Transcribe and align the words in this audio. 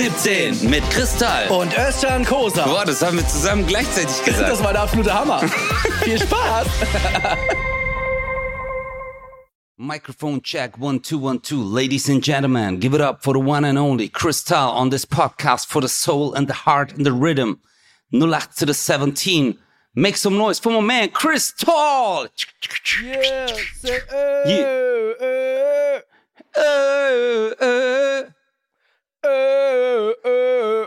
017 0.00 0.68
mit 0.68 0.82
Kristall. 0.90 1.48
Und 1.48 1.72
Özcan 1.78 2.22
Kosa. 2.22 2.66
Boah, 2.66 2.84
das 2.84 3.00
haben 3.00 3.16
wir 3.16 3.26
zusammen 3.26 3.66
gleichzeitig 3.66 4.22
gesagt. 4.24 4.46
Das 4.50 4.62
war 4.62 4.72
der 4.74 4.82
absolute 4.82 5.14
Hammer. 5.14 5.40
Viel 6.04 6.20
Spaß. 6.20 6.66
Microphone 9.78 10.42
check 10.42 10.72
one 10.78 11.00
two 11.00 11.18
one 11.18 11.40
two, 11.40 11.62
ladies 11.62 12.10
and 12.10 12.22
gentlemen, 12.22 12.78
give 12.78 12.94
it 12.94 13.00
up 13.00 13.22
for 13.24 13.32
the 13.32 13.40
one 13.40 13.64
and 13.66 13.78
only 13.78 14.10
Crystal 14.10 14.70
on 14.70 14.90
this 14.90 15.06
podcast 15.06 15.66
for 15.66 15.80
the 15.80 15.88
soul 15.88 16.34
and 16.34 16.46
the 16.46 16.52
heart 16.66 16.92
and 16.92 17.06
the 17.06 17.12
rhythm. 17.12 17.58
08 18.12 18.50
to 18.58 18.66
the 18.66 18.74
17. 18.74 19.56
Make 19.94 20.18
some 20.18 20.36
noise 20.36 20.58
for 20.58 20.72
my 20.72 20.80
man 20.82 21.08
Crystal. 21.08 22.26
Yeah. 23.02 23.46
Say, 23.80 24.00
Yeah. 24.46 25.12
uh, 25.22 26.00
Uh, 26.58 27.50
uh, 27.60 28.22
uh, 29.24 30.12
uh. 30.24 30.86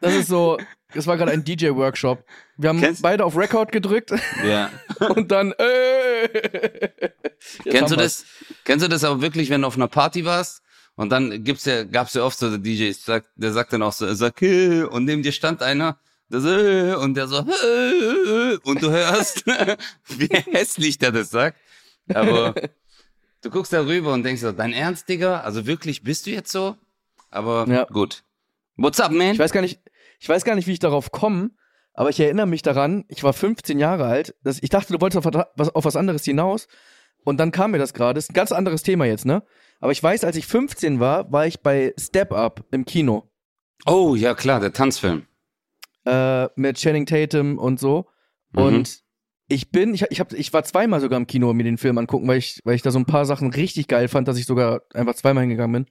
Das 0.00 0.14
ist 0.14 0.28
so, 0.28 0.58
das 0.94 1.06
war 1.06 1.16
gerade 1.16 1.32
ein 1.32 1.44
DJ-Workshop. 1.44 2.24
Wir 2.56 2.70
haben 2.70 2.80
Kennst- 2.80 3.02
beide 3.02 3.24
auf 3.24 3.36
Record 3.36 3.72
gedrückt 3.72 4.12
ja. 4.44 4.70
und 5.14 5.30
dann. 5.30 5.52
Äh, 5.52 6.28
Kennst 7.64 7.92
du 7.92 7.96
das? 7.96 8.24
Kennst 8.64 8.84
du 8.84 8.88
das 8.88 9.04
aber 9.04 9.20
wirklich, 9.20 9.50
wenn 9.50 9.62
du 9.62 9.66
auf 9.66 9.76
einer 9.76 9.88
Party 9.88 10.24
warst 10.24 10.62
und 10.96 11.10
dann 11.10 11.44
gibt's 11.44 11.64
ja, 11.64 11.84
gab's 11.84 12.14
ja 12.14 12.22
oft 12.24 12.38
so 12.38 12.56
DJs, 12.56 13.04
der 13.36 13.52
sagt 13.52 13.72
dann 13.72 13.82
auch 13.82 13.92
so, 13.92 14.06
er 14.06 14.14
sagt, 14.14 14.42
"Äh", 14.42 14.82
und 14.84 15.04
neben 15.04 15.22
dir 15.22 15.32
stand 15.32 15.62
einer, 15.62 15.98
der 16.28 16.40
so, 16.40 16.48
"Äh", 16.50 16.94
und 16.94 17.14
der 17.14 17.26
so, 17.28 17.38
"Äh", 17.38 18.56
und 18.64 18.82
du 18.82 18.90
hörst, 18.90 19.44
wie 20.08 20.28
hässlich 20.28 20.98
der 20.98 21.12
das 21.12 21.30
sagt. 21.30 21.58
Aber 22.14 22.54
du 23.42 23.50
guckst 23.50 23.72
da 23.72 23.84
rüber 23.84 24.12
und 24.12 24.22
denkst 24.22 24.40
so, 24.42 24.52
dein 24.52 24.72
Ernst, 24.72 25.08
Digga? 25.08 25.40
Also 25.40 25.66
wirklich, 25.66 26.02
bist 26.02 26.26
du 26.26 26.30
jetzt 26.30 26.50
so? 26.52 26.76
Aber 27.30 27.66
Ja. 27.68 27.84
gut. 27.84 28.24
What's 28.76 29.00
up, 29.00 29.12
man? 29.12 29.32
Ich 29.32 29.38
weiß 29.38 29.52
gar 29.52 29.60
nicht, 29.60 29.80
ich 30.20 30.28
weiß 30.28 30.44
gar 30.44 30.54
nicht, 30.54 30.66
wie 30.66 30.72
ich 30.72 30.78
darauf 30.78 31.10
komme, 31.12 31.50
aber 31.94 32.10
ich 32.10 32.18
erinnere 32.20 32.46
mich 32.46 32.62
daran, 32.62 33.04
ich 33.08 33.22
war 33.22 33.32
15 33.32 33.78
Jahre 33.78 34.04
alt, 34.06 34.34
dass 34.42 34.62
ich 34.62 34.70
dachte, 34.70 34.92
du 34.92 35.00
wolltest 35.00 35.26
auf 35.26 35.46
was, 35.56 35.74
auf 35.74 35.84
was 35.84 35.96
anderes 35.96 36.24
hinaus 36.24 36.68
und 37.24 37.38
dann 37.38 37.50
kam 37.52 37.72
mir 37.72 37.78
das 37.78 37.92
gerade, 37.94 38.18
ist 38.18 38.30
ein 38.30 38.34
ganz 38.34 38.50
anderes 38.52 38.82
Thema 38.82 39.04
jetzt, 39.04 39.26
ne? 39.26 39.42
Aber 39.80 39.92
ich 39.92 40.02
weiß, 40.02 40.24
als 40.24 40.36
ich 40.36 40.46
15 40.46 41.00
war, 41.00 41.30
war 41.32 41.46
ich 41.46 41.60
bei 41.60 41.92
Step 41.98 42.32
Up 42.32 42.64
im 42.70 42.84
Kino 42.84 43.28
Oh, 43.84 44.14
ja 44.14 44.34
klar, 44.34 44.60
der 44.60 44.72
Tanzfilm. 44.72 45.26
äh, 46.04 46.48
mit 46.56 46.78
Channing 46.78 47.04
Tatum 47.06 47.58
und 47.58 47.78
so 47.80 48.06
Mhm. 48.52 48.62
und 48.62 49.02
ich 49.52 49.70
bin, 49.70 49.94
ich, 49.94 50.04
ich, 50.10 50.20
hab, 50.20 50.32
ich 50.32 50.52
war 50.52 50.64
zweimal 50.64 51.00
sogar 51.00 51.16
im 51.18 51.26
Kino 51.26 51.52
mir 51.52 51.64
den 51.64 51.78
Film 51.78 51.98
angucken, 51.98 52.26
weil 52.28 52.38
ich, 52.38 52.60
weil 52.64 52.74
ich 52.74 52.82
da 52.82 52.90
so 52.90 52.98
ein 52.98 53.06
paar 53.06 53.26
Sachen 53.26 53.50
richtig 53.52 53.88
geil 53.88 54.08
fand, 54.08 54.26
dass 54.28 54.38
ich 54.38 54.46
sogar 54.46 54.82
einfach 54.94 55.14
zweimal 55.14 55.42
hingegangen 55.42 55.72
bin. 55.84 55.86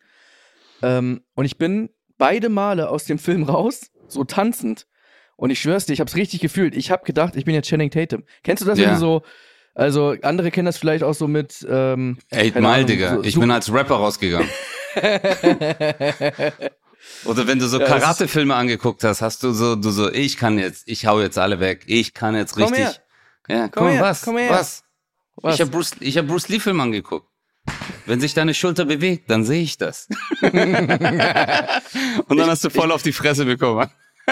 Ähm, 0.81 1.21
und 1.35 1.45
ich 1.45 1.57
bin 1.57 1.89
beide 2.17 2.49
Male 2.49 2.89
aus 2.89 3.05
dem 3.05 3.19
Film 3.19 3.43
raus, 3.43 3.91
so 4.07 4.23
tanzend. 4.23 4.87
Und 5.35 5.49
ich 5.49 5.59
schwör's 5.61 5.85
dir, 5.85 5.93
ich 5.93 5.99
hab's 5.99 6.15
richtig 6.15 6.39
gefühlt. 6.41 6.75
Ich 6.75 6.91
hab 6.91 7.05
gedacht, 7.05 7.35
ich 7.35 7.45
bin 7.45 7.53
jetzt 7.55 7.67
Channing 7.67 7.89
Tatum. 7.91 8.23
Kennst 8.43 8.61
du 8.61 8.67
das, 8.67 8.77
wenn 8.77 8.85
Ja. 8.85 8.93
du 8.93 8.99
so, 8.99 9.21
also 9.73 10.15
andere 10.21 10.51
kennen 10.51 10.65
das 10.65 10.77
vielleicht 10.77 11.03
auch 11.03 11.13
so 11.13 11.27
mit, 11.27 11.65
ähm, 11.69 12.17
Eight 12.31 12.55
Mile, 12.59 12.85
Digga. 12.85 13.15
so- 13.15 13.23
ich 13.23 13.39
bin 13.39 13.49
als 13.51 13.71
Rapper 13.73 13.95
rausgegangen. 13.95 14.49
Oder 17.25 17.47
wenn 17.47 17.59
du 17.59 17.67
so 17.67 17.79
Karate-Filme 17.79 18.53
angeguckt 18.55 19.03
hast, 19.03 19.21
hast 19.21 19.41
du 19.43 19.51
so, 19.53 19.75
du 19.75 19.89
so, 19.89 20.11
ich 20.11 20.37
kann 20.37 20.59
jetzt, 20.59 20.83
ich 20.87 21.05
hau 21.07 21.19
jetzt 21.21 21.37
alle 21.37 21.59
weg, 21.59 21.83
ich 21.87 22.13
kann 22.13 22.35
jetzt 22.35 22.57
richtig. 22.57 22.99
Ja, 23.51 23.67
Komm 23.67 23.83
komm, 23.83 23.87
her, 23.91 24.01
was? 24.01 24.21
komm 24.21 24.37
her. 24.37 24.49
Was? 24.49 24.83
Was? 25.35 25.55
Ich 25.55 25.61
habe 25.61 25.71
Bruce, 25.71 25.91
ich 25.99 26.17
hab 26.17 26.27
Bruce 26.27 26.47
Lee-Film 26.49 26.79
angeguckt. 26.79 27.27
Wenn 28.05 28.19
sich 28.19 28.33
deine 28.33 28.53
Schulter 28.53 28.85
bewegt, 28.85 29.29
dann 29.29 29.43
sehe 29.43 29.61
ich 29.61 29.77
das. 29.77 30.07
Und 30.41 30.57
dann 32.37 32.49
hast 32.49 32.63
du 32.63 32.69
voll 32.69 32.91
auf 32.91 33.03
die 33.03 33.11
Fresse 33.11 33.45
bekommen. 33.45 33.89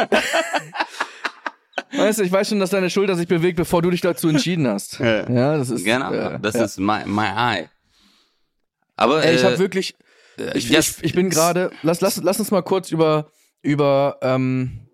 weißt 1.92 2.20
du, 2.20 2.24
ich 2.24 2.32
weiß 2.32 2.50
schon, 2.50 2.60
dass 2.60 2.70
deine 2.72 2.90
Schulter 2.90 3.16
sich 3.16 3.28
bewegt, 3.28 3.58
bevor 3.58 3.82
du 3.82 3.92
dich 3.92 4.02
dazu 4.02 4.30
entschieden 4.30 4.68
hast. 4.68 5.00
Ja. 5.00 5.30
Ja, 5.30 5.58
das 5.58 5.70
ist, 5.70 5.84
Genau, 5.84 6.12
äh, 6.12 6.40
das 6.40 6.56
ja. 6.56 6.64
ist 6.64 6.80
my, 6.80 7.04
my 7.06 7.28
eye. 7.36 7.70
Aber 8.96 9.24
Ey, 9.24 9.36
ich 9.36 9.42
äh, 9.42 9.46
habe 9.46 9.60
wirklich, 9.60 9.96
ich, 10.54 10.70
yes, 10.70 10.98
ich, 11.00 11.04
ich 11.06 11.14
bin 11.14 11.30
gerade, 11.30 11.72
lass, 11.84 12.02
lass, 12.02 12.18
lass 12.18 12.40
uns 12.40 12.52
mal 12.52 12.64
kurz 12.64 12.92
über, 12.92 13.32
über, 13.62 14.18
ähm, 14.22 14.89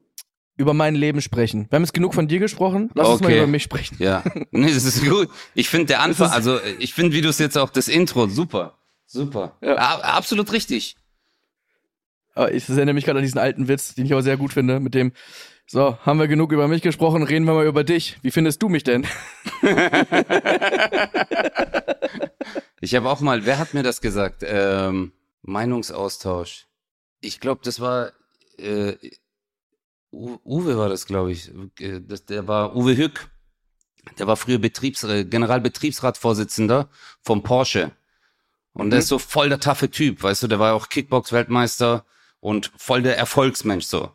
über 0.58 0.74
mein 0.74 0.96
Leben 0.96 1.22
sprechen. 1.22 1.68
Wir 1.70 1.76
haben 1.78 1.84
jetzt 1.84 1.94
genug 1.94 2.14
von 2.14 2.28
dir 2.28 2.40
gesprochen, 2.40 2.90
lass 2.94 3.08
uns 3.10 3.22
mal 3.22 3.28
Okay. 3.28 3.38
über 3.40 3.48
mich 3.48 3.64
sprechen. 3.64 3.98
Ja, 4.00 4.24
nee, 4.52 4.74
das 4.74 4.86
ist 4.86 5.04
gut. 5.08 5.30
Ich 5.54 5.70
finde 5.70 5.88
der 5.88 6.02
Anfang, 6.02 6.32
also 6.32 6.60
ich 6.80 6.94
finde, 6.94 7.14
wie 7.16 7.22
du 7.22 7.30
es 7.30 7.40
jetzt 7.40 7.58
auch, 7.58 7.70
das 7.70 7.88
Intro, 7.88 8.28
super. 8.28 8.78
Super. 9.06 9.56
Ja. 9.62 9.76
Absolut 9.76 10.52
richtig. 10.52 10.96
Aber 12.34 12.54
ich 12.54 12.68
erinnere 12.68 12.94
mich 12.94 13.06
gerade 13.06 13.20
an 13.20 13.24
diesen 13.26 13.38
alten 13.40 13.68
Witz, 13.68 13.96
den 13.96 14.06
ich 14.06 14.14
auch 14.14 14.22
sehr 14.22 14.38
gut 14.38 14.52
finde, 14.54 14.80
mit 14.80 14.94
dem, 14.94 15.14
so, 15.68 15.98
haben 16.06 16.20
wir 16.20 16.28
genug 16.28 16.52
über 16.52 16.68
mich 16.68 16.82
gesprochen, 16.82 17.24
reden 17.24 17.46
wir 17.46 17.54
mal 17.54 17.66
über 17.66 17.84
dich. 17.84 18.18
Wie 18.22 18.32
findest 18.32 18.62
du 18.62 18.70
mich 18.70 18.84
denn? 18.84 19.06
Ich 22.82 22.94
habe 22.94 23.10
auch 23.10 23.20
mal, 23.20 23.46
wer 23.46 23.58
hat 23.58 23.74
mir 23.74 23.82
das 23.84 24.00
gesagt? 24.02 24.44
Ähm, 24.46 25.12
Meinungsaustausch. 25.42 26.68
Ich 27.20 27.40
glaube, 27.40 27.62
das 27.64 27.80
war 27.80 28.12
äh, 28.58 28.94
Uwe 30.44 30.78
war 30.78 30.90
das, 30.90 31.06
glaube 31.06 31.32
ich. 31.32 31.52
Äh, 31.80 32.02
Das, 32.02 32.26
der 32.26 32.48
war 32.48 32.76
Uwe 32.76 32.98
Hück. 32.98 33.30
Der 34.20 34.28
war 34.28 34.38
früher 34.38 34.60
Betriebs 34.60 35.02
Generalbetriebsratsvorsitzender 35.02 36.90
vom 37.22 37.42
Porsche. 37.44 37.92
Und 38.74 38.92
der 38.92 39.00
ist 39.00 39.08
so 39.08 39.18
voll 39.20 39.50
der 39.50 39.60
taffe 39.60 39.90
Typ, 39.90 40.22
weißt 40.22 40.44
du, 40.44 40.48
der 40.48 40.60
war 40.60 40.74
auch 40.76 40.90
Kickbox-Weltmeister 40.90 42.06
und 42.40 42.72
voll 42.78 43.02
der 43.02 43.18
Erfolgsmensch 43.18 43.86
so. 43.86 44.12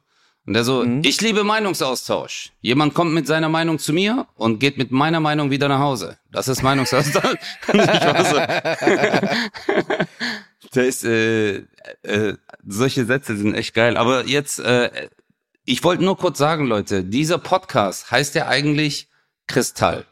Und 0.47 0.55
der 0.55 0.65
so, 0.65 0.85
Mhm. 0.85 1.03
ich 1.05 1.21
liebe 1.21 1.45
Meinungsaustausch. 1.45 2.53
Jemand 2.61 2.95
kommt 2.95 3.13
mit 3.13 3.27
seiner 3.27 3.49
Meinung 3.49 3.79
zu 3.79 3.93
mir 3.93 4.27
und 4.37 4.59
geht 4.59 4.79
mit 4.79 4.91
meiner 4.91 5.21
Meinung 5.21 5.51
wieder 5.51 5.69
nach 5.69 5.81
Hause. 5.81 6.19
Das 6.31 6.49
ist 6.49 6.63
Meinungsaustausch. 6.63 7.37
Der 10.75 10.87
ist, 10.87 11.05
äh, 11.05 11.65
äh, 12.03 12.35
solche 12.67 13.05
Sätze 13.07 13.37
sind 13.37 13.55
echt 13.55 13.75
geil. 13.75 13.97
Aber 13.97 14.27
jetzt, 14.27 14.59
äh, 14.61 15.09
ich 15.71 15.85
wollte 15.85 16.03
nur 16.03 16.19
kurz 16.19 16.39
sagen, 16.39 16.67
Leute, 16.67 17.05
dieser 17.05 17.39
Podcast 17.39 18.11
heißt 18.11 18.35
ja 18.35 18.49
eigentlich 18.49 19.09
Kristall. 19.47 20.05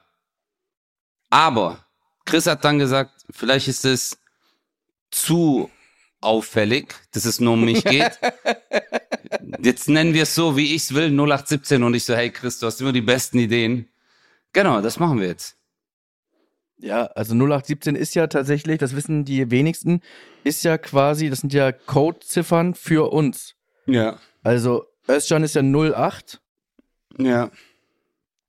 Aber 1.30 1.84
Chris 2.24 2.46
hat 2.46 2.64
dann 2.64 2.78
gesagt, 2.78 3.24
vielleicht 3.30 3.66
ist 3.66 3.84
es 3.84 4.18
zu 5.10 5.68
auffällig, 6.20 6.94
dass 7.10 7.24
es 7.24 7.40
nur 7.40 7.54
um 7.54 7.64
mich 7.64 7.82
geht. 7.84 8.20
Jetzt 9.60 9.88
nennen 9.88 10.14
wir 10.14 10.22
es 10.22 10.36
so, 10.36 10.56
wie 10.56 10.76
ich 10.76 10.82
es 10.82 10.94
will, 10.94 11.10
0817 11.10 11.82
und 11.82 11.94
ich 11.94 12.04
so, 12.04 12.14
hey 12.14 12.30
Chris, 12.30 12.60
du 12.60 12.66
hast 12.66 12.80
immer 12.80 12.92
die 12.92 13.00
besten 13.00 13.40
Ideen. 13.40 13.88
Genau, 14.52 14.80
das 14.80 15.00
machen 15.00 15.18
wir 15.18 15.26
jetzt. 15.26 15.56
Ja, 16.76 17.06
also 17.06 17.34
0817 17.34 17.96
ist 17.96 18.14
ja 18.14 18.28
tatsächlich, 18.28 18.78
das 18.78 18.94
wissen 18.94 19.24
die 19.24 19.50
wenigsten, 19.50 20.02
ist 20.44 20.62
ja 20.62 20.78
quasi, 20.78 21.28
das 21.28 21.40
sind 21.40 21.52
ja 21.52 21.72
Codeziffern 21.72 22.76
für 22.76 23.12
uns. 23.12 23.56
Ja. 23.86 24.20
Also 24.44 24.86
Özcan 25.08 25.42
ist 25.42 25.54
ja 25.54 25.62
08, 25.62 26.40
Ja. 27.18 27.50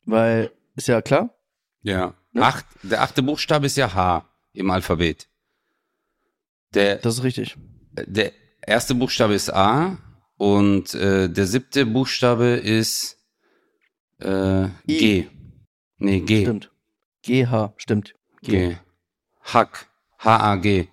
weil, 0.06 0.52
ist 0.76 0.88
ja 0.88 1.02
klar. 1.02 1.34
Ja. 1.82 2.14
Ja. 2.34 2.42
Acht, 2.44 2.66
der 2.84 3.02
achte 3.02 3.24
Buchstabe 3.24 3.66
ist 3.66 3.78
ja 3.78 3.94
H 3.94 4.26
im 4.54 4.70
Alphabet. 4.70 5.28
Der, 6.74 6.98
Das 6.98 7.16
ist 7.16 7.24
richtig. 7.24 7.56
der 7.94 8.32
erste 8.62 8.94
Buchstabe 8.94 9.34
ist 9.34 9.52
A 9.52 9.98
und 10.38 10.94
äh, 10.94 11.28
der 11.30 11.48
siebte 11.48 11.86
Buchstabe 11.86 12.46
ist 12.64 13.18
äh, 14.20 14.68
G. 14.86 15.26
Nee, 15.98 16.20
G. 16.22 16.42
Stimmt. 16.44 16.72
GH, 17.24 17.74
stimmt. 17.78 18.14
G. 18.42 18.76
Hack. 19.42 19.88
H-A-G. 20.20 20.88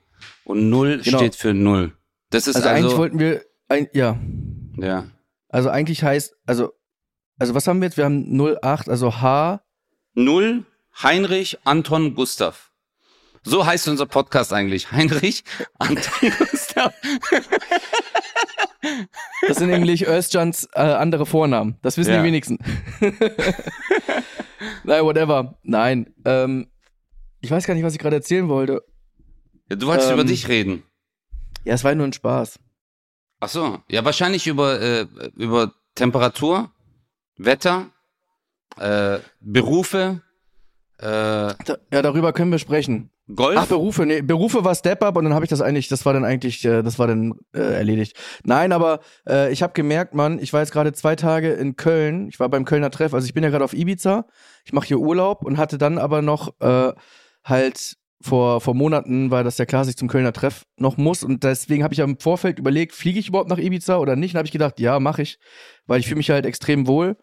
Und 0.44 0.70
Null 0.70 1.00
Genau. 1.02 1.19
steht 1.19 1.35
für 1.35 1.52
Null. 1.52 1.93
Das 2.31 2.46
ist 2.46 2.56
Also, 2.56 2.69
also, 2.69 2.79
eigentlich 2.87 2.96
wollten 2.99 3.19
wir, 3.19 3.44
ein, 3.69 3.88
ja, 3.93 4.19
ja. 4.76 5.05
Also 5.48 5.69
eigentlich 5.70 6.02
heißt, 6.02 6.34
also, 6.46 6.72
also 7.38 7.54
was 7.54 7.66
haben 7.66 7.81
wir 7.81 7.87
jetzt? 7.88 7.96
Wir 7.96 8.04
haben 8.04 8.25
08, 8.62 8.88
also 8.88 9.20
H, 9.20 9.60
Null, 10.14 10.64
Heinrich, 11.02 11.58
Anton, 11.64 12.14
Gustav. 12.14 12.72
So 13.43 13.64
heißt 13.64 13.87
unser 13.88 14.06
Podcast 14.06 14.52
eigentlich. 14.52 14.90
Heinrich, 14.93 15.44
Anton, 15.78 16.32
Gustav. 16.50 16.93
das 19.46 19.58
sind 19.58 19.70
nämlich 19.70 20.06
Özcans 20.06 20.69
äh, 20.75 20.81
andere 20.81 21.26
Vornamen. 21.26 21.76
Das 21.82 21.96
wissen 21.96 22.12
Ja. 22.12 22.19
die 22.19 22.25
wenigsten. 22.26 22.58
Nein, 24.84 25.04
whatever. 25.04 25.58
Nein, 25.62 26.12
ähm, 26.25 26.69
ich 27.40 27.50
weiß 27.50 27.66
gar 27.66 27.75
nicht, 27.75 27.84
was 27.84 27.93
ich 27.93 27.98
gerade 27.98 28.16
erzählen 28.16 28.48
wollte. 28.48 28.82
Ja, 29.70 29.76
du 29.76 29.87
wolltest 29.87 30.08
Ähm, 30.08 30.14
über 30.14 30.25
dich 30.25 30.48
reden. 30.48 30.82
Ja, 31.64 31.75
es 31.75 31.84
war 31.84 31.94
nur 31.94 32.06
ein 32.06 32.12
Spaß. 32.12 32.58
Ach 33.46 33.50
so. 33.50 33.78
Ja, 33.88 34.04
wahrscheinlich 34.04 34.48
über, 34.48 34.81
äh, 34.81 35.06
über 35.37 35.72
Temperatur, 35.94 36.72
Wetter, 37.37 37.87
äh, 38.76 39.19
Berufe, 39.40 40.20
äh, 40.98 41.04
Da, 41.04 41.54
ja, 41.93 42.02
darüber 42.02 42.32
können 42.32 42.50
wir 42.50 42.58
sprechen. 42.58 43.10
Golf? 43.32 43.56
Ach, 43.56 43.66
Berufe, 43.66 44.04
nee, 44.04 44.20
Berufe 44.20 44.64
war 44.64 44.75
Step 44.75 45.00
Up 45.04 45.16
und 45.16 45.25
dann 45.25 45.34
habe 45.34 45.44
ich 45.44 45.48
das 45.48 45.60
eigentlich, 45.60 45.87
das 45.87 46.04
war 46.04 46.12
dann 46.12 46.25
eigentlich, 46.25 46.64
äh, 46.64 46.82
das 46.82 46.98
war 46.98 47.06
dann 47.06 47.34
äh, 47.54 47.60
erledigt. 47.60 48.16
Nein, 48.43 48.72
aber 48.72 48.98
äh, 49.28 49.52
ich 49.52 49.62
habe 49.62 49.75
gemerkt, 49.75 50.12
Mann, 50.14 50.40
ich 50.40 50.52
war 50.52 50.60
jetzt 50.60 50.72
gerade 50.72 50.93
zwei 50.93 51.14
Tage 51.14 51.52
in 51.52 51.76
Köln, 51.76 52.28
ich 52.28 52.40
war 52.40 52.48
beim 52.48 52.64
Kölner 52.64 52.90
Treff, 52.90 53.14
also 53.14 53.26
ich 53.26 53.34
bin 53.34 53.44
ja 53.44 53.50
gerade 53.50 53.64
auf 53.64 53.75
Ibiza, 53.75 54.26
ich 54.64 54.72
mache 54.72 54.87
hier 54.88 54.98
Urlaub 54.98 55.44
und 55.44 55.56
hatte 55.56 55.78
dann 55.78 55.98
aber 55.98 56.20
noch 56.20 56.52
äh, 56.60 56.93
halt 57.44 57.96
vor, 58.26 58.61
vor 58.61 58.75
Monaten 58.75 59.31
war 59.31 59.44
das 59.44 59.58
ja 59.58 59.64
klar, 59.64 59.82
dass 59.82 59.88
ich 59.88 59.96
zum 59.96 60.08
Kölner 60.08 60.32
Treff 60.32 60.67
noch 60.76 60.96
muss 60.96 61.23
und 61.23 61.44
deswegen 61.44 61.82
habe 61.82 61.94
ich 61.94 62.00
im 62.00 62.19
Vorfeld 62.19 62.58
überlegt, 62.58 62.93
fliege 62.93 63.19
ich 63.19 63.28
überhaupt 63.28 63.49
nach 63.49 63.58
Ibiza 63.58 63.96
oder 63.96 64.17
nicht? 64.17 64.34
Und 64.34 64.38
habe 64.38 64.46
ich 64.46 64.52
gedacht, 64.52 64.78
ja, 64.81 65.00
mache 65.00 65.23
ich, 65.23 65.38
weil 65.87 66.00
ich 66.00 66.06
fühle 66.06 66.19
mich 66.19 66.31
halt 66.31 66.44
extrem 66.44 66.87
wohl 66.87 67.17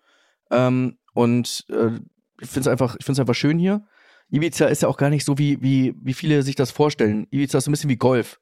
ähm, 0.52 0.98
und 1.14 1.66
äh, 1.70 2.00
ich 2.42 2.50
finde 2.50 2.62
es 2.62 2.68
einfach, 2.68 2.98
einfach 3.08 3.36
schön 3.36 3.60
hier. 3.60 3.86
Ibiza 4.32 4.66
ist 4.66 4.82
ja 4.82 4.88
auch 4.88 4.98
gar 4.98 5.10
nicht 5.10 5.26
so, 5.26 5.38
wie, 5.38 5.62
wie, 5.62 5.94
wie 6.02 6.14
viele 6.14 6.42
sich 6.42 6.56
das 6.56 6.72
vorstellen. 6.72 7.28
Ibiza 7.30 7.60
ist 7.60 7.66
so 7.66 7.70
ein 7.70 7.74
bisschen 7.74 7.90
wie 7.90 7.98
Golf. 7.98 8.40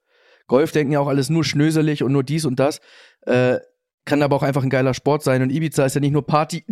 Golf 0.48 0.72
denken 0.72 0.94
ja 0.94 1.00
auch 1.00 1.08
alles 1.08 1.30
nur 1.30 1.44
schnöselig 1.44 2.04
und 2.04 2.12
nur 2.12 2.24
dies 2.24 2.46
und 2.46 2.60
das. 2.60 2.80
Äh, 3.22 3.60
kann 4.06 4.24
aber 4.24 4.36
auch 4.36 4.44
einfach 4.44 4.64
ein 4.64 4.70
geiler 4.70 4.94
Sport 4.94 5.24
sein. 5.24 5.42
Und 5.42 5.52
Ibiza 5.52 5.86
ist 5.86 5.96
ja 5.96 6.02
nicht 6.02 6.12
nur 6.12 6.26
Party. 6.26 6.66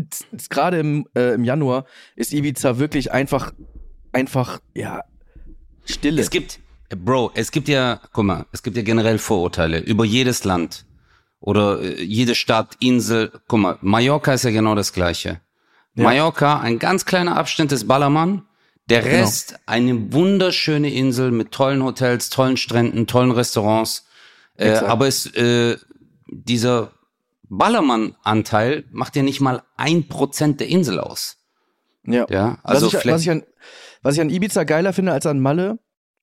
Gerade 0.50 0.80
im, 0.80 1.08
äh, 1.16 1.34
im 1.34 1.44
Januar 1.44 1.86
ist 2.16 2.34
Ibiza 2.34 2.80
wirklich 2.80 3.12
einfach, 3.12 3.54
einfach, 4.12 4.60
ja, 4.74 5.04
Stille. 5.90 6.22
Es 6.22 6.30
gibt, 6.30 6.60
Bro, 6.96 7.32
es 7.36 7.52
gibt 7.52 7.68
ja, 7.68 8.02
guck 8.14 8.26
mal, 8.26 8.46
es 8.52 8.64
gibt 8.64 8.78
ja 8.78 8.84
generell 8.84 9.18
Vorurteile 9.20 9.80
über 9.80 10.06
jedes 10.06 10.44
Land 10.44 10.86
oder 11.40 11.82
äh, 11.82 12.02
jede 12.02 12.36
Stadt, 12.36 12.76
Insel. 12.80 13.32
Guck 13.48 13.60
mal, 13.60 13.78
Mallorca 13.82 14.34
ist 14.34 14.44
ja 14.44 14.52
genau 14.52 14.76
das 14.76 14.94
Gleiche. 14.94 15.42
Ja. 15.96 16.04
Mallorca, 16.04 16.60
ein 16.60 16.80
ganz 16.80 17.06
kleiner 17.06 17.38
Abschnitt 17.38 17.72
des 17.72 17.88
Ballermann. 17.88 18.44
Der 18.90 19.04
Genau. 19.04 19.18
Rest, 19.18 19.60
eine 19.68 20.14
wunderschöne 20.14 20.92
Insel 20.92 21.30
mit 21.32 21.52
tollen 21.52 21.84
Hotels, 21.84 22.30
tollen 22.32 22.58
Stränden, 22.58 23.06
tollen 23.06 23.32
Restaurants. 23.32 24.08
Äh, 24.56 24.72
aber 24.78 25.08
es, 25.08 25.28
äh, 25.36 25.78
dieser 26.28 26.92
Ballermann-Anteil 27.50 28.86
macht 28.92 29.16
ja 29.16 29.22
nicht 29.24 29.42
mal 29.42 29.64
ein 29.78 30.08
Prozent 30.08 30.60
der 30.60 30.70
Insel 30.70 31.00
aus. 31.00 31.38
Ja. 32.06 32.26
Ja, 32.30 32.58
also 32.64 32.88
was, 32.88 32.94
ich, 32.94 33.12
was, 33.12 33.22
ich 33.22 33.32
an, 33.32 33.44
was 34.02 34.16
ich 34.16 34.22
an 34.22 34.30
Ibiza 34.30 34.64
geiler 34.64 34.94
finde 34.94 35.12
als 35.12 35.26
an 35.26 35.40
Malle, 35.40 35.80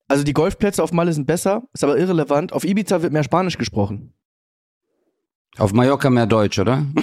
also 0.09 0.25
die 0.25 0.33
Golfplätze 0.33 0.83
auf 0.83 0.93
Malle 0.93 1.13
sind 1.13 1.27
besser, 1.27 1.65
ist 1.73 1.85
aber 1.85 1.99
irrelevant. 1.99 2.53
Auf 2.53 2.65
Ibiza 2.65 3.03
wird 3.03 3.13
mehr 3.13 3.25
Spanisch 3.25 3.59
gesprochen. 3.59 4.15
auf 5.59 5.73
Mallorca 5.73 6.11
mehr 6.11 6.27
Deutsch, 6.27 6.59
oder? 6.59 6.87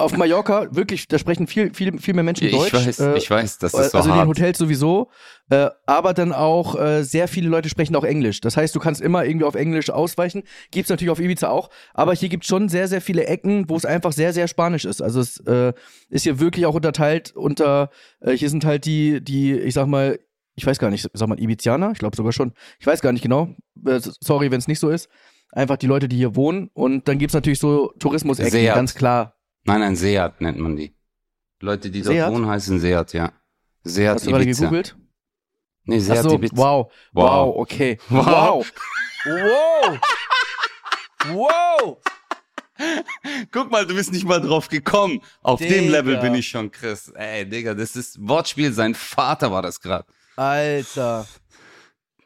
Auf 0.00 0.16
Mallorca, 0.16 0.68
wirklich, 0.74 1.06
da 1.08 1.18
sprechen 1.18 1.46
viel, 1.46 1.72
viel, 1.74 1.98
viel 1.98 2.14
mehr 2.14 2.24
Menschen 2.24 2.46
Ich 2.46 2.52
Deutsch. 2.52 2.72
weiß, 2.72 2.98
äh, 3.00 3.16
ich 3.16 3.30
weiß, 3.30 3.58
das 3.58 3.74
ist 3.74 3.90
so 3.92 3.98
also 3.98 4.10
in 4.10 4.18
den. 4.18 4.28
Hotels 4.28 4.58
sowieso, 4.58 5.10
äh, 5.50 5.68
aber 5.86 6.14
dann 6.14 6.32
auch 6.32 6.78
äh, 6.80 7.02
sehr 7.02 7.28
viele 7.28 7.48
Leute 7.48 7.68
sprechen 7.68 7.94
auch 7.96 8.04
Englisch. 8.04 8.40
Das 8.40 8.56
heißt, 8.56 8.74
du 8.74 8.80
kannst 8.80 9.00
immer 9.00 9.24
irgendwie 9.24 9.44
auf 9.44 9.54
Englisch 9.54 9.90
ausweichen. 9.90 10.42
Gibt's 10.70 10.90
natürlich 10.90 11.10
auf 11.10 11.20
Ibiza 11.20 11.48
auch, 11.50 11.70
aber 11.94 12.14
hier 12.14 12.28
gibt's 12.28 12.46
schon 12.46 12.68
sehr, 12.68 12.88
sehr 12.88 13.00
viele 13.00 13.26
Ecken, 13.26 13.68
wo 13.68 13.76
es 13.76 13.84
einfach 13.84 14.12
sehr, 14.12 14.32
sehr 14.32 14.48
Spanisch 14.48 14.84
ist. 14.84 15.02
Also 15.02 15.20
es 15.20 15.38
äh, 15.46 15.72
ist 16.08 16.22
hier 16.22 16.40
wirklich 16.40 16.66
auch 16.66 16.74
unterteilt 16.74 17.32
unter, 17.36 17.90
äh, 18.20 18.32
hier 18.32 18.50
sind 18.50 18.64
halt 18.64 18.84
die, 18.86 19.22
die, 19.22 19.52
ich 19.52 19.74
sag 19.74 19.86
mal, 19.86 20.18
ich 20.54 20.66
weiß 20.66 20.78
gar 20.78 20.90
nicht, 20.90 21.08
sag 21.12 21.28
mal 21.28 21.40
Ibizianer, 21.40 21.92
ich 21.92 21.98
glaube 21.98 22.16
sogar 22.16 22.32
schon. 22.32 22.52
Ich 22.78 22.86
weiß 22.86 23.00
gar 23.00 23.12
nicht 23.12 23.22
genau. 23.22 23.54
Äh, 23.86 24.00
sorry, 24.20 24.50
wenn 24.50 24.58
es 24.58 24.68
nicht 24.68 24.80
so 24.80 24.90
ist. 24.90 25.08
Einfach 25.52 25.76
die 25.76 25.86
Leute, 25.86 26.08
die 26.08 26.16
hier 26.16 26.36
wohnen. 26.36 26.70
Und 26.74 27.08
dann 27.08 27.18
gibt's 27.18 27.34
natürlich 27.34 27.58
so 27.58 27.92
Tourismus-Ecken, 27.98 28.66
ganz 28.66 28.94
klar. 28.94 29.39
Nein, 29.70 29.82
ein 29.82 29.96
Seat 29.96 30.40
nennt 30.40 30.58
man 30.58 30.74
die. 30.76 30.94
Leute, 31.60 31.90
die 31.90 32.02
dort 32.02 32.14
Seat? 32.16 32.28
wohnen, 32.28 32.46
heißen 32.48 32.80
Seat, 32.80 33.12
ja. 33.12 33.32
Seat 33.84 34.08
Hast 34.08 34.26
du 34.26 34.30
gerade 34.30 34.44
Ibiza. 34.44 34.64
gegoogelt? 34.64 34.96
Nee, 35.84 36.00
Seat 36.00 36.22
so, 36.22 36.34
Ibiza. 36.34 36.56
wow. 36.56 36.92
Wow. 37.12 37.24
Wow, 37.24 37.56
okay. 37.56 37.98
Wow. 38.08 38.66
Wow. 39.24 39.98
Wow. 41.28 41.98
Guck 43.52 43.70
mal, 43.70 43.86
du 43.86 43.94
bist 43.94 44.12
nicht 44.12 44.24
mal 44.24 44.40
drauf 44.40 44.68
gekommen. 44.68 45.20
Auf 45.42 45.60
dem 45.60 45.68
Digga. 45.68 45.90
Level 45.98 46.16
bin 46.16 46.34
ich 46.34 46.48
schon 46.48 46.70
Chris. 46.70 47.08
Ey, 47.14 47.46
Digga, 47.48 47.74
das 47.74 47.94
ist 47.94 48.16
Wortspiel. 48.26 48.72
Sein 48.72 48.94
Vater 48.94 49.52
war 49.52 49.62
das 49.62 49.80
gerade. 49.80 50.06
Alter. 50.36 51.26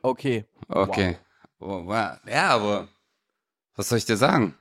Okay. 0.00 0.44
Okay. 0.68 1.18
Oh, 1.58 1.84
wow. 1.86 2.16
Ja, 2.26 2.50
aber 2.50 2.88
was 3.74 3.88
soll 3.88 3.98
ich 3.98 4.04
dir 4.04 4.16
sagen? 4.16 4.54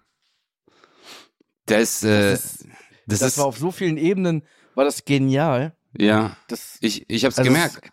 Ist, 1.69 2.04
äh, 2.04 2.31
Das, 2.31 2.45
ist, 2.45 2.68
das, 3.07 3.19
das 3.19 3.21
ist, 3.33 3.38
war 3.38 3.45
auf 3.45 3.57
so 3.57 3.71
vielen 3.71 3.98
Ebenen, 3.98 4.44
war 4.75 4.86
das 4.86 5.06
genial. 5.06 5.75
ja, 5.98 6.36
Das, 6.48 6.77
ich, 6.81 7.10
ich 7.10 7.25
hab's 7.25 7.38
Also 7.38 7.50
es- 7.50 7.56
gemerkt. 7.56 7.89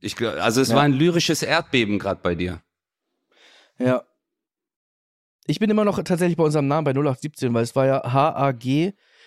Ich, 0.00 0.14
glaub- 0.16 0.34
also 0.34 0.60
es 0.60 0.68
Ja. 0.68 0.76
war 0.76 0.82
ein 0.82 0.92
lyrisches 0.92 1.42
Erdbeben 1.42 1.98
gerade 1.98 2.20
bei 2.22 2.34
dir. 2.34 2.62
ja. 3.78 4.04
Ich 5.48 5.60
bin 5.60 5.70
immer 5.70 5.84
noch 5.84 6.02
tatsächlich 6.02 6.36
bei 6.36 6.42
unserem 6.42 6.66
Namen 6.66 6.84
bei 6.84 6.92
0817, 6.92 7.54
weil 7.54 7.62
es 7.62 7.76
war 7.76 7.86
ja 7.86 8.02
HAG, 8.12 8.64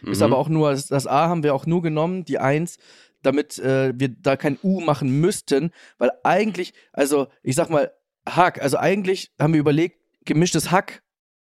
ist 0.02 0.18
Mhm. 0.18 0.24
aber 0.24 0.38
auch 0.38 0.50
nur, 0.50 0.72
das, 0.72 0.88
das 0.88 1.08
A 1.08 1.30
haben 1.30 1.44
wir 1.44 1.56
auch 1.56 1.66
nur 1.66 1.82
genommen, 1.82 2.26
die 2.26 2.40
1, 2.40 2.78
damit 3.22 3.58
äh, 3.60 3.94
wir 3.98 4.10
da 4.10 4.36
kein 4.36 4.60
U 4.62 4.82
machen 4.82 5.22
müssten, 5.22 5.72
weil 5.98 6.12
eigentlich, 6.26 6.74
also 6.92 7.28
ich 7.42 7.56
sag 7.56 7.70
mal, 7.70 7.94
Hack, 8.28 8.62
also 8.62 8.78
eigentlich 8.78 9.32
haben 9.40 9.54
wir 9.54 9.62
überlegt, 9.62 9.98
gemischtes 10.26 10.72
Hack 10.72 11.02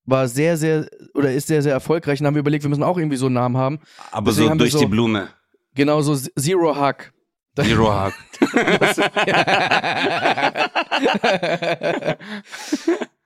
war 0.05 0.27
sehr, 0.27 0.57
sehr, 0.57 0.87
oder 1.13 1.31
ist 1.31 1.47
sehr, 1.47 1.61
sehr 1.61 1.73
erfolgreich 1.73 2.19
und 2.19 2.27
haben 2.27 2.33
wir 2.35 2.39
überlegt, 2.41 2.63
wir 2.63 2.69
müssen 2.69 2.83
auch 2.83 2.97
irgendwie 2.97 3.17
so 3.17 3.27
einen 3.27 3.35
Namen 3.35 3.57
haben. 3.57 3.79
aber 4.11 4.31
deswegen 4.31 4.49
so 4.49 4.55
durch 4.55 4.71
so- 4.71 4.79
die 4.79 4.85
Blume. 4.87 5.29
Genauso 5.75 6.15
Zero 6.15 6.75
Hack. 6.75 7.13
Zero 7.55 7.91
Hack. 7.99 8.13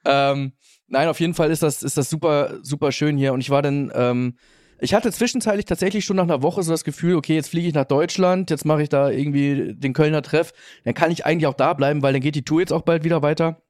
ähm, 0.05 0.53
nein, 0.87 1.07
auf 1.07 1.19
jeden 1.19 1.33
Fall 1.33 1.51
ist 1.51 1.63
das, 1.63 1.83
ist 1.83 1.97
das 1.97 2.09
super, 2.09 2.57
super 2.61 2.91
schön 2.91 3.17
hier. 3.17 3.33
Und 3.33 3.41
ich 3.41 3.49
war 3.49 3.61
dann, 3.61 3.91
ähm, 3.93 4.37
ich 4.79 4.93
hatte 4.93 5.11
zwischenzeitlich 5.11 5.65
tatsächlich 5.65 6.05
schon 6.05 6.17
nach 6.17 6.23
einer 6.23 6.41
Woche 6.43 6.63
so 6.63 6.71
das 6.71 6.83
Gefühl, 6.83 7.15
okay, 7.15 7.35
jetzt 7.35 7.49
fliege 7.49 7.67
ich 7.67 7.73
nach 7.73 7.85
Deutschland, 7.85 8.49
jetzt 8.49 8.65
mache 8.65 8.83
ich 8.83 8.89
da 8.89 9.09
irgendwie 9.09 9.73
den 9.75 9.93
Kölner 9.93 10.21
Treff. 10.21 10.51
Dann 10.85 10.93
kann 10.93 11.11
ich 11.11 11.25
eigentlich 11.25 11.47
auch 11.47 11.53
da 11.55 11.73
bleiben, 11.73 12.01
weil 12.01 12.13
dann 12.13 12.21
geht 12.21 12.35
die 12.35 12.45
Tour 12.45 12.59
jetzt 12.61 12.73
auch 12.73 12.83
bald 12.83 13.03
wieder 13.03 13.21
weiter. 13.21 13.61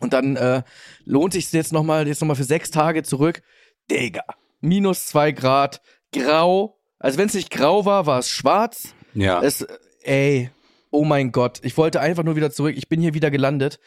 Und 0.00 0.12
dann 0.12 0.36
äh, 0.36 0.62
lohnt 1.04 1.32
sich 1.32 1.50
jetzt 1.52 1.72
nochmal, 1.72 2.06
jetzt 2.06 2.20
nochmal 2.20 2.36
für 2.36 2.44
sechs 2.44 2.70
Tage 2.70 3.02
zurück. 3.02 3.42
Digga, 3.90 4.24
minus 4.60 5.06
zwei 5.06 5.32
Grad, 5.32 5.80
grau. 6.12 6.78
Also 6.98 7.18
wenn 7.18 7.28
es 7.28 7.34
nicht 7.34 7.50
grau 7.50 7.84
war, 7.84 8.06
war 8.06 8.18
es 8.18 8.30
schwarz. 8.30 8.94
Ja. 9.14 9.42
Es, 9.42 9.66
ey, 10.02 10.50
oh 10.90 11.04
mein 11.04 11.32
Gott, 11.32 11.60
ich 11.62 11.76
wollte 11.76 12.00
einfach 12.00 12.22
nur 12.22 12.36
wieder 12.36 12.50
zurück. 12.50 12.74
Ich 12.76 12.88
bin 12.88 13.00
hier 13.00 13.14
wieder 13.14 13.30
gelandet 13.30 13.78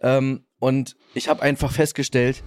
ähm, 0.00 0.44
und 0.58 0.96
ich 1.14 1.28
habe 1.28 1.42
einfach 1.42 1.72
festgestellt, 1.72 2.42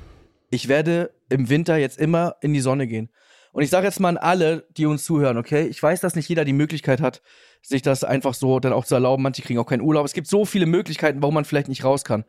ich 0.50 0.68
werde 0.68 1.12
im 1.30 1.50
Winter 1.50 1.78
jetzt 1.78 1.98
immer 1.98 2.36
in 2.42 2.54
die 2.54 2.62
Sonne 2.62 2.88
gehen. 2.88 3.10
Und 3.52 3.64
ich 3.64 3.70
sage 3.70 3.88
jetzt 3.88 4.00
mal 4.00 4.10
an 4.10 4.18
alle, 4.18 4.68
die 4.78 4.86
uns 4.86 5.04
zuhören, 5.04 5.38
okay? 5.38 5.66
Ich 5.66 5.82
weiß, 5.82 6.02
dass 6.02 6.16
nicht 6.16 6.30
jeder 6.30 6.46
die 6.46 6.54
Möglichkeit 6.54 7.02
hat, 7.02 7.22
sich 7.62 7.82
das 7.82 8.04
einfach 8.04 8.34
so 8.34 8.60
dann 8.60 8.72
auch 8.72 8.86
zu 8.86 8.94
erlauben. 8.94 9.24
Manche 9.24 9.42
kriegen 9.42 9.60
auch 9.60 9.66
keinen 9.66 9.82
Urlaub. 9.82 10.06
Es 10.06 10.14
gibt 10.14 10.28
so 10.28 10.46
viele 10.46 10.68
Möglichkeiten, 10.68 11.22
warum 11.22 11.34
man 11.34 11.46
vielleicht 11.46 11.68
nicht 11.68 11.84
raus 11.84 12.04
kann. 12.04 12.24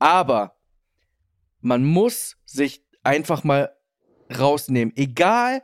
Aber 0.00 0.56
man 1.60 1.84
muss 1.84 2.36
sich 2.44 2.82
einfach 3.04 3.44
mal 3.44 3.70
rausnehmen. 4.36 4.92
Egal, 4.96 5.62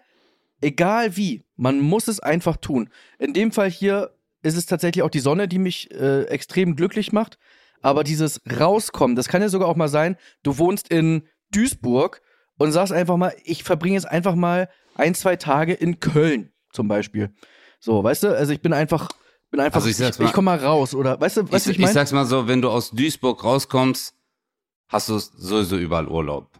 egal 0.61 1.17
wie. 1.17 1.45
Man 1.57 1.81
muss 1.81 2.07
es 2.07 2.21
einfach 2.21 2.57
tun. 2.59 2.91
In 3.19 3.33
dem 3.33 3.51
Fall 3.51 3.71
hier 3.71 4.15
ist 4.43 4.57
es 4.57 4.67
tatsächlich 4.67 5.03
auch 5.03 5.11
die 5.11 5.21
Sonne, 5.21 5.49
die 5.49 5.59
mich 5.59 5.91
äh, 5.91 6.25
extrem 6.25 6.77
glücklich 6.77 7.13
macht. 7.13 7.39
Aber 7.83 8.05
dieses 8.05 8.41
Rauskommen, 8.59 9.17
das 9.17 9.29
kann 9.29 9.43
ja 9.43 9.49
sogar 9.49 9.69
auch 9.69 9.77
mal 9.77 9.89
sein, 9.89 10.17
du 10.43 10.59
wohnst 10.59 10.89
in 10.89 11.27
Duisburg 11.53 12.21
und 12.59 12.73
sagst 12.73 12.93
einfach 12.93 13.17
mal, 13.17 13.35
ich 13.45 13.65
verbringe 13.65 13.95
jetzt 13.95 14.09
einfach 14.09 14.35
mal 14.35 14.69
ein, 14.95 15.15
zwei 15.15 15.37
Tage 15.37 15.73
in 15.73 16.01
Köln 16.01 16.53
zum 16.73 16.89
Beispiel. 16.89 17.35
So, 17.81 18.03
weißt 18.03 18.25
du, 18.25 18.37
also 18.37 18.53
ich 18.53 18.61
bin 18.61 18.73
einfach, 18.73 19.09
bin 19.51 19.61
einfach, 19.61 19.77
Also 19.77 19.89
ich 19.89 20.01
ich, 20.01 20.21
ich, 20.21 20.33
komme 20.33 20.47
mal 20.47 20.59
raus, 20.59 20.95
oder 20.95 21.21
weißt 21.21 21.39
du, 21.39 21.43
du, 21.45 21.57
ich, 21.57 21.65
ich, 21.67 21.73
ich 21.73 21.79
meine? 21.79 21.93
sag's 21.93 22.13
mal 22.13 22.27
so, 22.27 22.49
wenn 22.49 22.61
du 22.63 22.71
aus 22.71 22.91
Duisburg 22.91 23.45
rauskommst, 23.45 24.16
hast 24.89 25.09
du 25.09 25.19
sowieso 25.19 25.77
überall 25.77 26.09
Urlaub. 26.09 26.51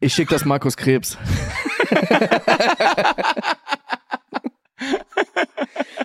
Ich 0.00 0.14
schick 0.14 0.28
das 0.28 0.44
Markus 0.44 0.76
Krebs. 0.76 1.18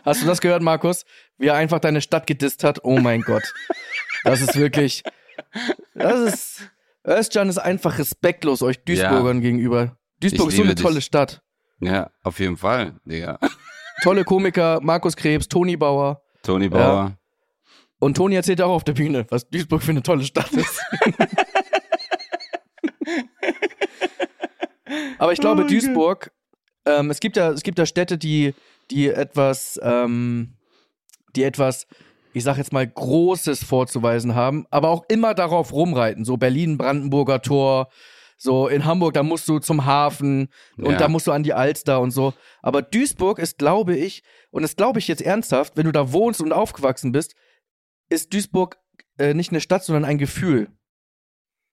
Hast 0.04 0.22
du 0.22 0.28
das 0.28 0.42
gehört, 0.42 0.62
Markus? 0.62 1.06
Wie 1.38 1.48
er 1.48 1.56
einfach 1.56 1.80
deine 1.80 2.02
Stadt 2.02 2.28
gedisst 2.28 2.64
hat? 2.64 2.84
Oh 2.84 3.00
mein 3.00 3.22
Gott. 3.22 3.44
Das 4.24 4.42
ist 4.42 4.56
wirklich. 4.56 5.04
Das 5.94 6.20
ist. 6.20 6.70
Özcan 7.08 7.50
ist 7.50 7.60
einfach 7.60 8.00
respektlos 8.00 8.62
euch 8.64 8.84
Duisburgern 8.84 9.42
gegenüber. 9.42 9.98
Duisburg 10.20 10.48
Ich 10.48 10.54
ist 10.54 10.58
so 10.58 10.64
eine 10.64 10.72
liebe 10.72 10.82
tolle 10.82 10.96
dich. 10.96 11.06
Stadt. 11.06 11.44
Ja, 11.80 12.10
auf 12.24 12.40
jeden 12.40 12.58
Fall, 12.58 12.96
Digga. 13.06 13.40
Tolle 14.02 14.24
Komiker, 14.24 14.80
Markus 14.82 15.16
Krebs, 15.16 15.48
Toni 15.48 15.78
Bauer. 15.78 16.22
Toni 16.42 16.68
Bauer. 16.70 17.18
Und 18.06 18.18
Toni 18.18 18.36
erzählt 18.36 18.62
auch 18.62 18.70
auf 18.70 18.84
der 18.84 18.94
Bühne, 18.94 19.26
was 19.30 19.50
Duisburg 19.50 19.82
für 19.82 19.90
eine 19.90 20.04
tolle 20.04 20.24
Stadt 20.24 20.52
ist. 20.52 20.80
Aber 25.18 25.34
ich 25.34 25.40
glaube, 25.40 25.64
Oh, 25.64 25.68
Duisburg, 25.68 26.32
ähm, 26.86 27.10
es 27.10 27.20
gibt 27.20 27.36
ja, 27.36 27.50
es 27.50 27.64
gibt 27.64 27.80
ja 27.80 27.88
Städte, 27.88 28.20
die, 28.20 28.54
die 28.92 29.08
etwas, 29.10 29.80
ähm, 29.82 30.54
die 31.36 31.42
etwas, 31.42 31.88
ich 32.32 32.44
sag 32.44 32.58
jetzt 32.60 32.72
mal, 32.72 32.86
Großes 32.86 33.64
vorzuweisen 33.64 34.36
haben, 34.36 34.68
aber 34.70 34.90
auch 34.90 35.06
immer 35.08 35.34
darauf 35.34 35.74
rumreiten. 35.74 36.26
So 36.26 36.38
Berlin-Brandenburger 36.38 37.42
Tor, 37.42 37.90
so 38.38 38.68
in 38.68 38.86
Hamburg, 38.86 39.16
da 39.16 39.24
musst 39.24 39.48
du 39.48 39.58
zum 39.58 39.86
Hafen 39.86 40.50
und 40.78 40.92
Ja. 40.92 40.98
da 41.00 41.08
musst 41.08 41.26
du 41.26 41.32
an 41.32 41.42
die 41.42 41.54
Alster 41.56 42.00
und 42.02 42.12
so. 42.12 42.36
Aber 42.62 42.84
Duisburg 42.84 43.40
ist, 43.40 43.58
glaube 43.58 43.96
ich, 43.98 44.22
und 44.52 44.62
das 44.62 44.76
glaube 44.76 45.00
ich 45.00 45.08
jetzt 45.08 45.24
ernsthaft, 45.24 45.76
wenn 45.76 45.86
du 45.86 45.92
da 45.92 46.14
wohnst 46.14 46.40
und 46.40 46.54
aufgewachsen 46.54 47.12
bist, 47.12 47.34
ist 48.10 48.34
Duisburg 48.34 48.78
äh, 49.18 49.34
nicht 49.34 49.52
eine 49.52 49.62
Stadt, 49.62 49.84
sondern 49.84 50.06
ein 50.06 50.18
Gefühl. 50.18 50.70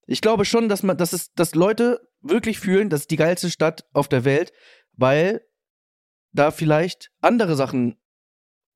Ich 0.07 0.21
glaube 0.21 0.45
schon, 0.45 0.69
dass 0.69 0.83
man, 0.83 0.97
dass 0.97 1.13
es, 1.13 1.33
dass 1.35 1.55
Leute 1.55 2.01
wirklich 2.21 2.59
fühlen, 2.59 2.91
das 2.91 3.03
ist 3.03 3.11
die 3.11 3.17
geilste 3.17 3.51
Stadt 3.51 3.85
auf 3.93 4.09
der 4.09 4.25
Welt, 4.25 4.53
weil 4.95 5.43
da 6.33 6.51
vielleicht 6.51 7.11
andere 7.21 7.57
Sachen 7.57 7.97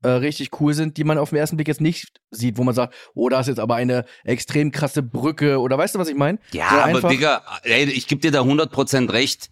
äh, 0.03 0.09
richtig 0.09 0.61
cool 0.61 0.75
sind, 0.75 0.97
die 0.99 1.05
man 1.05 1.19
auf 1.19 1.31
den 1.31 1.39
ersten 1.39 1.57
Blick 1.57 1.69
jetzt 1.69 1.81
nicht 1.81 2.21
sieht, 2.31 2.59
wo 2.59 2.65
man 2.65 2.75
sagt, 2.75 2.95
oh, 3.15 3.29
da 3.29 3.41
ist 3.41 3.47
jetzt 3.47 3.61
aber 3.61 3.77
eine 3.77 4.05
extrem 4.25 4.71
krasse 4.73 5.03
Brücke 5.03 5.59
oder 5.61 5.79
weißt 5.79 5.95
du, 5.95 5.99
was 5.99 6.09
ich 6.09 6.17
meine? 6.17 6.39
Ja, 6.53 6.69
So 6.91 6.99
aber 6.99 7.09
Digga, 7.09 7.43
ey, 7.63 7.85
ich 7.85 8.07
gebe 8.07 8.21
dir 8.21 8.31
da 8.31 8.43
100% 8.43 9.11
recht. 9.13 9.51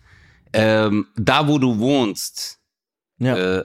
Ähm, 0.52 1.08
da, 1.16 1.48
wo 1.48 1.58
du 1.58 1.78
wohnst, 1.78 2.60
Ja. 3.18 3.58
äh, 3.58 3.64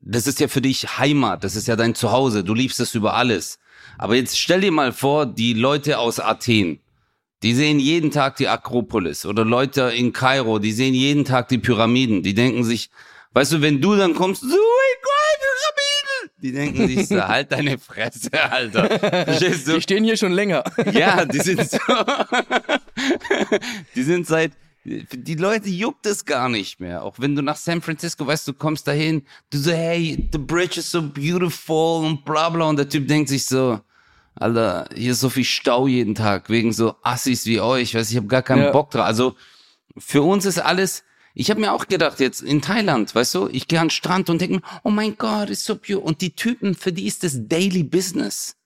das 0.00 0.26
ist 0.26 0.40
ja 0.40 0.48
für 0.48 0.62
dich 0.62 0.98
Heimat, 0.98 1.44
das 1.44 1.56
ist 1.56 1.66
ja 1.68 1.76
dein 1.76 1.94
Zuhause, 1.94 2.42
du 2.44 2.54
liebst 2.54 2.80
es 2.80 2.94
über 2.94 3.14
alles. 3.14 3.58
Aber 3.98 4.16
jetzt 4.16 4.38
stell 4.38 4.60
dir 4.60 4.72
mal 4.72 4.92
vor, 4.92 5.26
die 5.26 5.52
Leute 5.52 5.98
aus 5.98 6.20
Athen, 6.20 6.80
die 7.42 7.54
sehen 7.54 7.78
jeden 7.78 8.10
Tag 8.10 8.36
die 8.36 8.48
Akropolis 8.48 9.26
oder 9.26 9.44
Leute 9.44 9.92
in 9.94 10.12
Kairo, 10.12 10.58
die 10.58 10.72
sehen 10.72 10.94
jeden 10.94 11.24
Tag 11.24 11.48
die 11.48 11.58
Pyramiden, 11.58 12.22
die 12.22 12.34
denken 12.34 12.64
sich, 12.64 12.90
weißt 13.32 13.52
du, 13.52 13.60
wenn 13.60 13.80
du 13.80 13.96
dann 13.96 14.14
kommst, 14.14 14.42
so, 14.42 14.48
Pyramiden, 14.48 16.30
die 16.42 16.52
denken 16.52 16.88
sich 16.88 17.08
so, 17.08 17.22
halt 17.28 17.52
deine 17.52 17.78
Fresse, 17.78 18.30
Alter. 18.32 18.98
Verstehst 18.98 19.68
du? 19.68 19.74
Die 19.74 19.82
stehen 19.82 20.04
hier 20.04 20.16
schon 20.16 20.32
länger. 20.32 20.64
Ja, 20.92 21.24
die 21.24 21.40
sind 21.40 21.68
so. 21.68 21.78
die 23.94 24.02
sind 24.02 24.26
seit. 24.26 24.52
Die 24.84 25.34
Leute 25.36 25.70
juckt 25.70 26.04
es 26.04 26.26
gar 26.26 26.50
nicht 26.50 26.78
mehr. 26.78 27.02
Auch 27.02 27.18
wenn 27.18 27.34
du 27.34 27.40
nach 27.40 27.56
San 27.56 27.80
Francisco 27.80 28.26
weißt, 28.26 28.46
du 28.46 28.52
kommst 28.52 28.86
dahin, 28.86 29.22
du 29.48 29.56
so, 29.56 29.72
hey, 29.72 30.28
the 30.30 30.38
bridge 30.38 30.80
is 30.80 30.90
so 30.90 31.00
beautiful 31.00 32.04
und 32.04 32.24
bla 32.24 32.50
bla. 32.50 32.68
Und 32.68 32.76
der 32.76 32.88
Typ 32.88 33.08
denkt 33.08 33.30
sich 33.30 33.46
so, 33.46 33.80
Alter, 34.34 34.88
hier 34.94 35.12
ist 35.12 35.20
so 35.20 35.30
viel 35.30 35.44
Stau 35.44 35.86
jeden 35.86 36.14
Tag, 36.14 36.50
wegen 36.50 36.72
so 36.72 36.96
Assis 37.02 37.46
wie 37.46 37.60
euch. 37.60 37.94
Weiß 37.94 38.10
ich 38.10 38.16
habe 38.16 38.26
gar 38.26 38.42
keinen 38.42 38.64
Ja. 38.64 38.72
Bock 38.72 38.90
drauf. 38.90 39.06
Also 39.06 39.36
für 39.96 40.22
uns 40.22 40.44
ist 40.44 40.58
alles. 40.58 41.02
Ich 41.32 41.50
habe 41.50 41.60
mir 41.60 41.72
auch 41.72 41.88
gedacht, 41.88 42.20
jetzt 42.20 42.42
in 42.42 42.60
Thailand, 42.60 43.14
weißt 43.14 43.34
du, 43.34 43.48
ich 43.48 43.66
gehe 43.66 43.80
an 43.80 43.86
den 43.86 43.90
Strand 43.90 44.28
und 44.28 44.40
denke 44.40 44.56
mir, 44.56 44.62
oh 44.82 44.90
mein 44.90 45.16
Gott, 45.16 45.48
ist 45.50 45.64
so 45.64 45.76
beautiful. 45.76 46.02
Und 46.02 46.20
die 46.20 46.34
Typen, 46.34 46.74
für 46.74 46.92
die 46.92 47.06
ist 47.06 47.24
das 47.24 47.36
Daily 47.48 47.82
Business. 47.82 48.56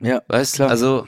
Ja, 0.00 0.20
Weißt 0.26 0.56
Klar. 0.56 0.70
Also, 0.70 1.06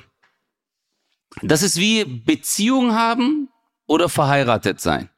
das 1.40 1.62
ist 1.62 1.78
wie 1.78 2.04
Beziehung 2.04 2.94
haben 2.94 3.48
oder 3.92 4.08
verheiratet 4.08 4.80
sein. 4.80 5.10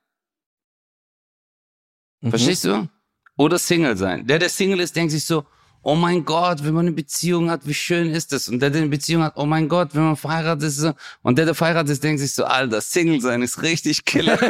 Mhm. 2.20 2.30
Verstehst 2.30 2.64
du? 2.64 2.88
Oder 3.36 3.56
Single 3.58 3.96
sein. 3.96 4.26
Der, 4.26 4.40
der 4.40 4.48
Single 4.48 4.80
ist, 4.80 4.96
denkt 4.96 5.12
sich 5.12 5.24
so, 5.24 5.46
oh 5.82 5.94
mein 5.94 6.24
Gott, 6.24 6.64
wenn 6.64 6.74
man 6.74 6.86
eine 6.86 6.94
Beziehung 6.94 7.50
hat, 7.50 7.68
wie 7.68 7.74
schön 7.74 8.10
ist 8.10 8.32
das? 8.32 8.48
Und 8.48 8.58
der, 8.58 8.70
der 8.70 8.80
eine 8.82 8.90
Beziehung 8.90 9.22
hat, 9.22 9.34
oh 9.36 9.46
mein 9.46 9.68
Gott, 9.68 9.90
wenn 9.94 10.02
man 10.02 10.16
verheiratet 10.16 10.64
ist, 10.64 10.78
so. 10.78 10.92
und 11.22 11.38
der, 11.38 11.44
der 11.44 11.54
verheiratet 11.54 11.90
ist, 11.92 12.02
denkt 12.02 12.18
sich 12.20 12.34
so, 12.34 12.44
Alter, 12.44 12.80
Single 12.80 13.20
sein 13.20 13.42
ist 13.42 13.62
richtig 13.62 14.04
killer. 14.04 14.36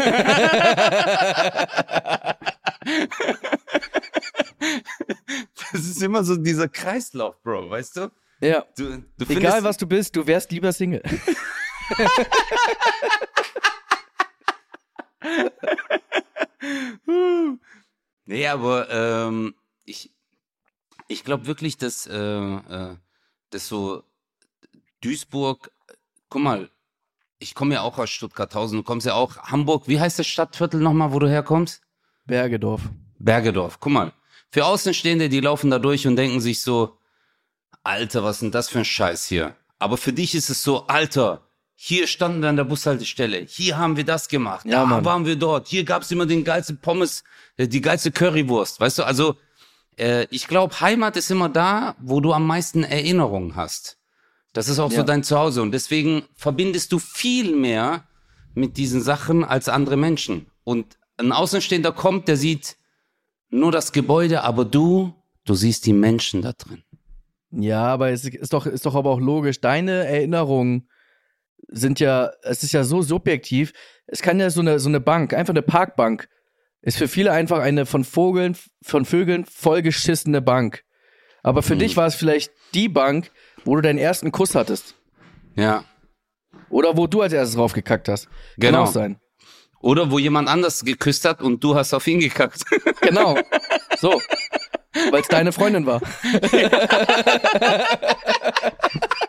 das 5.72 5.82
ist 5.82 6.02
immer 6.02 6.24
so 6.24 6.36
dieser 6.36 6.68
Kreislauf, 6.68 7.42
Bro, 7.42 7.68
weißt 7.68 7.96
du? 7.98 8.10
Ja. 8.40 8.64
Du, 8.74 9.04
du 9.18 9.26
Egal 9.28 9.62
was 9.64 9.76
du 9.76 9.86
bist, 9.86 10.16
du 10.16 10.26
wärst 10.26 10.50
lieber 10.50 10.72
Single. 10.72 11.02
Nee, 18.26 18.46
aber 18.48 18.88
ähm, 18.90 19.54
ich, 19.84 20.10
ich 21.08 21.24
glaube 21.24 21.46
wirklich, 21.46 21.76
dass, 21.76 22.06
äh, 22.06 22.16
äh, 22.16 22.96
dass 23.50 23.68
so 23.68 24.02
Duisburg, 25.02 25.70
guck 26.30 26.42
mal, 26.42 26.70
ich 27.38 27.54
komme 27.54 27.74
ja 27.74 27.82
auch 27.82 27.98
aus 27.98 28.10
Stuttgarthausen, 28.10 28.78
du 28.78 28.82
kommst 28.82 29.06
ja 29.06 29.14
auch, 29.14 29.36
Hamburg, 29.36 29.88
wie 29.88 30.00
heißt 30.00 30.18
das 30.18 30.26
Stadtviertel 30.26 30.80
nochmal, 30.80 31.12
wo 31.12 31.18
du 31.18 31.28
herkommst? 31.28 31.82
Bergedorf. 32.24 32.80
Bergedorf, 33.18 33.78
guck 33.80 33.92
mal. 33.92 34.12
Für 34.50 34.64
Außenstehende, 34.64 35.28
die 35.28 35.40
laufen 35.40 35.70
da 35.70 35.78
durch 35.78 36.06
und 36.06 36.16
denken 36.16 36.40
sich 36.40 36.62
so, 36.62 36.96
Alter, 37.82 38.24
was 38.24 38.36
ist 38.36 38.42
denn 38.42 38.50
das 38.52 38.70
für 38.70 38.78
ein 38.78 38.84
Scheiß 38.84 39.26
hier? 39.26 39.56
Aber 39.78 39.98
für 39.98 40.12
dich 40.14 40.34
ist 40.34 40.48
es 40.48 40.62
so, 40.62 40.86
Alter, 40.86 41.43
hier 41.76 42.06
standen 42.06 42.40
wir 42.42 42.48
an 42.48 42.56
der 42.56 42.64
Bushaltestelle, 42.64 43.38
hier 43.48 43.76
haben 43.78 43.96
wir 43.96 44.04
das 44.04 44.28
gemacht, 44.28 44.64
Ja, 44.66 44.80
da 44.80 44.86
Mann. 44.86 45.04
waren 45.04 45.26
wir 45.26 45.36
dort, 45.36 45.68
hier 45.68 45.84
gab's 45.84 46.10
immer 46.10 46.26
den 46.26 46.44
geilsten 46.44 46.78
Pommes, 46.78 47.24
äh, 47.56 47.66
die 47.68 47.80
geilste 47.80 48.10
Currywurst, 48.12 48.80
weißt 48.80 48.98
du, 48.98 49.02
also 49.04 49.36
äh, 49.98 50.26
ich 50.30 50.46
glaube, 50.48 50.80
Heimat 50.80 51.16
ist 51.16 51.30
immer 51.30 51.48
da, 51.48 51.96
wo 52.00 52.20
du 52.20 52.32
am 52.32 52.46
meisten 52.46 52.84
Erinnerungen 52.84 53.56
hast. 53.56 53.98
Das 54.52 54.68
ist 54.68 54.78
auch 54.78 54.90
so 54.90 54.98
Ja. 54.98 55.02
dein 55.02 55.24
Zuhause 55.24 55.62
und 55.62 55.72
deswegen 55.72 56.22
verbindest 56.36 56.92
du 56.92 56.98
viel 57.00 57.54
mehr 57.56 58.04
mit 58.54 58.76
diesen 58.76 59.00
Sachen 59.02 59.42
als 59.44 59.68
andere 59.68 59.96
Menschen. 59.96 60.46
Und 60.62 60.96
ein 61.16 61.32
Außenstehender 61.32 61.90
kommt, 61.90 62.28
der 62.28 62.36
sieht 62.36 62.76
nur 63.50 63.72
das 63.72 63.90
Gebäude, 63.92 64.44
aber 64.44 64.64
du, 64.64 65.12
du 65.44 65.54
siehst 65.54 65.86
die 65.86 65.92
Menschen 65.92 66.42
da 66.42 66.52
drin. 66.52 66.82
Ja, 67.50 67.84
aber 67.86 68.10
es 68.10 68.24
ist 68.24 68.52
doch, 68.52 68.66
ist 68.66 68.86
doch 68.86 68.94
aber 68.94 69.10
auch 69.10 69.20
logisch. 69.20 69.60
Deine 69.60 70.06
Erinnerungen 70.06 70.88
sind 71.68 72.00
ja, 72.00 72.30
es 72.42 72.62
ist 72.62 72.72
ja 72.72 72.84
so 72.84 73.02
subjektiv. 73.02 73.72
Es 74.06 74.22
kann 74.22 74.38
ja 74.40 74.50
so 74.50 74.60
eine, 74.60 74.78
so 74.78 74.88
eine 74.88 75.00
Bank, 75.00 75.34
einfach 75.34 75.52
eine 75.52 75.62
Parkbank, 75.62 76.28
ist 76.82 76.98
für 76.98 77.08
viele 77.08 77.32
einfach 77.32 77.60
eine 77.60 77.86
von 77.86 78.04
Vogeln, 78.04 78.56
von 78.84 79.04
Vögeln 79.04 79.44
vollgeschissene 79.46 80.42
Bank. 80.42 80.82
Aber 81.42 81.62
für 81.62 81.74
Mhm. 81.74 81.78
dich 81.80 81.96
war 81.96 82.06
es 82.06 82.14
vielleicht 82.14 82.52
die 82.74 82.88
Bank, 82.88 83.30
wo 83.64 83.74
du 83.76 83.82
deinen 83.82 83.98
ersten 83.98 84.32
Kuss 84.32 84.54
hattest. 84.54 84.94
Ja. 85.56 85.84
Oder 86.70 86.96
wo 86.96 87.06
du 87.06 87.22
als 87.22 87.32
erstes 87.32 87.56
draufgekackt 87.56 88.08
hast. 88.08 88.26
Kann 88.26 88.34
Genau. 88.58 88.82
auch 88.84 88.92
sein. 88.92 89.18
Oder 89.80 90.10
wo 90.10 90.18
jemand 90.18 90.48
anders 90.48 90.84
geküsst 90.84 91.24
hat 91.26 91.42
und 91.42 91.62
du 91.62 91.74
hast 91.74 91.92
auf 91.94 92.06
ihn 92.06 92.20
gekackt. 92.20 92.62
Genau. 93.00 93.36
So. 93.98 94.20
Weil 95.10 95.20
es 95.22 95.28
deine 95.28 95.52
Freundin 95.52 95.86
war. 95.86 96.00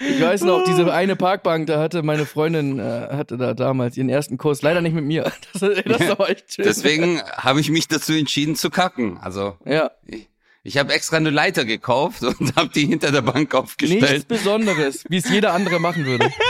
Ich 0.00 0.20
weiß 0.20 0.42
noch, 0.42 0.62
diese 0.64 0.92
eine 0.92 1.16
Parkbank, 1.16 1.66
da 1.66 1.80
hatte 1.80 2.02
meine 2.02 2.24
Freundin, 2.26 2.78
äh, 2.78 3.08
hatte 3.10 3.36
da 3.36 3.54
damals 3.54 3.96
ihren 3.96 4.08
ersten 4.08 4.38
Kurs. 4.38 4.62
Leider 4.62 4.80
nicht 4.80 4.94
mit 4.94 5.04
mir. 5.04 5.30
Das, 5.52 5.60
das 5.84 6.18
war 6.18 6.28
echt 6.30 6.54
schön. 6.54 6.64
Deswegen 6.64 7.20
habe 7.22 7.60
ich 7.60 7.70
mich 7.70 7.88
dazu 7.88 8.12
entschieden 8.12 8.54
zu 8.54 8.70
kacken. 8.70 9.18
Also 9.20 9.56
Ja. 9.64 9.90
ich, 10.06 10.28
ich 10.62 10.76
habe 10.78 10.92
extra 10.92 11.16
eine 11.16 11.30
Leiter 11.30 11.64
gekauft 11.64 12.22
und 12.22 12.36
habe 12.56 12.68
die 12.74 12.86
hinter 12.86 13.10
der 13.10 13.22
Bank 13.22 13.38
Nichts 13.38 13.54
aufgestellt. 13.54 14.28
Besonderes, 14.28 15.04
wie 15.08 15.16
es 15.16 15.28
jeder 15.28 15.52
andere 15.52 15.80
machen 15.80 16.04
würde. 16.06 16.30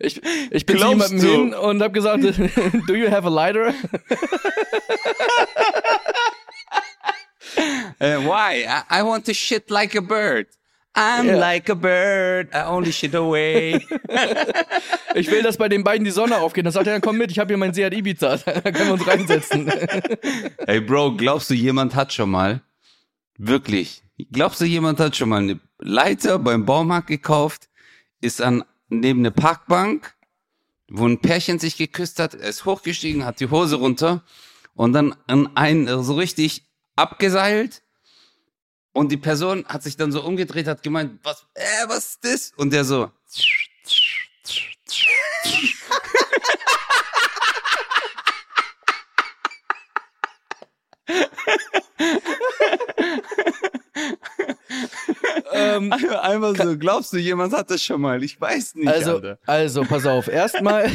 Ich, 0.00 0.20
ich 0.50 0.66
bin 0.66 0.76
zu 0.76 0.82
Glaubst 0.82 1.10
jemandem 1.12 1.20
du? 1.20 1.26
hin 1.32 1.54
und 1.54 1.80
habe 1.80 1.92
gesagt, 1.92 2.24
do 2.88 2.94
you 2.94 3.08
have 3.10 3.24
a 3.26 3.30
lighter? 3.30 3.72
Uh, 8.00 8.18
why? 8.26 8.66
I, 8.66 8.82
I 8.90 9.02
want 9.02 9.24
to 9.26 9.32
shit 9.32 9.70
like 9.70 9.94
a 9.94 10.00
bird. 10.00 10.46
I'm 10.96 11.26
Ja. 11.26 11.36
like 11.38 11.68
a 11.70 11.74
bird. 11.74 12.48
I 12.54 12.64
only 12.68 12.92
shit 12.92 13.14
away. 13.14 13.80
Ich 15.16 15.30
will, 15.30 15.42
dass 15.42 15.56
bei 15.58 15.68
den 15.68 15.84
beiden 15.84 16.04
die 16.04 16.10
Sonne 16.10 16.38
aufgeht. 16.38 16.66
Dann 16.66 16.72
sagt 16.72 16.88
er, 16.88 16.94
dann 16.94 17.00
komm 17.00 17.18
mit, 17.18 17.30
ich 17.30 17.38
habe 17.38 17.46
hier 17.52 17.56
mein 17.56 17.72
Seat 17.72 17.94
Ibiza. 17.94 18.36
Da 18.44 18.72
können 18.72 18.86
wir 18.88 18.92
uns 18.94 19.06
reinsetzen. 19.06 19.70
Hey 20.66 20.80
Bro, 20.80 21.16
glaubst 21.16 21.50
du, 21.50 21.54
jemand 21.54 21.94
hat 21.94 22.12
schon 22.12 22.30
mal, 22.30 22.62
wirklich, 23.38 24.02
glaubst 24.32 24.60
du, 24.60 24.64
jemand 24.64 24.98
hat 24.98 25.14
schon 25.14 25.28
mal 25.28 25.38
eine 25.42 25.60
Leiter 25.78 26.40
beim 26.40 26.64
Baumarkt 26.66 27.06
gekauft, 27.06 27.68
ist 28.20 28.42
an 28.42 28.64
neben 28.88 29.20
eine 29.20 29.30
Parkbank, 29.30 30.14
wo 30.88 31.06
ein 31.06 31.20
Pärchen 31.20 31.60
sich 31.60 31.76
geküsst 31.76 32.18
hat, 32.18 32.34
er 32.34 32.48
ist 32.48 32.64
hochgestiegen, 32.64 33.24
hat 33.24 33.38
die 33.38 33.50
Hose 33.50 33.76
runter 33.76 34.24
und 34.74 34.94
dann 34.94 35.14
an 35.28 35.48
einen 35.56 36.02
so 36.02 36.14
richtig 36.14 36.64
abgeseilt 36.96 37.82
und 38.94 39.12
die 39.12 39.18
Person 39.18 39.66
hat 39.66 39.82
sich 39.82 39.96
dann 39.96 40.10
so 40.12 40.22
umgedreht, 40.22 40.66
hat 40.66 40.82
gemeint, 40.82 41.18
was, 41.22 41.44
äh, 41.54 41.60
was 41.88 42.06
ist 42.06 42.24
das? 42.24 42.52
Und 42.56 42.72
der 42.72 42.84
so, 42.84 43.10
ähm, 55.52 55.92
einmal 55.92 56.56
so, 56.56 56.78
glaubst 56.78 57.12
du, 57.12 57.18
jemand 57.18 57.52
hat 57.52 57.70
das 57.70 57.82
schon 57.82 58.00
mal? 58.00 58.22
Ich 58.22 58.40
weiß 58.40 58.76
nicht, 58.76 58.88
also, 58.88 59.16
Alter. 59.16 59.38
also, 59.44 59.82
pass 59.82 60.06
auf. 60.06 60.28
Erstmal, 60.28 60.88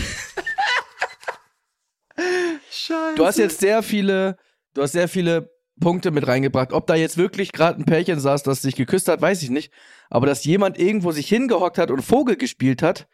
Scheiße. 2.72 3.16
du 3.18 3.26
hast 3.26 3.38
jetzt 3.38 3.60
sehr 3.60 3.84
viele, 3.84 4.38
du 4.74 4.84
hast 4.84 4.94
sehr 4.94 5.10
viele 5.10 5.52
Punkte 5.80 6.12
mit 6.12 6.28
reingebracht. 6.28 6.74
Ob 6.74 6.88
da 6.88 6.96
jetzt 6.96 7.18
wirklich 7.18 7.52
gerade 7.52 7.80
ein 7.82 7.86
Pärchen 7.86 8.20
saß, 8.20 8.44
das 8.44 8.62
sich 8.62 8.76
geküsst 8.76 9.08
hat, 9.08 9.22
weiß 9.22 9.42
ich 9.44 9.50
nicht. 9.50 9.72
Aber 10.10 10.28
dass 10.28 10.44
jemand 10.46 10.78
irgendwo 10.80 11.12
sich 11.12 11.28
hingehockt 11.28 11.78
hat 11.78 11.92
und 11.92 12.02
Vogel 12.02 12.36
gespielt 12.36 12.82
hat, 12.82 13.08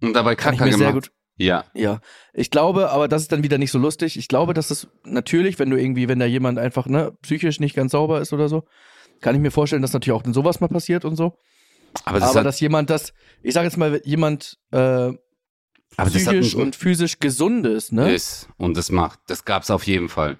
Und 0.00 0.12
dabei 0.14 0.34
kann 0.36 0.54
ich 0.54 0.60
mir 0.60 0.68
sehr 0.72 0.88
gemacht. 0.88 0.94
gut. 0.94 1.12
Ja. 1.36 1.64
Ja, 1.74 2.00
ich 2.34 2.50
glaube, 2.50 2.90
aber 2.90 3.08
das 3.08 3.22
ist 3.22 3.32
dann 3.32 3.42
wieder 3.42 3.56
nicht 3.56 3.70
so 3.70 3.78
lustig. 3.78 4.18
Ich 4.18 4.28
glaube, 4.28 4.52
dass 4.52 4.70
es 4.70 4.88
natürlich, 5.04 5.58
wenn 5.58 5.70
du 5.70 5.76
irgendwie, 5.80 6.06
wenn 6.06 6.18
da 6.18 6.26
jemand 6.26 6.58
einfach 6.58 6.86
ne 6.86 7.12
psychisch 7.22 7.60
nicht 7.60 7.74
ganz 7.74 7.92
sauber 7.92 8.20
ist 8.20 8.32
oder 8.34 8.48
so, 8.48 8.64
kann 9.22 9.34
ich 9.34 9.40
mir 9.40 9.50
vorstellen, 9.50 9.80
dass 9.80 9.92
natürlich 9.94 10.16
auch 10.16 10.22
dann 10.22 10.34
sowas 10.34 10.60
mal 10.60 10.68
passiert 10.68 11.04
und 11.06 11.16
so. 11.16 11.38
Aber 12.04 12.20
das 12.20 12.30
aber 12.30 12.44
dass 12.44 12.60
jemand 12.60 12.90
das, 12.90 13.14
ich 13.42 13.54
sage 13.54 13.66
jetzt 13.66 13.76
mal, 13.78 14.00
jemand 14.04 14.58
äh, 14.70 15.12
das 15.96 16.12
psychisch 16.12 16.54
und 16.54 16.76
physisch 16.76 17.18
gesund 17.20 17.66
ist, 17.66 17.92
ne? 17.92 18.12
ist 18.14 18.48
und 18.58 18.76
das 18.76 18.90
macht. 18.90 19.18
Das 19.26 19.44
gab's 19.44 19.70
auf 19.70 19.84
jeden 19.84 20.08
Fall. 20.10 20.38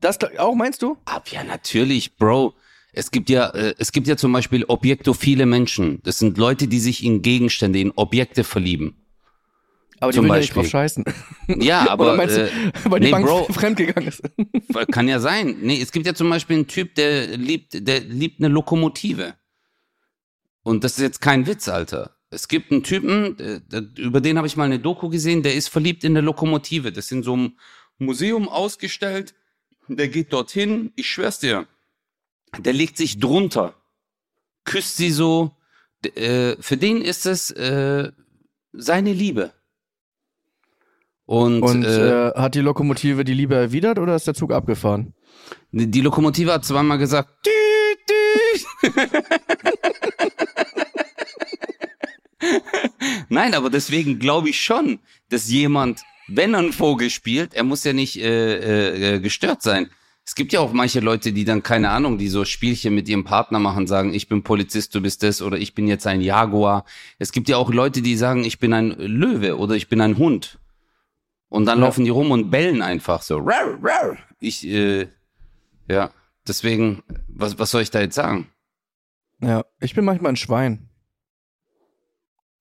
Das 0.00 0.18
auch 0.38 0.54
meinst 0.54 0.82
du? 0.82 0.96
Aber 1.04 1.24
ja, 1.30 1.44
natürlich, 1.44 2.16
Bro. 2.16 2.54
Es 2.92 3.10
gibt 3.10 3.28
ja, 3.28 3.50
äh, 3.50 3.74
es 3.78 3.92
gibt 3.92 4.06
ja 4.06 4.16
zum 4.16 4.32
Beispiel 4.32 4.64
objektophile 4.64 5.44
Menschen. 5.44 6.00
Das 6.04 6.18
sind 6.18 6.38
Leute, 6.38 6.66
die 6.66 6.78
sich 6.78 7.04
in 7.04 7.20
Gegenstände, 7.20 7.78
in 7.78 7.92
Objekte 7.94 8.42
verlieben. 8.42 8.96
Aber 10.00 10.12
die 10.12 10.16
Zum 10.16 10.24
will 10.24 10.30
ja 10.30 10.36
nicht 10.38 10.48
Beispiel. 10.48 10.62
drauf 10.62 10.70
scheißen. 10.70 11.04
Ja, 11.60 11.88
aber 11.90 12.04
Oder 12.04 12.16
meinst 12.16 12.36
äh, 12.36 12.48
du, 12.48 12.90
weil 12.90 13.00
die 13.00 13.06
nee, 13.06 13.12
Bank 13.12 13.26
Bro. 13.26 13.44
fremdgegangen 13.52 14.08
ist? 14.08 14.22
kann 14.90 15.08
ja 15.08 15.20
sein. 15.20 15.58
Nee, 15.62 15.80
es 15.80 15.92
gibt 15.92 16.06
ja 16.06 16.14
zum 16.14 16.28
Beispiel 16.28 16.56
einen 16.56 16.66
Typ, 16.66 16.94
der 16.94 17.36
liebt, 17.36 17.86
der 17.86 18.00
liebt 18.00 18.40
eine 18.40 18.48
Lokomotive. 18.48 19.34
Und 20.62 20.84
das 20.84 20.92
ist 20.92 21.02
jetzt 21.02 21.20
kein 21.20 21.46
Witz, 21.46 21.68
Alter. 21.68 22.16
Es 22.30 22.48
gibt 22.48 22.72
einen 22.72 22.82
Typen, 22.82 23.36
über 23.96 24.20
den 24.20 24.36
habe 24.36 24.46
ich 24.46 24.56
mal 24.56 24.64
eine 24.64 24.80
Doku 24.80 25.08
gesehen, 25.08 25.42
der 25.42 25.54
ist 25.54 25.68
verliebt 25.68 26.02
in 26.02 26.12
eine 26.12 26.22
Lokomotive. 26.22 26.92
Das 26.92 27.06
ist 27.06 27.12
in 27.12 27.22
so 27.22 27.34
einem 27.34 27.56
Museum 27.98 28.48
ausgestellt. 28.48 29.34
Der 29.88 30.08
geht 30.08 30.32
dorthin, 30.32 30.92
ich 30.96 31.08
schwör's 31.08 31.38
dir. 31.38 31.66
Der 32.58 32.72
legt 32.72 32.96
sich 32.96 33.18
drunter, 33.18 33.74
küsst 34.64 34.96
sie 34.96 35.10
so. 35.10 35.52
Äh, 36.14 36.56
für 36.60 36.76
den 36.76 37.02
ist 37.02 37.26
es 37.26 37.50
äh, 37.50 38.12
seine 38.72 39.12
Liebe. 39.12 39.52
Und, 41.24 41.62
Und 41.62 41.84
äh, 41.84 42.28
äh, 42.28 42.34
hat 42.36 42.54
die 42.54 42.60
Lokomotive 42.60 43.24
die 43.24 43.34
Liebe 43.34 43.56
erwidert 43.56 43.98
oder 43.98 44.14
ist 44.14 44.28
der 44.28 44.34
Zug 44.34 44.52
abgefahren? 44.52 45.14
Die 45.72 46.00
Lokomotive 46.00 46.52
hat 46.52 46.64
zweimal 46.64 46.98
gesagt, 46.98 47.28
"Tüt, 47.42 47.98
tüt." 48.06 48.66
Nein, 53.28 53.54
aber 53.54 53.70
deswegen 53.70 54.18
glaube 54.18 54.50
ich 54.50 54.60
schon, 54.62 55.00
dass 55.30 55.50
jemand, 55.50 56.02
wenn 56.28 56.54
er 56.54 56.60
einen 56.60 56.72
Vogel 56.72 57.10
spielt, 57.10 57.54
er 57.54 57.64
muss 57.64 57.84
ja 57.84 57.92
nicht 57.92 58.16
äh, 58.20 59.14
äh, 59.14 59.20
gestört 59.20 59.62
sein. 59.62 59.90
Es 60.24 60.34
gibt 60.34 60.52
ja 60.52 60.58
auch 60.58 60.72
manche 60.72 60.98
Leute, 60.98 61.32
die 61.32 61.44
dann, 61.44 61.62
keine 61.62 61.90
Ahnung, 61.90 62.18
die 62.18 62.26
so 62.28 62.44
Spielchen 62.44 62.94
mit 62.96 63.08
ihrem 63.08 63.22
Partner 63.22 63.60
machen, 63.60 63.86
sagen, 63.86 64.12
ich 64.12 64.28
bin 64.28 64.42
Polizist, 64.42 64.92
du 64.94 65.00
bist 65.00 65.22
das, 65.22 65.40
oder 65.40 65.56
ich 65.56 65.74
bin 65.74 65.86
jetzt 65.86 66.04
ein 66.06 66.20
Jaguar. 66.20 66.84
Es 67.20 67.30
gibt 67.30 67.48
ja 67.48 67.56
auch 67.58 67.70
Leute, 67.72 68.02
die 68.02 68.16
sagen, 68.16 68.42
ich 68.42 68.58
bin 68.58 68.72
ein 68.72 68.90
Löwe 68.90 69.56
oder 69.56 69.76
ich 69.76 69.88
bin 69.88 70.00
ein 70.00 70.18
Hund. 70.18 70.58
Und 71.48 71.66
dann 71.66 71.78
Ja. 71.78 71.84
laufen 71.84 72.04
die 72.04 72.10
rum 72.10 72.32
und 72.32 72.50
bellen 72.50 72.82
einfach 72.82 73.22
so. 73.22 73.38
Rar, 73.38 73.78
rar. 73.80 74.18
Ich, 74.40 74.66
äh, 74.66 75.06
ja, 75.88 76.10
deswegen, 76.46 77.04
was, 77.28 77.56
was 77.60 77.70
soll 77.70 77.82
ich 77.82 77.92
da 77.92 78.00
jetzt 78.00 78.16
sagen? 78.16 78.48
Ja, 79.40 79.64
ich 79.80 79.94
bin 79.94 80.04
manchmal 80.04 80.32
ein 80.32 80.36
Schwein. 80.36 80.88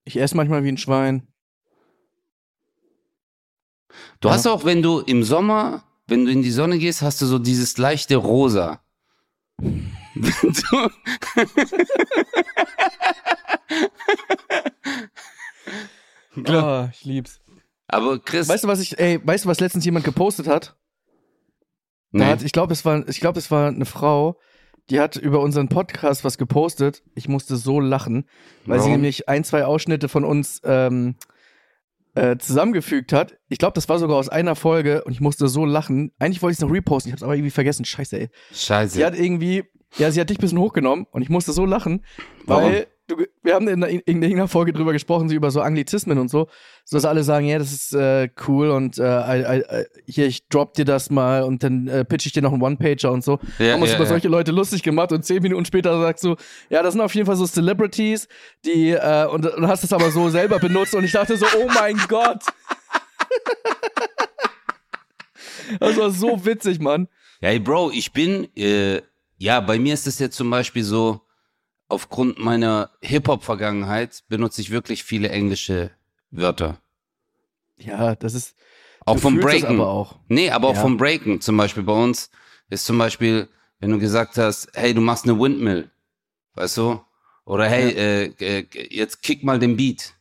Ich 0.03 0.17
esse 0.17 0.37
manchmal 0.37 0.63
wie 0.63 0.69
ein 0.71 0.77
Schwein. 0.77 1.27
Du 4.21 4.27
Ja. 4.29 4.33
hast 4.35 4.47
auch, 4.47 4.65
wenn 4.65 4.81
du 4.81 4.99
im 4.99 5.23
Sommer, 5.23 5.83
wenn 6.07 6.25
du 6.25 6.31
in 6.31 6.41
die 6.41 6.51
Sonne 6.51 6.77
gehst, 6.77 7.01
hast 7.01 7.21
du 7.21 7.25
so 7.25 7.39
dieses 7.39 7.77
leichte 7.77 8.15
Rosa. 8.17 8.81
Wenn 9.59 10.53
du, 16.43 16.63
Oh, 16.63 16.87
ich 16.91 17.05
lieb's. 17.05 17.39
aber 17.87 18.19
Chris, 18.19 18.47
Weißt 18.49 18.63
du, 18.63 18.67
was 18.67 18.79
ich, 18.79 18.99
ey, 18.99 19.19
weißt 19.25 19.45
du, 19.45 19.49
was 19.49 19.59
letztens 19.59 19.85
jemand 19.85 20.05
gepostet 20.05 20.47
hat? 20.47 20.75
Da 22.11 22.19
nee, 22.19 22.25
hat 22.25 22.43
ich 22.43 22.51
glaube, 22.51 22.73
es 22.73 22.85
war, 22.85 23.07
ich 23.07 23.19
glaube, 23.19 23.39
es 23.39 23.51
war 23.51 23.67
eine 23.69 23.85
Frau, 23.85 24.39
die 24.89 24.99
hat 24.99 25.15
über 25.15 25.39
unseren 25.41 25.69
Podcast 25.69 26.23
was 26.23 26.37
gepostet. 26.37 27.03
Ich 27.15 27.27
musste 27.27 27.55
so 27.57 27.79
lachen, 27.79 28.25
weil 28.65 28.79
sie 28.79 28.85
Warum? 28.87 28.91
nämlich 29.01 29.27
ein, 29.29 29.43
zwei 29.43 29.65
Ausschnitte 29.65 30.07
von 30.09 30.23
uns 30.23 30.61
ähm, 30.63 31.15
äh, 32.15 32.37
zusammengefügt 32.37 33.13
hat. 33.13 33.37
Ich 33.49 33.57
glaube, 33.57 33.73
das 33.73 33.87
war 33.89 33.99
sogar 33.99 34.17
aus 34.17 34.29
einer 34.29 34.55
Folge 34.55 35.03
und 35.03 35.11
ich 35.11 35.21
musste 35.21 35.47
so 35.47 35.65
lachen. 35.65 36.11
Eigentlich 36.19 36.41
wollte 36.41 36.53
ich 36.53 36.57
es 36.57 36.61
noch 36.61 36.71
reposten, 36.71 37.09
ich 37.09 37.13
habe 37.13 37.19
es 37.19 37.23
aber 37.23 37.35
irgendwie 37.35 37.51
vergessen. 37.51 37.85
Scheiße, 37.85 38.19
ey. 38.19 38.29
scheiße. 38.53 38.95
Sie 38.95 39.05
hat 39.05 39.17
irgendwie, 39.17 39.63
ja, 39.97 40.11
sie 40.11 40.19
hat 40.19 40.29
dich 40.29 40.39
ein 40.39 40.41
bisschen 40.41 40.59
hochgenommen 40.59 41.05
und 41.11 41.21
ich 41.21 41.29
musste 41.29 41.53
so 41.53 41.65
lachen, 41.65 42.05
weil 42.45 42.87
du, 43.07 43.17
wir 43.43 43.53
haben 43.53 43.67
in, 43.67 43.81
in, 43.83 43.99
in 43.99 44.21
irgendeiner 44.21 44.47
Folge 44.47 44.73
drüber 44.73 44.93
gesprochen, 44.93 45.29
so 45.29 45.35
über 45.35 45.51
so 45.51 45.61
Anglizismen 45.61 46.17
und 46.17 46.29
so, 46.29 46.47
so 46.83 46.97
dass 46.97 47.05
alle 47.05 47.23
sagen, 47.23 47.45
ja, 47.45 47.59
das 47.59 47.71
ist 47.71 47.93
äh, 47.93 48.29
cool 48.47 48.69
und 48.69 48.97
äh, 48.97 49.03
I, 49.03 49.41
I, 49.41 49.61
I, 49.61 49.85
hier, 50.05 50.27
ich 50.27 50.47
drop 50.47 50.73
dir 50.73 50.85
das 50.85 51.09
mal 51.09 51.43
und 51.43 51.63
dann 51.63 51.87
äh, 51.87 52.05
pitch 52.05 52.25
ich 52.25 52.33
dir 52.33 52.41
noch 52.41 52.53
einen 52.53 52.61
One-Pager 52.61 53.11
und 53.11 53.23
so. 53.23 53.39
Ja, 53.59 53.73
haben 53.73 53.81
uns 53.81 53.91
ja, 53.91 53.97
über 53.97 54.05
ja. 54.05 54.09
solche 54.09 54.27
Leute 54.27 54.51
lustig 54.51 54.83
gemacht 54.83 55.11
und 55.11 55.25
zehn 55.25 55.41
Minuten 55.41 55.65
später 55.65 55.99
sagst 55.99 56.23
du, 56.23 56.35
ja, 56.69 56.81
das 56.81 56.93
sind 56.93 57.01
auf 57.01 57.13
jeden 57.13 57.27
Fall 57.27 57.35
so 57.35 57.45
Celebrities, 57.45 58.27
die, 58.65 58.91
äh, 58.91 59.27
und, 59.27 59.45
und 59.45 59.67
hast 59.67 59.83
es 59.83 59.93
aber 59.93 60.11
so 60.11 60.29
selber 60.29 60.59
benutzt 60.59 60.95
und 60.95 61.03
ich 61.03 61.11
dachte 61.11 61.37
so, 61.37 61.45
oh 61.57 61.67
mein 61.73 61.97
Gott. 62.07 62.39
das 65.79 65.97
war 65.97 66.09
so 66.09 66.45
witzig, 66.45 66.79
Mann. 66.79 67.07
Ja, 67.41 67.49
ey, 67.49 67.59
Bro, 67.59 67.91
ich 67.91 68.11
bin, 68.11 68.47
äh, 68.55 69.01
ja, 69.37 69.59
bei 69.59 69.77
mir 69.77 69.93
ist 69.93 70.07
es 70.07 70.19
jetzt 70.19 70.37
zum 70.37 70.49
Beispiel 70.49 70.83
so, 70.83 71.24
aufgrund 71.87 72.39
meiner 72.39 72.91
Hip-Hop-Vergangenheit 73.01 74.23
benutze 74.27 74.61
ich 74.61 74.69
wirklich 74.71 75.03
viele 75.03 75.29
englische 75.29 75.91
Wörter. 76.31 76.77
Ja, 77.77 78.15
das 78.15 78.33
ist. 78.33 78.55
Auch 79.05 79.19
vom 79.19 79.39
Breaken. 79.39 79.75
aber 79.79 79.87
auch. 79.89 80.15
Nee, 80.27 80.49
aber 80.49 80.69
auch 80.69 80.75
Ja. 80.75 80.81
vom 80.81 80.97
Breaken. 80.97 81.39
Zum 81.41 81.57
Beispiel 81.57 81.83
bei 81.83 81.93
uns 81.93 82.31
ist 82.69 82.85
zum 82.85 82.97
Beispiel, 82.97 83.47
wenn 83.79 83.91
du 83.91 83.99
gesagt 83.99 84.37
hast, 84.37 84.67
hey, 84.73 84.93
du 84.93 85.01
machst 85.01 85.25
eine 85.25 85.39
Windmill. 85.39 85.91
Weißt 86.55 86.77
du? 86.77 86.99
Oder 87.45 87.67
hey, 87.69 87.91
äh, 87.91 88.25
äh, 88.39 88.65
jetzt 88.89 89.21
kick 89.21 89.43
mal 89.43 89.59
den 89.59 89.77
Beat. 89.77 90.13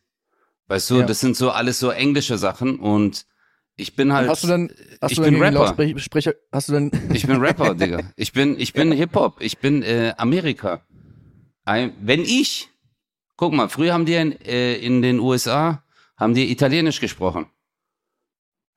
Weißt 0.66 0.90
du, 0.90 1.00
Ja. 1.00 1.06
das 1.06 1.20
sind 1.20 1.36
so 1.36 1.50
alles 1.50 1.78
so 1.78 1.90
englische 1.90 2.36
Sachen 2.36 2.78
und 2.78 3.24
ich 3.76 3.96
bin 3.96 4.12
halt. 4.12 4.28
Hast 4.28 4.44
du 4.44 4.48
dann, 4.48 4.70
hast 5.00 5.12
ich 5.12 5.18
du 5.18 5.24
bin 5.24 5.40
Rapper. 5.42 5.74
Lautsprecher, 5.76 6.34
hast 6.52 6.68
du 6.68 6.72
dann, 6.74 6.90
Ich 7.14 7.26
bin 7.26 7.36
Rapper, 7.36 7.74
Digga. 7.74 8.00
Ich 8.16 8.32
bin, 8.32 8.58
ich 8.60 8.72
bin 8.74 8.92
Hip-Hop. 8.92 9.40
Ich 9.40 9.58
bin 9.58 9.82
äh, 9.82 10.12
Amerika. 10.18 10.82
Ein, 11.64 11.94
wenn 12.00 12.22
ich, 12.22 12.68
guck 13.36 13.52
mal, 13.52 13.68
früher 13.68 13.92
haben 13.92 14.04
die 14.04 14.14
in, 14.14 14.32
äh, 14.42 14.76
in 14.76 15.02
den 15.02 15.18
USA, 15.18 15.82
haben 16.16 16.34
die 16.34 16.50
Italienisch 16.50 17.00
gesprochen. 17.00 17.46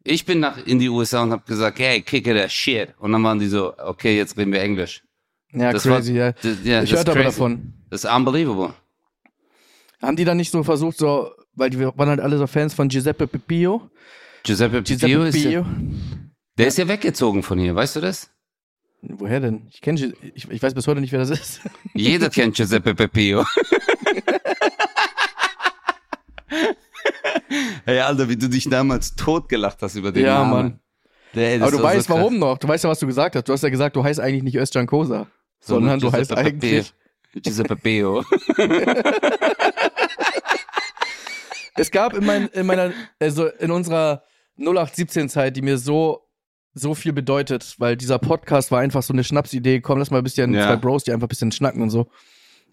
Ich 0.04 0.26
bin 0.26 0.40
nach 0.40 0.66
in 0.66 0.80
die 0.80 0.88
USA 0.90 1.24
und 1.24 1.32
habe 1.32 1.44
gesagt, 1.46 1.80
hey, 1.80 2.02
kick 2.02 2.26
that 2.26 2.52
shit. 2.52 2.94
Und 3.00 3.12
dann 3.12 3.24
waren 3.24 3.40
die 3.40 3.48
so, 3.48 3.78
okay, 3.78 4.16
jetzt 4.16 4.38
reden 4.38 4.54
wir 4.54 4.62
Englisch. 4.62 5.04
ja, 5.52 5.74
Das 5.74 5.84
crazy, 5.84 6.14
war, 6.14 6.28
ja. 6.28 6.32
Das, 6.32 6.58
ja, 6.64 6.82
Ich 6.84 6.92
hörte 6.94 7.12
ist 7.12 7.16
aber 7.18 7.24
davon. 7.26 7.74
Das 7.90 8.04
ist 8.06 8.10
unbelievable. 8.10 8.74
Haben 10.02 10.16
die 10.16 10.24
dann 10.26 10.38
nicht 10.38 10.52
so 10.52 10.64
versucht, 10.64 10.98
so, 10.98 11.32
weil 11.56 11.70
die 11.70 11.80
waren 11.80 12.08
halt 12.10 12.20
alle 12.22 12.38
so 12.38 12.48
Fans 12.48 12.74
von 12.74 12.88
Giuseppe 12.88 13.28
Pipio. 13.28 13.90
Giuseppe 14.44 14.82
Pipio 14.82 15.08
Giuseppe 15.08 15.28
ist, 15.28 15.36
ja, 15.44 15.62
Pipio. 15.62 15.66
der 16.58 16.68
ist 16.68 16.78
ja 16.78 16.88
weggezogen 16.88 17.44
von 17.44 17.60
hier, 17.60 17.76
weißt 17.76 17.98
du 17.98 18.02
das? 18.02 18.30
Woher 19.02 19.40
denn? 19.40 19.68
Ich 19.70 19.82
kenne, 19.82 20.14
ich, 20.34 20.50
ich 20.50 20.62
weiß 20.64 20.74
bis 20.74 20.88
heute 20.88 21.02
nicht, 21.02 21.12
wer 21.12 21.20
das 21.20 21.30
ist. 21.30 21.62
Jeder 21.94 22.30
kennt 22.30 22.56
Giuseppe 22.56 22.96
Pepio. 22.96 23.46
hey, 27.86 28.00
Alter, 28.00 28.28
wie 28.30 28.36
du 28.38 28.50
dich 28.50 28.70
damals 28.70 29.16
totgelacht 29.16 29.82
hast 29.82 29.96
über 29.96 30.12
den 30.12 30.26
Ja, 30.26 30.40
Namen. 30.40 30.52
Mann. 30.52 30.80
Der, 31.36 31.60
das 31.60 31.62
Aber 31.64 31.72
du 31.72 31.78
so 31.78 31.84
weißt 31.84 32.08
krass. 32.08 32.18
warum 32.18 32.40
noch. 32.40 32.58
Du 32.58 32.68
weißt 32.68 32.84
ja, 32.84 32.90
was 32.90 33.00
du 33.00 33.08
gesagt 33.08 33.36
hast. 33.36 33.48
Du 33.48 33.54
hast 33.54 33.62
ja 33.62 33.70
gesagt, 33.70 33.96
du 33.96 34.04
heißt 34.04 34.20
eigentlich 34.20 34.44
nicht 34.44 34.56
Özcan 34.58 34.88
Kosa, 34.88 35.28
sondern 35.60 36.00
du 36.00 36.12
heißt 36.12 36.36
eigentlich. 36.36 36.94
Giuseppe 37.34 37.76
Pepio. 37.76 38.24
Es 41.80 41.92
gab 41.92 42.16
in, 42.16 42.26
mein, 42.26 42.48
in 42.48 42.66
meiner, 42.66 42.92
also 43.20 43.46
in 43.46 43.70
unserer 43.70 44.24
0817-Zeit, 44.58 45.56
die 45.56 45.62
mir 45.62 45.78
so, 45.78 46.27
so 46.78 46.96
viel 46.96 47.14
bedeutet, 47.14 47.76
weil 47.78 47.98
dieser 47.98 48.20
Podcast 48.20 48.72
war 48.72 48.80
einfach 48.80 49.04
so 49.04 49.14
eine 49.14 49.24
Schnapsidee. 49.24 49.82
Komm, 49.82 50.00
lass 50.00 50.12
mal 50.12 50.20
ein 50.20 50.24
bisschen 50.24 50.54
Ja. 50.54 50.68
zwei 50.68 50.76
Bros, 50.78 51.04
die 51.04 51.12
einfach 51.12 51.26
ein 51.28 51.30
bisschen 51.30 51.52
schnacken 51.52 51.82
und 51.82 51.90
so. 51.90 52.08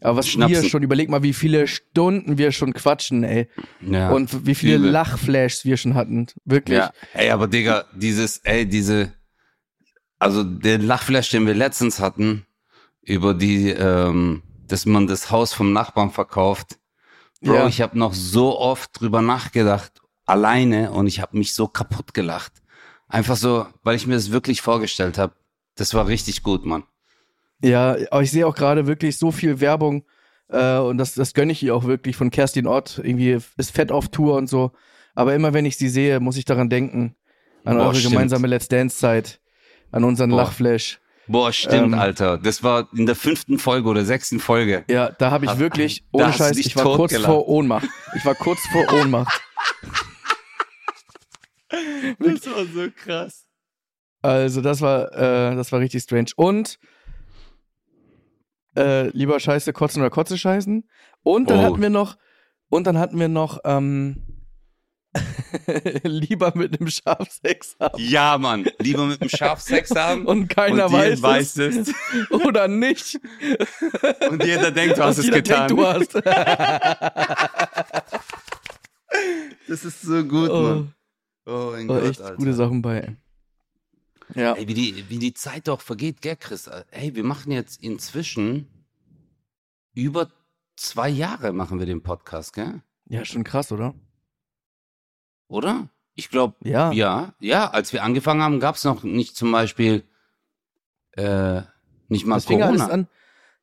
Aber 0.01 0.19
was 0.19 0.29
Schnapsen. 0.29 0.63
wir 0.63 0.69
schon, 0.69 0.83
überleg 0.83 1.09
mal, 1.09 1.23
wie 1.23 1.33
viele 1.33 1.67
Stunden 1.67 2.37
wir 2.37 2.53
schon 2.53 2.75
quatschen, 2.75 3.25
ey. 3.25 3.49
Ja. 3.81 4.11
Und 4.11 4.47
wie 4.47 4.55
viele 4.55 4.77
übel. 4.77 4.91
Lachflashs 4.91 5.65
wir 5.65 5.77
schon 5.77 5.95
hatten. 5.95 6.27
Wirklich. 6.45 6.79
Ja, 6.79 6.93
ey, 7.15 7.31
aber 7.31 7.47
Digga, 7.49 7.85
dieses, 7.95 8.39
ey, 8.39 8.67
diese, 8.67 9.13
also 10.19 10.43
der 10.45 10.79
Lachflash, 10.79 11.31
den 11.31 11.47
wir 11.47 11.55
letztens 11.55 12.01
hatten, 12.01 12.45
über 13.03 13.35
die, 13.35 13.71
ähm, 13.71 14.43
dass 14.67 14.85
man 14.87 15.07
das 15.07 15.31
Haus 15.31 15.53
vom 15.53 15.73
Nachbarn 15.73 16.11
verkauft. 16.11 16.79
Bro, 17.41 17.55
Ja. 17.55 17.67
ich 17.69 17.81
habe 17.81 17.99
noch 17.99 18.15
so 18.15 18.59
oft 18.59 19.01
drüber 19.01 19.23
nachgedacht, 19.23 20.01
alleine, 20.27 20.91
und 20.93 21.07
ich 21.07 21.21
habe 21.21 21.37
mich 21.39 21.55
so 21.55 21.67
kaputt 21.69 22.15
gelacht. 22.15 22.53
Einfach 23.15 23.37
so, 23.37 23.65
weil 23.85 23.95
ich 23.95 24.09
mir 24.09 24.15
das 24.15 24.33
wirklich 24.33 24.61
vorgestellt 24.61 25.19
habe. 25.19 25.35
Das 25.77 25.95
war 25.95 26.09
richtig 26.09 26.43
gut, 26.43 26.67
Mann. 26.67 26.83
Ja, 27.63 27.97
aber 28.11 28.23
ich 28.23 28.33
sehe 28.33 28.45
auch 28.45 28.57
gerade 28.57 28.89
wirklich 28.89 29.19
so 29.19 29.31
viel 29.31 29.61
Werbung 29.61 30.05
äh, 30.49 30.79
und 30.79 30.99
das, 30.99 31.15
das 31.15 31.33
gönne 31.33 31.53
ich 31.53 31.63
ihr 31.63 31.77
auch 31.77 31.85
wirklich 31.85 32.17
von 32.17 32.31
Kerstin 32.31 32.67
Ott. 32.67 32.99
Irgendwie 32.99 33.39
ist 33.57 33.71
fett 33.71 33.93
auf 33.93 34.09
Tour 34.09 34.35
und 34.37 34.49
so. 34.49 34.73
Aber 35.15 35.33
immer 35.33 35.53
wenn 35.53 35.65
ich 35.65 35.77
sie 35.77 35.89
sehe, 35.89 36.19
muss 36.19 36.37
ich 36.37 36.45
daran 36.45 36.69
denken. 36.69 37.15
An 37.65 37.77
Boah, 37.77 37.85
eure 37.85 37.95
stimmt. 37.95 38.15
gemeinsame 38.15 38.49
Let's 38.49 38.67
Dance-Zeit. 38.67 39.39
An 39.93 40.03
unseren 40.03 40.31
Boah. 40.31 40.39
Lachflash. 40.39 40.99
Boah, 41.29 41.53
stimmt, 41.53 41.93
Ähm, 41.93 41.95
Alter. 41.95 42.37
Das 42.39 42.65
war 42.65 42.89
in 42.97 43.07
der 43.07 43.15
fünften 43.15 43.61
Folge 43.61 43.89
oder 43.89 44.05
sechsten 44.05 44.41
Folge. 44.41 44.83
Ja, 44.91 45.11
da 45.11 45.31
habe 45.31 45.45
ich 45.45 45.57
wirklich, 45.59 46.05
ohne 46.11 46.33
Scheiß, 46.33 46.57
ich 46.57 46.75
war 46.75 46.83
kurz 46.83 47.13
totgelacht. 47.13 47.27
vor 47.27 47.47
Ohnmacht. 47.47 47.87
Ich 48.17 48.25
war 48.25 48.35
kurz 48.35 48.59
vor 48.73 48.93
Ohnmacht. 49.01 49.41
Das 52.19 52.47
war 52.47 52.65
so 52.67 52.89
krass. 52.95 53.47
Also 54.23 54.61
das 54.61 54.81
war, 54.81 55.13
äh, 55.13 55.55
das 55.57 55.71
war 55.73 55.81
richtig 55.81 56.03
strange. 56.03 56.31
Und 56.37 56.79
äh, 58.77 59.09
lieber 59.11 59.39
Scheiße 59.39 59.73
kotzen 59.73 60.03
oder 60.03 60.11
Kotze 60.11 60.39
scheißen. 60.39 60.89
Und 61.23 61.51
dann 61.51 61.59
Oh. 61.61 61.63
hatten 61.63 61.83
wir 61.83 61.91
noch, 61.91 62.17
und 62.71 62.87
dann 62.87 62.99
hatten 62.99 63.19
wir 63.21 63.29
noch, 63.29 63.59
ähm, 63.65 64.23
lieber 66.03 66.53
mit 66.57 66.81
einem 66.81 66.89
Schafsex 66.91 67.77
haben. 67.79 68.03
Ja, 68.03 68.37
Mann. 68.37 68.67
Lieber 68.81 69.07
mit 69.07 69.21
dem 69.21 69.29
Schaf 69.29 69.61
Sex 69.61 69.95
haben. 69.95 70.27
Und 70.27 70.49
keiner 70.49 70.87
und 70.87 70.93
weiß, 70.93 71.23
weiß 71.23 71.57
es. 71.59 71.95
Oder 72.31 72.67
nicht. 72.67 73.21
Und 74.29 74.43
jeder 74.45 74.73
denkt, 74.73 74.99
du 74.99 75.05
hast 75.05 75.19
Und 75.19 75.21
es 75.21 75.25
jeder 75.27 75.37
getan. 75.43 75.69
Denkt, 75.69 75.81
du 75.81 75.87
hast. 75.87 76.15
Das 79.69 79.85
ist 79.85 80.03
so 80.03 80.25
gut, 80.25 80.51
oh, 80.51 80.63
Mann. 80.63 80.95
Oh 81.47 81.71
mein 81.73 81.87
Gott, 81.89 82.03
echt 82.05 82.21
Alter. 82.21 82.37
gute 82.37 82.55
Sachen 82.55 82.83
bei. 82.83 83.17
Ja. 84.35 84.55
Ey, 84.55 84.67
wie 84.69 84.75
die, 84.75 85.05
wie 85.09 85.19
die 85.19 85.35
Zeit 85.35 85.69
doch 85.69 85.81
vergeht, 85.81 86.23
gell, 86.23 86.37
Chris? 86.37 86.69
Ey, 86.91 87.15
wir 87.15 87.25
machen 87.25 87.53
jetzt 87.53 87.83
inzwischen 87.83 88.69
über 89.95 90.29
zwei 90.77 91.09
Jahre 91.09 91.53
machen 91.53 91.79
wir 91.79 91.87
den 91.87 92.03
Podcast, 92.03 92.55
gell? 92.55 92.83
Ja, 93.07 93.25
schon 93.25 93.45
krass, 93.45 93.71
oder? 93.71 93.95
Oder? 95.49 95.89
Ich 96.15 96.31
glaube, 96.31 96.57
Ja. 96.63 96.91
ja, 96.93 97.35
ja. 97.41 97.69
Als 97.71 97.93
wir 97.93 98.03
angefangen 98.03 98.43
haben, 98.43 98.61
gab 98.61 98.77
es 98.77 98.85
noch 98.85 99.03
nicht 99.03 99.37
zum 99.37 99.53
Beispiel 99.53 100.05
äh, 101.13 101.61
nicht 102.09 102.25
mal 102.27 102.37
Das 102.37 102.47
fing 102.47 102.59
ja 102.61 102.67
alles 102.67 102.81
Corona. 102.83 102.95
an. 102.95 103.09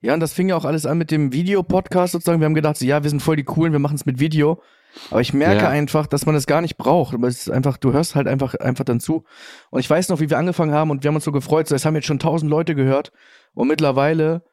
Ja, 0.01 0.13
und 0.13 0.19
das 0.19 0.33
fing 0.33 0.49
ja 0.49 0.55
auch 0.55 0.65
alles 0.65 0.85
an 0.85 0.97
mit 0.97 1.11
dem 1.11 1.31
Videopodcast 1.33 2.13
sozusagen. 2.13 2.39
Wir 2.39 2.45
haben 2.45 2.53
gedacht, 2.55 2.77
so, 2.77 2.85
ja, 2.85 3.03
wir 3.03 3.09
sind 3.09 3.21
voll 3.21 3.35
die 3.35 3.43
coolen, 3.43 3.71
wir 3.71 3.79
machen 3.79 3.95
es 3.95 4.05
mit 4.05 4.19
Video. 4.19 4.61
Aber 5.09 5.21
ich 5.21 5.33
merke 5.33 5.63
Ja. 5.63 5.69
einfach, 5.69 6.07
dass 6.07 6.25
man 6.25 6.35
es 6.35 6.47
gar 6.47 6.61
nicht 6.61 6.77
braucht. 6.77 7.13
Aber 7.13 7.27
es 7.27 7.41
ist 7.41 7.49
einfach, 7.51 7.77
du 7.77 7.93
hörst 7.93 8.15
halt 8.15 8.27
einfach, 8.27 8.55
einfach 8.55 8.83
dann 8.85 8.99
zu. 8.99 9.23
Und 9.69 9.79
ich 9.79 9.89
weiß 9.89 10.09
noch, 10.09 10.19
wie 10.19 10.29
wir 10.29 10.37
angefangen 10.37 10.73
haben 10.73 10.89
und 10.91 11.03
wir 11.03 11.07
haben 11.09 11.15
uns 11.15 11.23
so 11.23 11.31
gefreut. 11.31 11.67
So, 11.67 11.75
es 11.75 11.85
haben 11.85 11.95
jetzt 11.95 12.07
schon 12.07 12.19
tausend 12.19 12.49
Leute 12.51 12.75
gehört. 12.75 13.11
Und 13.53 13.67
mittlerweile 13.67 14.43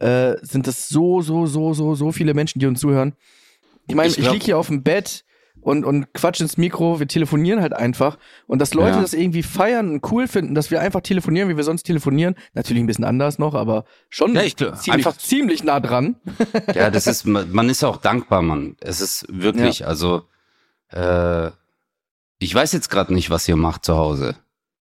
äh, 0.00 0.34
sind 0.42 0.66
das 0.66 0.88
so, 0.88 1.20
so, 1.20 1.46
so, 1.46 1.74
so, 1.74 1.94
so 1.94 2.12
viele 2.12 2.32
Menschen, 2.34 2.58
die 2.60 2.66
uns 2.66 2.80
zuhören. 2.80 3.14
Ich 3.88 3.94
meine, 3.94 4.08
Ich 4.08 4.18
ich, 4.18 4.22
glaub- 4.24 4.34
lieg 4.34 4.42
hier 4.44 4.58
auf 4.58 4.68
dem 4.68 4.82
Bett 4.82 5.24
und, 5.68 5.84
und 5.84 6.12
quatsch 6.14 6.40
ins 6.40 6.56
Mikro, 6.56 6.98
wir 6.98 7.06
telefonieren 7.06 7.60
halt 7.60 7.72
einfach. 7.72 8.18
Und 8.46 8.60
dass 8.60 8.74
Leute 8.74 8.96
Ja. 8.96 9.00
das 9.02 9.12
irgendwie 9.14 9.42
feiern 9.42 9.90
und 9.90 10.10
cool 10.12 10.26
finden, 10.26 10.54
dass 10.54 10.70
wir 10.70 10.80
einfach 10.80 11.00
telefonieren, 11.02 11.48
wie 11.48 11.56
wir 11.56 11.64
sonst 11.64 11.84
telefonieren. 11.84 12.34
Natürlich 12.54 12.82
ein 12.82 12.86
bisschen 12.86 13.04
anders 13.04 13.38
noch, 13.38 13.54
aber 13.54 13.84
schon 14.08 14.34
Ja, 14.34 14.42
ich 14.42 14.56
ziemlich, 14.56 14.90
einfach- 14.92 15.16
ziemlich 15.18 15.62
nah 15.64 15.80
dran. 15.80 16.16
Ja, 16.74 16.90
das 16.90 17.06
ist, 17.06 17.26
man 17.26 17.52
man 17.52 17.68
ist 17.68 17.84
auch 17.84 17.98
dankbar, 17.98 18.42
Mann. 18.42 18.76
Es 18.80 19.00
ist 19.00 19.26
wirklich, 19.28 19.86
also, 19.86 20.22
äh, 20.90 21.48
ich 22.38 22.54
weiß 22.54 22.72
jetzt 22.72 22.88
gerade 22.90 23.14
nicht, 23.14 23.30
was 23.30 23.48
ihr 23.48 23.56
macht 23.56 23.84
zu 23.84 23.96
Hause. 23.96 24.36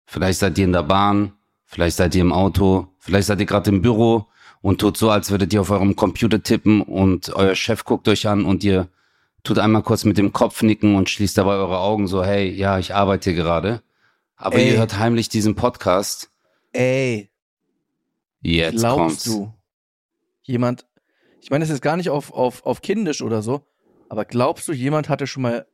Vielleicht 0.06 0.38
seid 0.38 0.58
ihr 0.58 0.64
in 0.64 0.72
der 0.72 0.82
Bahn, 0.82 1.32
vielleicht 1.64 1.96
seid 1.96 2.14
ihr 2.14 2.20
im 2.20 2.32
Auto, 2.32 2.88
vielleicht 2.98 3.26
seid 3.26 3.40
ihr 3.40 3.46
gerade 3.46 3.70
im 3.70 3.82
Büro 3.82 4.26
und 4.60 4.80
tut 4.80 4.96
so, 4.96 5.10
als 5.10 5.30
würdet 5.30 5.52
ihr 5.52 5.60
auf 5.60 5.70
eurem 5.70 5.96
Computer 5.96 6.42
tippen 6.42 6.82
und 6.82 7.30
euer 7.34 7.54
Chef 7.54 7.84
guckt 7.84 8.06
euch 8.08 8.26
an 8.28 8.44
und 8.44 8.62
ihr 8.62 8.88
tut 9.46 9.58
einmal 9.58 9.82
kurz 9.82 10.04
mit 10.04 10.18
dem 10.18 10.32
Kopf 10.32 10.62
nicken 10.62 10.96
und 10.96 11.08
schließt 11.08 11.38
dabei 11.38 11.54
eure 11.54 11.78
Augen 11.78 12.08
so, 12.08 12.24
hey, 12.24 12.50
ja, 12.50 12.78
ich 12.78 12.94
arbeite 12.94 13.34
gerade. 13.34 13.82
Aber 14.36 14.56
Ey. 14.56 14.70
ihr 14.70 14.78
hört 14.78 14.98
heimlich 14.98 15.28
diesen 15.28 15.54
Podcast. 15.54 16.30
Ey, 16.72 17.30
Jetzt 18.42 18.78
glaubst 18.78 18.98
kommt's. 18.98 19.24
du, 19.24 19.52
jemand, 20.42 20.86
ich 21.40 21.50
meine, 21.50 21.64
das 21.64 21.70
ist 21.72 21.80
gar 21.80 21.96
nicht 21.96 22.10
auf, 22.10 22.32
auf, 22.32 22.66
auf 22.66 22.82
kindisch 22.82 23.22
oder 23.22 23.40
so, 23.40 23.66
aber 24.08 24.24
glaubst 24.24 24.68
du, 24.68 24.72
jemand 24.72 25.08
hatte 25.08 25.26
schon 25.26 25.42
mal 25.42 25.66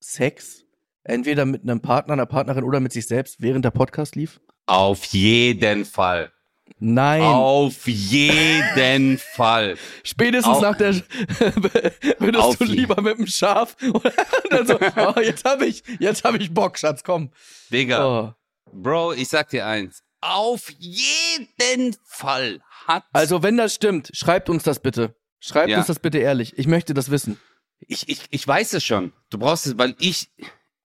Sex? 0.00 0.64
Entweder 1.04 1.46
mit 1.46 1.62
einem 1.62 1.80
Partner, 1.80 2.14
einer 2.14 2.26
Partnerin 2.26 2.64
oder 2.64 2.80
mit 2.80 2.92
sich 2.92 3.06
selbst, 3.06 3.40
während 3.40 3.64
der 3.64 3.70
Podcast 3.70 4.16
lief? 4.16 4.40
Auf 4.66 5.04
jeden 5.06 5.84
Fall. 5.84 6.32
Nein. 6.78 7.22
Auf 7.22 7.86
jeden 7.88 9.18
Fall. 9.18 9.76
Spätestens 10.04 10.56
Auf- 10.56 10.62
nach 10.62 10.76
der 10.76 10.94
würdest 12.18 12.60
du 12.60 12.64
lieber 12.64 13.00
mit 13.02 13.18
dem 13.18 13.26
Schaf 13.26 13.76
und 13.82 14.02
so, 14.68 14.78
oh, 14.96 15.20
jetzt 15.20 15.44
habe 15.44 15.66
ich, 15.66 15.82
jetzt 15.98 16.24
habe 16.24 16.38
ich 16.38 16.52
Bock, 16.54 16.78
Schatz, 16.78 17.02
komm. 17.02 17.30
Digga, 17.72 18.06
Oh. 18.06 18.32
Bro, 18.72 19.14
ich 19.14 19.28
sag 19.28 19.48
dir 19.50 19.66
eins. 19.66 20.02
Auf 20.20 20.70
jeden 20.78 21.96
Fall 22.04 22.60
hat. 22.86 23.04
Also, 23.12 23.42
wenn 23.42 23.56
das 23.56 23.74
stimmt, 23.74 24.10
schreibt 24.12 24.48
uns 24.50 24.62
das 24.62 24.80
bitte. 24.80 25.14
Schreibt 25.40 25.70
Ja. 25.70 25.78
uns 25.78 25.86
das 25.86 25.98
bitte 26.00 26.18
ehrlich. 26.18 26.58
Ich 26.58 26.66
möchte 26.66 26.92
das 26.94 27.10
wissen. 27.10 27.38
ich, 27.80 28.08
ich, 28.08 28.22
ich 28.30 28.46
weiß 28.46 28.72
es 28.74 28.84
schon. 28.84 29.12
Du 29.30 29.38
brauchst 29.38 29.66
es, 29.66 29.78
weil 29.78 29.94
ich. 30.00 30.28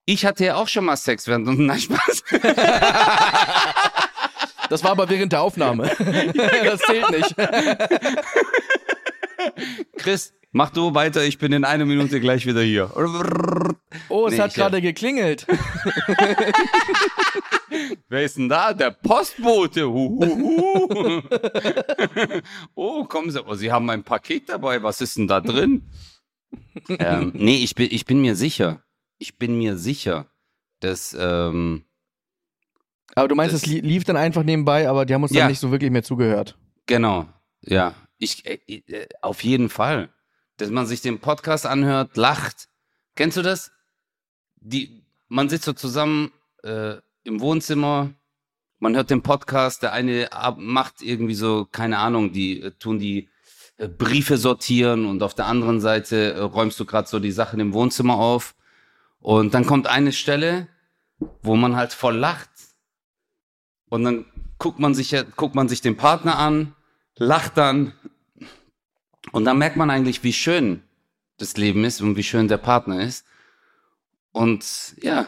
Ich 0.05 0.25
hatte 0.25 0.43
ja 0.45 0.55
auch 0.55 0.67
schon 0.67 0.85
mal 0.85 0.97
Sex 0.97 1.27
während. 1.27 1.47
Nein, 1.59 1.79
Spaß. 1.79 2.23
Das 4.69 4.83
war 4.83 4.91
aber 4.91 5.09
während 5.09 5.31
der 5.31 5.41
Aufnahme. 5.41 5.83
das 6.63 6.81
zählt 6.81 7.09
nicht. 7.11 7.35
Chris, 9.97 10.33
mach 10.51 10.69
du 10.71 10.93
weiter. 10.95 11.23
Ich 11.23 11.37
bin 11.37 11.51
in 11.53 11.63
einer 11.65 11.85
Minute 11.85 12.19
gleich 12.19 12.45
wieder 12.45 12.61
hier. 12.61 12.89
Oh, 14.09 14.27
es 14.27 14.33
Nee, 14.33 14.39
hat 14.39 14.49
ich- 14.51 14.55
gerade 14.55 14.81
geklingelt. 14.81 15.45
Wer 18.07 18.23
ist 18.23 18.37
denn 18.37 18.49
da? 18.49 18.73
Der 18.73 18.91
Postbote. 18.91 19.87
Huhuhu. 19.89 21.21
oh, 22.75 23.03
kommen 23.05 23.31
Sie. 23.31 23.43
Oh, 23.45 23.55
Sie 23.55 23.71
haben 23.71 23.89
ein 23.89 24.03
Paket 24.03 24.49
dabei. 24.49 24.81
Was 24.83 25.01
ist 25.01 25.17
denn 25.17 25.27
da 25.27 25.41
drin? 25.41 25.89
ähm, 26.87 27.31
nee, 27.35 27.57
ich 27.63 27.73
bin, 27.75 27.87
ich 27.91 28.05
bin 28.05 28.21
mir 28.21 28.35
sicher. 28.35 28.83
Ich 29.17 29.37
bin 29.37 29.57
mir 29.57 29.77
sicher, 29.77 30.27
dass. 30.79 31.15
Ähm, 31.19 31.83
Aber 33.15 33.27
du 33.27 33.35
meinst, 33.35 33.53
es 33.55 33.65
li 33.65 33.79
lief 33.79 34.03
dann 34.03 34.17
einfach 34.17 34.43
nebenbei, 34.43 34.89
aber 34.89 35.05
die 35.05 35.13
haben 35.13 35.23
uns 35.23 35.31
Ja. 35.33 35.41
dann 35.41 35.49
nicht 35.51 35.59
so 35.59 35.71
wirklich 35.71 35.91
mehr 35.91 36.03
zugehört. 36.03 36.57
Genau, 36.85 37.27
ja. 37.61 37.93
Ich, 38.17 38.45
äh, 38.45 38.59
äh, 38.67 39.07
auf 39.21 39.43
jeden 39.43 39.69
Fall. 39.69 40.09
Dass 40.57 40.69
man 40.69 40.85
sich 40.85 41.01
den 41.01 41.19
Podcast 41.19 41.65
anhört, 41.65 42.15
lacht. 42.17 42.67
Kennst 43.15 43.37
du 43.37 43.41
das? 43.41 43.71
Die, 44.61 45.03
man 45.27 45.49
sitzt 45.49 45.65
so 45.65 45.73
zusammen 45.73 46.31
äh, 46.63 46.95
im 47.23 47.39
Wohnzimmer, 47.41 48.11
man 48.79 48.95
hört 48.95 49.09
den 49.09 49.21
Podcast, 49.21 49.81
der 49.83 49.93
eine 49.93 50.29
macht 50.57 51.01
irgendwie 51.01 51.35
so, 51.35 51.65
keine 51.71 51.99
Ahnung, 51.99 52.33
die 52.33 52.61
äh, 52.61 52.71
tun 52.71 52.99
die 52.99 53.29
äh, 53.77 53.87
Briefe 53.87 54.37
sortieren 54.37 55.05
und 55.05 55.23
auf 55.23 55.33
der 55.33 55.47
anderen 55.47 55.79
Seite 55.79 56.33
äh, 56.33 56.39
räumst 56.39 56.79
du 56.79 56.85
gerade 56.85 57.07
so 57.07 57.19
die 57.19 57.31
Sachen 57.31 57.59
im 57.59 57.73
Wohnzimmer 57.73 58.15
auf. 58.15 58.55
Und 59.19 59.53
dann 59.53 59.65
kommt 59.65 59.87
eine 59.87 60.11
Stelle, 60.11 60.67
wo 61.41 61.55
man 61.55 61.75
halt 61.75 61.93
voll 61.93 62.17
lacht. 62.17 62.49
Und 63.93 64.05
dann 64.05 64.25
guckt 64.57 64.79
man 64.79 64.95
sich, 64.95 65.15
guckt 65.35 65.53
man 65.53 65.69
sich 65.69 65.81
den 65.81 65.95
Partner 65.95 66.39
an, 66.39 66.73
lacht 67.15 67.57
dann. 67.57 67.93
Und 69.31 69.45
dann 69.45 69.59
merkt 69.59 69.75
man 69.75 69.91
eigentlich, 69.91 70.23
wie 70.23 70.33
schön 70.33 70.81
das 71.37 71.57
Leben 71.57 71.83
ist 71.85 72.01
und 72.01 72.15
wie 72.15 72.23
schön 72.23 72.47
der 72.47 72.57
Partner 72.57 73.03
ist. 73.03 73.23
Und 74.31 74.95
ja, 74.99 75.27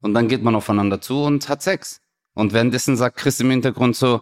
und 0.00 0.14
dann 0.14 0.28
geht 0.28 0.44
man 0.44 0.54
aufeinander 0.54 1.00
zu 1.00 1.24
und 1.24 1.48
hat 1.48 1.60
Sex. 1.60 2.00
Und 2.34 2.52
währenddessen 2.52 2.96
sagt 2.96 3.16
Chris 3.16 3.40
im 3.40 3.50
Hintergrund 3.50 3.96
so, 3.96 4.20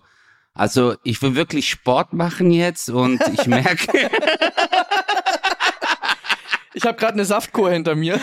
also 0.55 0.97
ich 1.05 1.21
will 1.21 1.35
wirklich 1.35 1.69
Sport 1.69 2.15
machen 2.15 2.53
jetzt 2.53 2.89
und 2.89 3.21
ich 3.29 3.47
merke, 3.47 4.11
Ich 6.73 6.85
habe 6.85 6.97
gerade 6.97 7.15
eine 7.15 7.25
Saftkur 7.25 7.71
hinter 7.71 7.95
mir. 7.95 8.21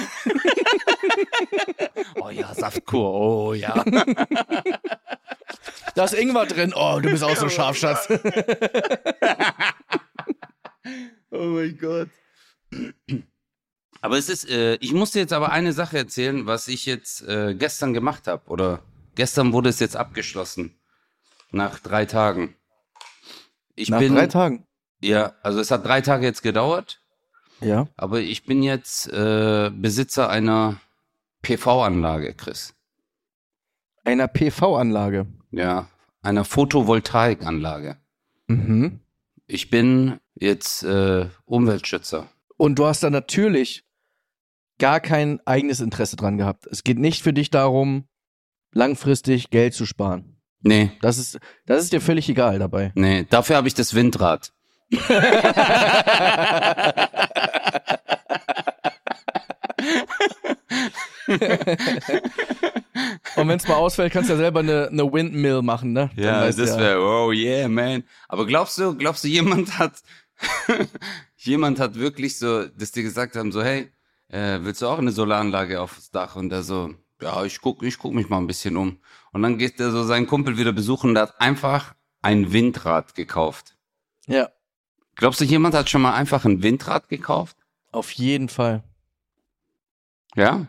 oh 2.15 2.29
ja, 2.29 2.53
Saftkur, 2.53 3.13
oh 3.13 3.53
ja. 3.53 3.83
Da 5.95 6.03
ist 6.05 6.13
Ingwer 6.13 6.45
drin. 6.45 6.73
Oh, 6.75 6.99
du 7.01 7.09
bist 7.09 7.23
auch 7.23 7.35
so 7.35 7.49
scharf, 7.49 7.77
Schatz. 7.77 8.07
Oh 11.31 11.43
mein 11.45 11.77
Gott. 11.77 12.09
Aber 14.01 14.17
es 14.17 14.29
ist, 14.29 14.49
äh, 14.49 14.75
ich 14.75 14.93
muss 14.93 15.11
dir 15.11 15.19
jetzt 15.19 15.33
aber 15.33 15.51
eine 15.51 15.73
Sache 15.73 15.97
erzählen, 15.97 16.45
was 16.45 16.67
ich 16.67 16.85
jetzt 16.85 17.21
äh, 17.27 17.55
gestern 17.55 17.93
gemacht 17.93 18.27
habe. 18.27 18.47
Oder 18.49 18.81
gestern 19.15 19.53
wurde 19.53 19.69
es 19.69 19.79
jetzt 19.79 19.95
abgeschlossen. 19.95 20.79
Nach 21.51 21.79
drei 21.79 22.05
Tagen. 22.05 22.55
Ich 23.75 23.89
Nach 23.89 23.99
bin, 23.99 24.15
drei 24.15 24.27
Tagen. 24.27 24.65
ja, 25.01 25.33
also 25.43 25.59
es 25.59 25.71
hat 25.71 25.85
drei 25.85 26.01
Tage 26.01 26.25
jetzt 26.25 26.41
gedauert, 26.41 27.01
Ja. 27.61 27.87
aber 27.95 28.19
ich 28.21 28.45
bin 28.45 28.63
jetzt 28.63 29.07
äh, 29.11 29.69
Besitzer 29.73 30.29
einer 30.29 30.79
PV-Anlage, 31.43 32.33
Chris. 32.33 32.73
Einer 34.03 34.27
PV-Anlage. 34.27 35.27
Ja, 35.51 35.87
einer 36.21 36.43
Photovoltaikanlage. 36.45 37.97
Mhm. 38.47 38.99
Ich 39.47 39.69
bin 39.69 40.19
jetzt 40.35 40.83
äh, 40.83 41.27
Umweltschützer. 41.45 42.27
Und 42.57 42.79
du 42.79 42.85
hast 42.85 43.03
da 43.03 43.09
natürlich 43.09 43.85
gar 44.79 44.99
kein 44.99 45.39
eigenes 45.45 45.79
Interesse 45.79 46.15
dran 46.17 46.37
gehabt. 46.37 46.67
Es 46.67 46.83
geht 46.83 46.99
nicht 46.99 47.23
für 47.23 47.33
dich 47.33 47.49
darum, 47.49 48.05
langfristig 48.73 49.49
Geld 49.49 49.73
zu 49.73 49.85
sparen. 49.85 50.37
Nee, 50.61 50.91
Das 51.01 51.17
ist, 51.17 51.39
das 51.65 51.83
ist 51.83 51.93
dir 51.93 52.01
völlig 52.01 52.27
egal 52.29 52.59
dabei. 52.59 52.91
nee, 52.95 53.25
dafür 53.29 53.55
habe 53.55 53.67
ich 53.67 53.73
das 53.73 53.93
Windrad. 53.93 54.51
Und 63.35 63.47
wenn 63.47 63.57
es 63.57 63.67
mal 63.67 63.75
ausfällt, 63.75 64.11
kannst 64.13 64.29
du 64.29 64.33
ja 64.33 64.39
selber 64.39 64.61
eine, 64.61 64.87
eine 64.87 65.11
Windmill 65.11 65.61
machen, 65.61 65.93
ne? 65.93 66.09
Ja, 66.15 66.45
das 66.45 66.57
wäre, 66.57 66.99
oh 66.99 67.31
yeah, 67.31 67.67
man. 67.67 68.03
Aber 68.27 68.45
glaubst 68.45 68.77
du, 68.77 68.95
glaubst 68.95 69.23
du, 69.23 69.27
jemand 69.27 69.77
hat, 69.77 70.01
jemand 71.37 71.79
hat 71.79 71.95
wirklich 71.95 72.39
so, 72.39 72.65
dass 72.65 72.91
die 72.91 73.03
gesagt 73.03 73.35
haben, 73.35 73.51
so, 73.51 73.61
hey, 73.61 73.91
äh, 74.29 74.59
willst 74.61 74.81
du 74.81 74.87
auch 74.87 74.97
eine 74.97 75.11
Solaranlage 75.11 75.79
aufs 75.81 76.09
Dach? 76.11 76.35
Und 76.35 76.51
er 76.51 76.63
so, 76.63 76.93
ja, 77.21 77.43
ich 77.43 77.61
guck, 77.61 77.83
ich 77.83 77.97
guck 77.97 78.13
mich 78.13 78.29
mal 78.29 78.37
ein 78.37 78.47
bisschen 78.47 78.77
um. 78.77 78.99
Und 79.31 79.43
dann 79.43 79.57
geht 79.57 79.79
er 79.79 79.91
so 79.91 80.03
seinen 80.03 80.27
Kumpel 80.27 80.57
wieder 80.57 80.71
besuchen 80.71 81.09
und 81.09 81.15
der 81.15 81.23
hat 81.23 81.39
einfach 81.39 81.93
ein 82.21 82.51
Windrad 82.51 83.13
gekauft. 83.15 83.75
Ja, 84.25 84.49
Glaubst 85.17 85.41
du, 85.41 85.45
jemand 85.45 85.73
hat 85.73 85.89
schon 85.89 86.03
mal 86.03 86.13
einfach 86.13 86.45
ein 86.45 86.61
Windrad 86.63 87.09
gekauft? 87.09 87.57
auf 87.91 88.11
jeden 88.11 88.47
Fall. 88.47 88.83
Ja? 90.35 90.67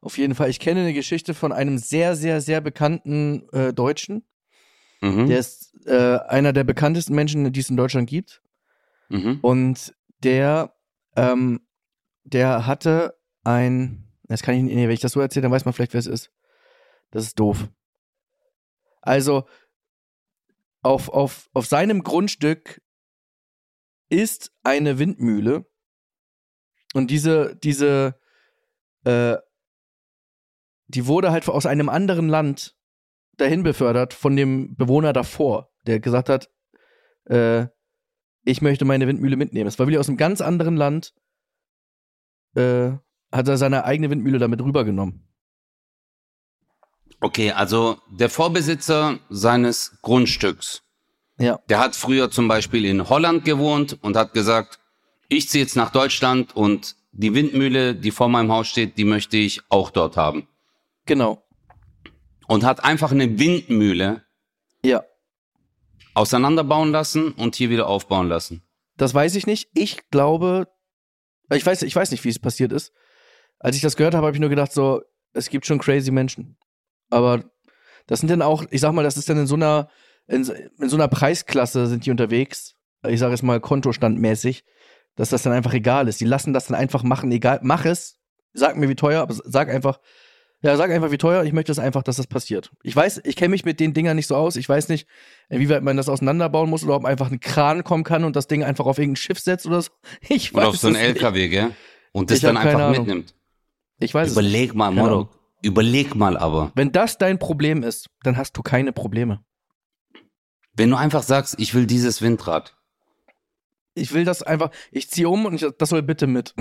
Auf 0.00 0.16
jeden 0.18 0.34
Fall. 0.34 0.48
Ich 0.48 0.60
kenne 0.60 0.80
eine 0.80 0.94
Geschichte 0.94 1.34
von 1.34 1.52
einem 1.52 1.78
sehr, 1.78 2.14
sehr, 2.14 2.40
sehr 2.40 2.60
bekannten 2.60 3.48
äh, 3.52 3.72
Deutschen. 3.72 4.24
Mhm. 5.00 5.26
Der 5.28 5.38
ist 5.38 5.74
äh, 5.86 6.18
einer 6.28 6.52
der 6.52 6.64
bekanntesten 6.64 7.14
Menschen, 7.14 7.52
die 7.52 7.60
es 7.60 7.70
in 7.70 7.76
Deutschland 7.76 8.08
gibt. 8.08 8.42
Mhm. 9.08 9.38
Und 9.42 9.94
der, 10.22 10.74
ähm, 11.16 11.60
der 12.24 12.66
hatte 12.66 13.18
ein, 13.44 14.04
das 14.24 14.42
kann 14.42 14.54
ich 14.54 14.62
nicht, 14.62 14.74
nee, 14.74 14.84
wenn 14.84 14.94
ich 14.94 15.00
das 15.00 15.12
so 15.12 15.20
erzähle, 15.20 15.42
dann 15.42 15.52
weiß 15.52 15.64
man 15.64 15.74
vielleicht, 15.74 15.94
wer 15.94 16.00
es 16.00 16.06
ist. 16.06 16.30
Das 17.10 17.24
ist 17.24 17.38
doof. 17.38 17.68
Also, 19.00 19.46
auf, 20.82 21.08
auf, 21.08 21.48
auf 21.54 21.66
seinem 21.66 22.02
Grundstück 22.02 22.82
ist 24.10 24.52
eine 24.62 24.98
Windmühle. 24.98 25.66
Und 26.94 27.10
diese, 27.10 27.56
diese, 27.56 28.18
äh, 29.04 29.36
die 30.88 31.06
wurde 31.06 31.30
halt 31.30 31.48
aus 31.48 31.66
einem 31.66 31.88
anderen 31.88 32.28
Land 32.28 32.74
dahin 33.36 33.62
befördert 33.62 34.14
von 34.14 34.36
dem 34.36 34.74
Bewohner 34.74 35.12
davor, 35.12 35.70
der 35.86 36.00
gesagt 36.00 36.28
hat, 36.28 36.50
äh, 37.26 37.66
ich 38.44 38.62
möchte 38.62 38.84
meine 38.84 39.06
Windmühle 39.06 39.36
mitnehmen. 39.36 39.68
Es 39.68 39.78
war 39.78 39.86
wirklich 39.86 39.98
aus 40.00 40.08
einem 40.08 40.16
ganz 40.16 40.40
anderen 40.40 40.76
Land, 40.76 41.14
äh, 42.54 42.92
hat 43.30 43.46
er 43.48 43.58
seine 43.58 43.84
eigene 43.84 44.10
Windmühle 44.10 44.38
damit 44.38 44.60
rübergenommen. 44.62 45.28
Okay, 47.20 47.50
also 47.52 47.98
der 48.10 48.30
Vorbesitzer 48.30 49.18
seines 49.28 49.98
Grundstücks, 50.02 50.82
Ja. 51.38 51.58
der 51.68 51.80
hat 51.80 51.96
früher 51.96 52.30
zum 52.30 52.48
Beispiel 52.48 52.84
in 52.84 53.08
Holland 53.08 53.44
gewohnt 53.44 53.98
und 54.02 54.16
hat 54.16 54.32
gesagt, 54.32 54.78
ich 55.28 55.48
ziehe 55.48 55.64
jetzt 55.64 55.76
nach 55.76 55.90
Deutschland 55.90 56.56
und 56.56 56.96
die 57.12 57.34
Windmühle, 57.34 57.94
die 57.94 58.12
vor 58.12 58.28
meinem 58.28 58.52
Haus 58.52 58.68
steht, 58.68 58.96
die 58.96 59.04
möchte 59.04 59.36
ich 59.36 59.60
auch 59.68 59.90
dort 59.90 60.16
haben. 60.16 60.46
Genau. 61.08 61.44
Und 62.46 62.64
hat 62.64 62.84
einfach 62.84 63.10
eine 63.12 63.38
Windmühle 63.38 64.22
Ja. 64.84 65.02
auseinanderbauen 66.14 66.90
lassen 66.92 67.32
und 67.32 67.56
hier 67.56 67.70
wieder 67.70 67.88
aufbauen 67.88 68.28
lassen. 68.28 68.62
Das 68.96 69.14
weiß 69.14 69.34
ich 69.36 69.46
nicht. 69.46 69.68
Ich 69.74 70.10
glaube, 70.10 70.68
ich 71.52 71.64
weiß, 71.64 71.82
ich 71.82 71.94
weiß 71.94 72.10
nicht, 72.10 72.24
wie 72.24 72.28
es 72.28 72.38
passiert 72.38 72.72
ist. 72.72 72.92
Als 73.58 73.76
ich 73.76 73.82
das 73.82 73.96
gehört 73.96 74.14
habe, 74.14 74.26
habe 74.26 74.36
ich 74.36 74.40
nur 74.40 74.50
gedacht, 74.50 74.72
so, 74.72 75.02
es 75.32 75.50
gibt 75.50 75.66
schon 75.66 75.78
crazy 75.78 76.10
Menschen. 76.10 76.56
Aber 77.10 77.44
das 78.06 78.20
sind 78.20 78.30
dann 78.30 78.42
auch, 78.42 78.64
ich 78.70 78.80
sag 78.80 78.92
mal, 78.92 79.02
das 79.04 79.16
ist 79.16 79.28
dann 79.28 79.38
in 79.38 79.46
so 79.46 79.54
einer, 79.54 79.88
in, 80.26 80.44
so- 80.44 80.52
in 80.52 80.88
so 80.88 80.96
einer 80.96 81.08
Preisklasse 81.08 81.86
sind 81.86 82.06
die 82.06 82.10
unterwegs. 82.10 82.74
Ich 83.06 83.20
sage 83.20 83.32
jetzt 83.32 83.42
mal 83.42 83.60
kontostandmäßig, 83.60 84.64
dass 85.16 85.30
das 85.30 85.42
dann 85.42 85.52
einfach 85.52 85.72
egal 85.74 86.08
ist. 86.08 86.20
Die 86.20 86.24
lassen 86.24 86.52
das 86.52 86.66
dann 86.66 86.76
einfach 86.76 87.02
machen, 87.02 87.30
egal, 87.32 87.60
mach 87.62 87.84
es, 87.84 88.18
sag 88.52 88.76
mir 88.76 88.88
wie 88.88 88.94
teuer, 88.96 89.22
aber 89.22 89.34
sag 89.44 89.68
einfach, 89.68 90.00
ja, 90.60 90.76
sag 90.76 90.90
einfach 90.90 91.12
wie 91.12 91.18
teuer, 91.18 91.44
ich 91.44 91.52
möchte 91.52 91.70
es 91.70 91.78
einfach, 91.78 92.02
dass 92.02 92.16
das 92.16 92.26
passiert. 92.26 92.72
Ich 92.82 92.94
weiß, 92.94 93.20
ich 93.24 93.36
kenne 93.36 93.50
mich 93.50 93.64
mit 93.64 93.78
den 93.78 93.94
Dingern 93.94 94.16
nicht 94.16 94.26
so 94.26 94.34
aus, 94.34 94.56
ich 94.56 94.68
weiß 94.68 94.88
nicht, 94.88 95.06
inwieweit 95.48 95.82
man 95.82 95.96
das 95.96 96.08
auseinanderbauen 96.08 96.68
muss 96.68 96.82
oder 96.84 96.96
ob 96.96 97.04
einfach 97.04 97.30
ein 97.30 97.38
Kran 97.38 97.84
kommen 97.84 98.02
kann 98.02 98.24
und 98.24 98.34
das 98.34 98.48
Ding 98.48 98.64
einfach 98.64 98.86
auf 98.86 98.98
irgendein 98.98 99.16
Schiff 99.16 99.38
setzt 99.38 99.66
oder 99.66 99.82
so. 99.82 99.90
Ich 100.28 100.52
weiß 100.52 100.60
Oder 100.60 100.68
auf 100.68 100.76
so 100.76 100.88
einen 100.88 100.96
es 100.96 101.02
nicht. 101.02 101.16
LKW, 101.16 101.48
gell? 101.48 101.70
Und 102.12 102.30
das 102.30 102.38
Ich 102.38 102.42
dann 102.42 102.56
einfach 102.56 102.80
Ahnung. 102.80 102.98
mitnimmt. 103.06 103.34
Ich 104.00 104.14
weiß 104.14 104.28
es. 104.28 104.32
Überleg 104.32 104.74
mal, 104.74 104.88
Keine 104.94 105.00
Moro. 105.08 105.28
Überleg 105.62 106.14
mal 106.14 106.36
aber. 106.36 106.72
Wenn 106.74 106.92
das 106.92 107.18
dein 107.18 107.38
Problem 107.38 107.82
ist, 107.82 108.08
dann 108.22 108.36
hast 108.36 108.56
du 108.56 108.62
keine 108.62 108.92
Probleme. 108.92 109.44
Wenn 110.74 110.90
du 110.90 110.96
einfach 110.96 111.22
sagst, 111.22 111.56
ich 111.58 111.74
will 111.74 111.86
dieses 111.86 112.22
Windrad. 112.22 112.76
Ich 113.94 114.12
will 114.12 114.24
das 114.24 114.42
einfach, 114.42 114.70
ich 114.92 115.10
ziehe 115.10 115.28
um 115.28 115.46
und 115.46 115.54
ich, 115.54 115.66
das 115.76 115.88
soll 115.88 116.02
bitte 116.02 116.28
mit. 116.28 116.54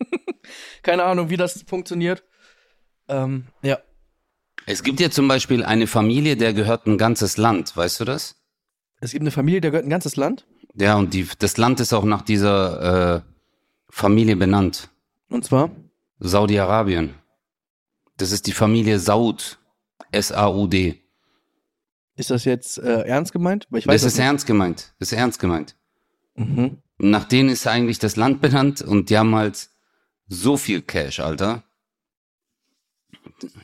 keine 0.82 1.04
Ahnung, 1.04 1.28
wie 1.28 1.36
das 1.36 1.64
funktioniert. 1.66 2.24
Ähm, 3.08 3.46
ja. 3.62 3.78
Es 4.66 4.82
gibt 4.82 5.00
ja 5.00 5.10
zum 5.10 5.28
Beispiel 5.28 5.64
eine 5.64 5.86
Familie, 5.86 6.36
der 6.36 6.52
gehört 6.52 6.86
ein 6.86 6.98
ganzes 6.98 7.36
Land, 7.36 7.76
weißt 7.76 8.00
du 8.00 8.04
das? 8.04 8.36
Es 9.00 9.10
gibt 9.10 9.22
eine 9.22 9.32
Familie, 9.32 9.60
der 9.60 9.72
gehört 9.72 9.86
ein 9.86 9.90
ganzes 9.90 10.16
Land. 10.16 10.46
Ja, 10.74 10.96
und 10.96 11.12
die, 11.12 11.26
das 11.38 11.56
Land 11.56 11.80
ist 11.80 11.92
auch 11.92 12.04
nach 12.04 12.22
dieser 12.22 13.16
äh, 13.16 13.20
Familie 13.90 14.36
benannt. 14.36 14.88
Und 15.28 15.44
zwar, 15.44 15.70
Saudi-Arabien. 16.20 17.14
Das 18.16 18.32
ist 18.32 18.46
die 18.46 18.52
Familie 18.52 18.98
Saud. 18.98 19.58
S-A-U-D. 20.12 21.00
ist 22.16 22.30
das 22.30 22.44
jetzt 22.44 22.78
äh, 22.78 23.02
ernst 23.02 23.32
gemeint? 23.32 23.66
Das 23.70 23.86
weiß 23.86 24.02
ist 24.04 24.18
ernst 24.18 24.46
gemeint. 24.46 24.94
Das 24.98 25.10
ist 25.10 25.18
ernst 25.18 25.38
gemeint. 25.38 25.74
Mhm. 26.34 26.78
Nach 26.98 27.24
denen 27.24 27.48
ist 27.48 27.66
eigentlich 27.66 27.98
das 27.98 28.16
Land 28.16 28.40
benannt 28.40 28.82
und 28.82 29.10
die 29.10 29.16
haben 29.16 29.34
halt 29.34 29.70
so 30.28 30.56
viel 30.56 30.82
Cash, 30.82 31.20
Alter. 31.20 31.64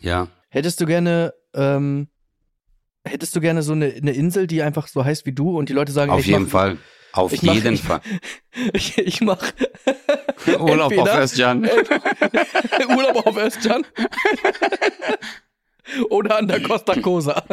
Ja. 0.00 0.28
Hättest 0.48 0.80
du 0.80 0.86
gerne, 0.86 1.34
ähm, 1.54 2.08
hättest 3.04 3.34
du 3.36 3.40
gerne 3.40 3.62
so 3.62 3.72
eine, 3.72 3.86
eine 3.92 4.12
Insel, 4.12 4.46
die 4.46 4.62
einfach 4.62 4.88
so 4.88 5.04
heißt 5.04 5.26
wie 5.26 5.32
du 5.32 5.58
und 5.58 5.68
die 5.68 5.72
Leute 5.72 5.92
sagen, 5.92 6.10
Auf 6.10 6.24
jeden 6.26 6.44
mach, 6.44 6.50
Fall. 6.50 6.78
Auf 7.12 7.32
ich 7.32 7.42
mach- 7.42 7.54
jeden 7.54 7.74
ich- 7.74 7.82
Fall. 7.82 8.00
Ich, 8.72 8.98
ich 8.98 9.20
mach 9.20 9.38
Urlaub 10.58 10.96
auf 10.98 11.14
Özcan. 11.16 11.64
Urlaub 12.88 13.26
auf 13.26 13.36
Özcan. 13.36 13.84
Oder 16.10 16.36
an 16.38 16.48
der 16.48 16.60
Costa 16.62 17.00
Cosa. 17.00 17.44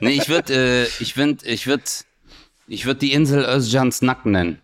Nee, 0.00 0.10
ich 0.12 0.28
würde, 0.28 0.52
äh, 0.54 1.02
ich 1.02 1.16
würde, 1.16 1.44
ich 1.46 1.66
würde, 1.66 1.82
ich 2.68 2.86
würde 2.86 3.00
die 3.00 3.12
Insel 3.12 3.44
Özcans 3.44 4.02
Nacken 4.02 4.32
nennen. 4.32 4.58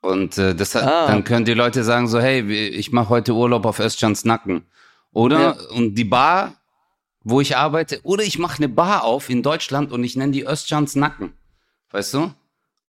Und 0.00 0.36
äh, 0.38 0.54
das, 0.54 0.76
Ah. 0.76 1.06
dann 1.06 1.24
können 1.24 1.44
die 1.44 1.54
Leute 1.54 1.84
sagen 1.84 2.08
so, 2.08 2.20
hey, 2.20 2.40
ich 2.52 2.92
mache 2.92 3.08
heute 3.08 3.32
Urlaub 3.32 3.64
auf 3.64 3.78
Özcans 3.80 4.24
Nacken. 4.24 4.66
Oder? 5.12 5.40
Ja. 5.40 5.76
Und 5.76 5.94
die 5.94 6.04
Bar, 6.04 6.54
wo 7.22 7.40
ich 7.40 7.56
arbeite, 7.56 8.00
oder 8.02 8.22
ich 8.22 8.38
mache 8.38 8.58
eine 8.58 8.68
Bar 8.68 9.04
auf 9.04 9.30
in 9.30 9.42
Deutschland 9.42 9.92
und 9.92 10.04
ich 10.04 10.16
nenne 10.16 10.32
die 10.32 10.44
Özcans 10.44 10.96
Nacken. 10.96 11.32
Weißt 11.90 12.14
du? 12.14 12.32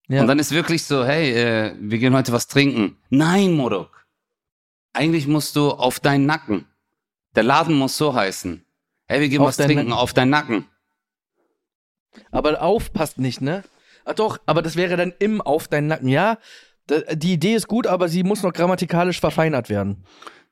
Ja. 0.08 0.20
Und 0.20 0.28
dann 0.28 0.38
ist 0.38 0.52
wirklich 0.52 0.84
so, 0.84 1.04
hey, 1.04 1.32
äh, 1.32 1.74
wir 1.78 1.98
gehen 1.98 2.14
heute 2.14 2.32
was 2.32 2.46
trinken. 2.46 2.96
Nein, 3.10 3.52
Modok. 3.52 4.06
Eigentlich 4.92 5.26
musst 5.26 5.56
du 5.56 5.70
auf 5.70 6.00
deinen 6.00 6.26
Nacken. 6.26 6.66
Der 7.34 7.42
Laden 7.42 7.76
muss 7.76 7.96
so 7.96 8.14
heißen. 8.14 8.64
Hey, 9.08 9.20
wir 9.20 9.28
gehen 9.28 9.40
Auf 9.40 9.48
was 9.48 9.56
trinken 9.56 9.74
Nacken. 9.76 9.92
auf 9.92 10.14
deinen 10.14 10.30
Nacken. 10.30 10.66
Aber 12.30 12.62
auf 12.62 12.92
passt 12.92 13.18
nicht, 13.18 13.40
ne? 13.40 13.62
Ach 14.04 14.14
doch, 14.14 14.38
aber 14.46 14.62
das 14.62 14.76
wäre 14.76 14.96
dann 14.96 15.12
im 15.18 15.40
auf 15.42 15.68
deinen 15.68 15.88
Nacken. 15.88 16.08
Ja, 16.08 16.38
die 17.12 17.32
Idee 17.32 17.54
ist 17.54 17.68
gut, 17.68 17.86
aber 17.86 18.08
sie 18.08 18.22
muss 18.22 18.42
noch 18.42 18.52
grammatikalisch 18.52 19.20
verfeinert 19.20 19.68
werden. 19.68 20.04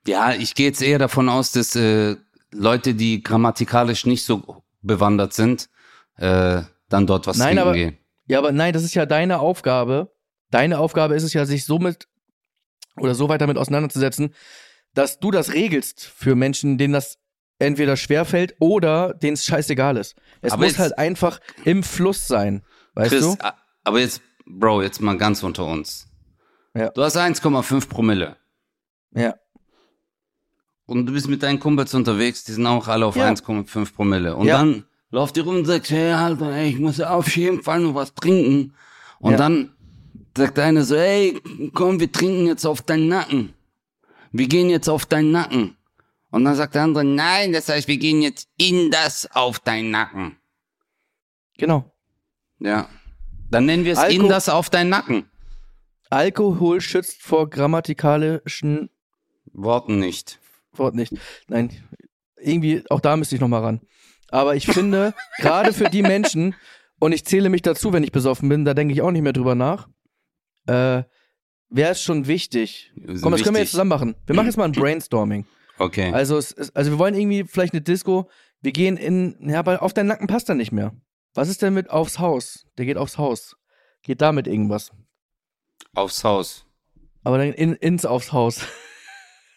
Ja, 0.07 0.33
ich 0.33 0.55
gehe 0.55 0.67
jetzt 0.67 0.81
eher 0.81 0.99
davon 0.99 1.29
aus, 1.29 1.51
dass 1.51 1.75
äh, 1.75 2.15
Leute, 2.51 2.93
die 2.93 3.21
grammatikalisch 3.23 4.05
nicht 4.05 4.23
so 4.25 4.63
bewandert 4.81 5.33
sind, 5.33 5.69
äh, 6.17 6.61
dann 6.89 7.07
dort 7.07 7.27
was 7.27 7.37
Nein, 7.37 7.57
aber- 7.59 7.73
gehen. 7.73 7.97
Ja, 8.27 8.39
aber 8.39 8.51
nein, 8.51 8.73
das 8.73 8.83
ist 8.83 8.95
ja 8.95 9.05
deine 9.05 9.39
Aufgabe. 9.39 10.11
Deine 10.49 10.79
Aufgabe 10.79 11.15
ist 11.15 11.21
es 11.23 11.33
ja, 11.33 11.45
sich 11.45 11.65
somit 11.65 12.07
oder 12.97 13.13
so 13.13 13.29
weit 13.29 13.41
damit 13.41 13.57
auseinanderzusetzen, 13.57 14.33
dass 14.95 15.19
du 15.19 15.29
das 15.29 15.53
regelst 15.53 16.05
für 16.05 16.33
Menschen, 16.35 16.77
denen 16.79 16.93
das 16.93 17.19
entweder 17.59 17.97
schwerfällt 17.97 18.55
oder 18.59 19.13
denen 19.13 19.33
es 19.33 19.45
scheißegal 19.45 19.97
ist. 19.97 20.15
Es 20.41 20.53
Aber 20.53 20.63
muss 20.63 20.71
jetzt- 20.73 20.79
halt 20.79 20.97
einfach 20.97 21.39
im 21.65 21.83
Fluss 21.83 22.27
sein. 22.27 22.63
Weißt 22.95 23.11
Chris, 23.11 23.21
du? 23.21 23.37
aber 23.83 23.99
jetzt, 23.99 24.21
Bro, 24.47 24.81
jetzt 24.83 25.01
mal 25.01 25.17
ganz 25.17 25.43
unter 25.43 25.65
uns. 25.65 26.07
Ja. 26.75 26.89
Du 26.91 27.01
hast 27.03 27.17
1,5 27.17 27.89
Promille. 27.89 28.37
Ja. 29.13 29.35
Und 30.85 31.05
du 31.05 31.13
bist 31.13 31.27
mit 31.27 31.43
deinen 31.43 31.59
Kumpels 31.59 31.93
unterwegs, 31.93 32.43
die 32.43 32.51
sind 32.53 32.65
auch 32.67 32.87
alle 32.87 33.05
auf 33.05 33.15
Ja. 33.15 33.27
1,5 33.27 33.93
Promille. 33.95 34.35
Und 34.35 34.47
Ja. 34.47 34.57
dann 34.59 34.85
lauft 35.09 35.37
ihr 35.37 35.43
rum 35.43 35.57
und 35.57 35.65
sagt, 35.65 35.89
hey, 35.89 36.11
Alter, 36.11 36.51
ey, 36.51 36.69
ich 36.69 36.79
muss 36.79 36.99
auf 37.01 37.35
jeden 37.35 37.63
Fall 37.63 37.79
noch 37.79 37.95
was 37.95 38.13
trinken. 38.13 38.73
Und 39.19 39.31
Ja. 39.31 39.37
dann 39.37 39.71
sagt 40.37 40.57
der 40.57 40.65
eine 40.65 40.83
so, 40.83 40.95
hey, 40.97 41.39
komm, 41.73 41.99
wir 41.99 42.11
trinken 42.11 42.47
jetzt 42.47 42.65
auf 42.65 42.81
deinen 42.81 43.07
Nacken. 43.07 43.53
Wir 44.31 44.47
gehen 44.47 44.69
jetzt 44.69 44.89
auf 44.89 45.05
deinen 45.05 45.31
Nacken. 45.31 45.77
Und 46.31 46.43
dann 46.43 46.55
sagt 46.55 46.75
der 46.75 46.83
andere, 46.83 47.05
nein, 47.05 47.53
das 47.53 47.69
heißt, 47.69 47.87
wir 47.87 47.97
gehen 47.97 48.21
jetzt 48.21 48.49
in 48.57 48.91
das 48.91 49.29
auf 49.33 49.59
deinen 49.59 49.91
Nacken. 49.91 50.35
Genau. 51.57 51.89
Ja. 52.59 52.89
Dann 53.49 53.65
nennen 53.65 53.85
wir 53.85 53.93
es 53.93 54.03
in 54.13 54.27
das 54.27 54.49
auf 54.49 54.69
deinen 54.69 54.89
Nacken. 54.89 55.25
Alkohol 56.09 56.81
schützt 56.81 57.21
vor 57.21 57.49
grammatikalischen 57.49 58.89
Worten 59.53 59.99
nicht. 59.99 60.39
Wort 60.79 60.95
nicht. 60.95 61.13
Nein, 61.47 61.71
irgendwie, 62.37 62.83
auch 62.89 62.99
da 62.99 63.17
müsste 63.17 63.35
ich 63.35 63.41
noch 63.41 63.47
mal 63.47 63.61
ran. 63.61 63.81
Aber 64.29 64.55
ich 64.55 64.65
finde, 64.65 65.13
gerade 65.37 65.73
für 65.73 65.89
die 65.89 66.01
Menschen, 66.01 66.55
und 66.99 67.11
ich 67.11 67.25
zähle 67.25 67.49
mich 67.49 67.61
dazu, 67.61 67.93
wenn 67.93 68.03
ich 68.03 68.11
besoffen 68.11 68.49
bin, 68.49 68.65
da 68.65 68.73
denke 68.73 68.93
ich 68.93 69.01
auch 69.01 69.11
nicht 69.11 69.21
mehr 69.21 69.33
drüber 69.33 69.55
nach, 69.55 69.87
äh, 70.67 71.03
wäre 71.69 71.91
es 71.91 72.01
schon 72.01 72.27
wichtig. 72.27 72.91
Komm, 73.21 73.31
das 73.31 73.43
können 73.43 73.55
wir 73.55 73.61
jetzt 73.61 73.71
zusammen 73.71 73.89
machen. 73.89 74.15
Wir 74.25 74.35
machen 74.35 74.47
jetzt 74.47 74.57
mal 74.57 74.65
ein 74.65 74.71
Brainstorming. 74.73 75.45
Okay. 75.77 76.11
Also, 76.13 76.37
es, 76.37 76.53
also 76.75 76.91
wir 76.91 76.99
wollen 76.99 77.15
irgendwie 77.15 77.43
vielleicht 77.43 77.73
eine 77.73 77.81
Disco, 77.81 78.29
wir 78.61 78.71
gehen 78.71 78.97
in, 78.97 79.37
ja, 79.41 79.59
aber 79.59 79.83
auf 79.83 79.93
deinen 79.93 80.07
Nacken 80.07 80.27
passt 80.27 80.49
er 80.49 80.55
nicht 80.55 80.71
mehr. 80.71 80.93
Was 81.33 81.49
ist 81.49 81.61
denn 81.61 81.73
mit 81.73 81.89
aufs 81.89 82.19
Haus? 82.19 82.65
Der 82.77 82.85
geht 82.85 82.97
aufs 82.97 83.17
Haus. 83.17 83.57
Geht 84.01 84.21
damit 84.21 84.47
irgendwas. 84.47 84.91
Aufs 85.93 86.23
Haus. 86.23 86.65
Aber 87.23 87.37
dann 87.37 87.51
in, 87.51 87.73
ins 87.73 88.05
aufs 88.05 88.31
Haus. 88.31 88.61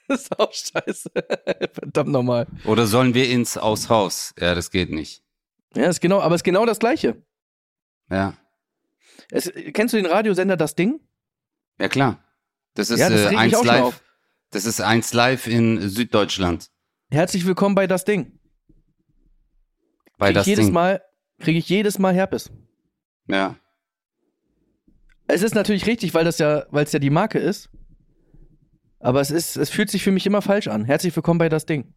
das 0.09 0.23
ist 0.23 0.39
auch 0.39 0.53
scheiße. 0.53 1.11
Verdammt 1.73 2.11
nochmal. 2.11 2.47
Oder 2.65 2.87
sollen 2.87 3.15
wir 3.15 3.29
ins 3.29 3.57
aus 3.57 3.89
Haus? 3.89 4.35
Ja, 4.39 4.55
das 4.55 4.71
geht 4.71 4.91
nicht. 4.91 5.23
Ja, 5.75 5.89
ist 5.89 6.01
genau, 6.01 6.21
aber 6.21 6.35
es 6.35 6.41
ist 6.41 6.45
genau 6.45 6.67
das 6.67 6.79
Gleiche. 6.79 7.23
Ja. 8.11 8.37
Es, 9.31 9.53
kennst 9.75 9.93
du 9.93 9.99
den 9.99 10.07
Radiosender 10.07 10.57
Das 10.57 10.75
Ding? 10.75 11.01
Ja, 11.79 11.89
klar. 11.89 12.25
Das 12.75 12.91
ist 12.91 13.01
Ja, 13.01 13.11
das 13.11 13.33
äh, 13.33 13.37
eins 13.37 13.63
live. 13.63 14.03
Das 14.51 14.65
ist 14.65 14.81
eins 14.81 15.13
live 15.13 15.47
in 15.47 15.89
Süddeutschland. 15.89 16.71
Herzlich 17.11 17.45
willkommen 17.47 17.75
bei 17.75 17.87
Das 17.87 18.05
Ding. 18.05 18.39
Bei 20.17 20.29
Krieg 20.29 20.35
das 20.35 20.47
ich 20.47 20.51
jedes 20.51 20.67
Ding. 20.67 20.75
Mal, 20.75 21.03
kriege 21.39 21.59
ich 21.59 21.69
jedes 21.69 21.99
Mal 21.99 22.15
Herpes. 22.15 22.51
Ja. 23.27 23.57
Es 25.27 25.43
ist 25.43 25.55
natürlich 25.55 25.87
richtig, 25.87 26.15
weil 26.15 26.25
das 26.25 26.39
ja, 26.39 26.65
weil 26.71 26.85
es 26.85 26.93
ja 26.93 26.99
die 26.99 27.11
Marke 27.11 27.39
ist. 27.39 27.69
Aber 29.01 29.21
es 29.21 29.31
ist, 29.31 29.57
es 29.57 29.71
fühlt 29.71 29.91
sich 29.91 30.03
für 30.03 30.11
mich 30.13 30.27
immer 30.27 30.43
falsch 30.43 30.69
an. 30.69 30.85
Herzlich 30.85 31.15
willkommen 31.15 31.39
bei 31.39 31.49
Das 31.49 31.67
Ding. 31.67 31.93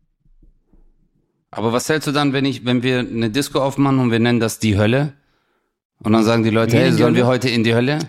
Aber 1.49 1.73
was 1.73 1.89
hältst 1.89 2.07
du 2.07 2.11
dann, 2.11 2.31
wenn 2.33 2.45
ich, 2.45 2.63
wenn 2.65 2.83
wir 2.83 2.99
eine 2.99 3.29
Disco 3.29 3.59
aufmachen 3.59 3.99
und 3.99 4.11
wir 4.11 4.19
nennen 4.19 4.39
das 4.39 4.59
die 4.59 4.77
Hölle? 4.77 5.13
Und 5.99 6.13
dann 6.13 6.23
sagen 6.23 6.43
die 6.43 6.49
Leute, 6.49 6.77
hey, 6.77 6.91
sollen 6.91 7.15
wir 7.15 7.27
heute 7.27 7.49
in 7.49 7.63
die 7.63 7.73
Hölle? 7.75 7.99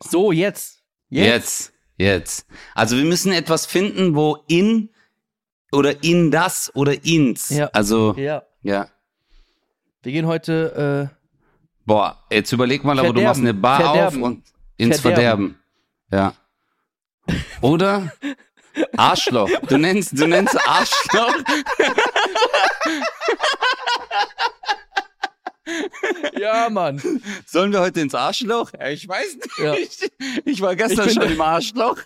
So, 0.00 0.32
jetzt. 0.32 0.82
Jetzt. 1.08 1.72
Jetzt. 1.96 2.46
Also 2.74 2.96
wir 2.96 3.04
müssen 3.04 3.32
etwas 3.32 3.66
finden, 3.66 4.14
wo 4.14 4.38
in 4.48 4.88
oder 5.72 6.02
in 6.02 6.30
das 6.30 6.70
oder 6.74 7.04
ins. 7.04 7.50
Ja. 7.50 7.66
Also, 7.66 8.14
Ja. 8.16 8.42
ja. 8.62 8.88
Wir 10.02 10.12
gehen 10.12 10.26
heute, 10.26 11.10
äh, 11.12 11.16
Boah, 11.84 12.16
jetzt 12.30 12.52
überleg 12.52 12.84
mal, 12.84 12.98
aber 12.98 13.08
du 13.08 13.20
Verderben. 13.20 13.24
machst 13.28 13.40
eine 13.40 13.54
Bar 13.54 13.80
Verderben. 13.80 14.24
auf 14.24 14.30
und 14.30 14.42
ins 14.78 15.00
Verderben. 15.00 15.56
Verderben. 16.08 16.34
Ja. 16.36 16.39
Oder 17.60 18.12
Arschloch. 18.96 19.50
Du 19.68 19.78
nennst, 19.78 20.18
du 20.18 20.26
nennst 20.26 20.56
Arschloch. 20.66 21.34
ja, 26.38 26.68
Mann. 26.70 27.22
Sollen 27.46 27.72
wir 27.72 27.80
heute 27.80 28.00
ins 28.00 28.14
Arschloch? 28.14 28.72
Ja, 28.72 28.88
ich 28.88 29.06
weiß 29.06 29.36
nicht. 29.36 29.58
Ja. 29.58 29.74
Ich 30.44 30.60
war 30.60 30.76
gestern 30.76 31.08
Ich 31.08 31.14
schon 31.14 31.30
im 31.30 31.40
Arschloch. 31.40 31.98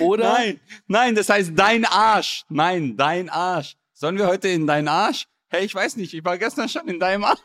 Oder? 0.00 0.32
Nein, 0.32 0.60
nein, 0.86 1.14
das 1.14 1.28
heißt 1.28 1.52
dein 1.54 1.84
Arsch. 1.84 2.44
Nein, 2.48 2.96
dein 2.96 3.28
Arsch. 3.28 3.76
Sollen 3.92 4.18
wir 4.18 4.26
heute 4.26 4.48
in 4.48 4.66
deinen 4.66 4.88
Arsch? 4.88 5.26
Hey, 5.48 5.64
ich 5.64 5.74
weiß 5.74 5.96
nicht, 5.96 6.14
ich 6.14 6.24
war 6.24 6.38
gestern 6.38 6.68
schon 6.68 6.88
in 6.88 6.98
deinem 6.98 7.24
Arsch. 7.24 7.40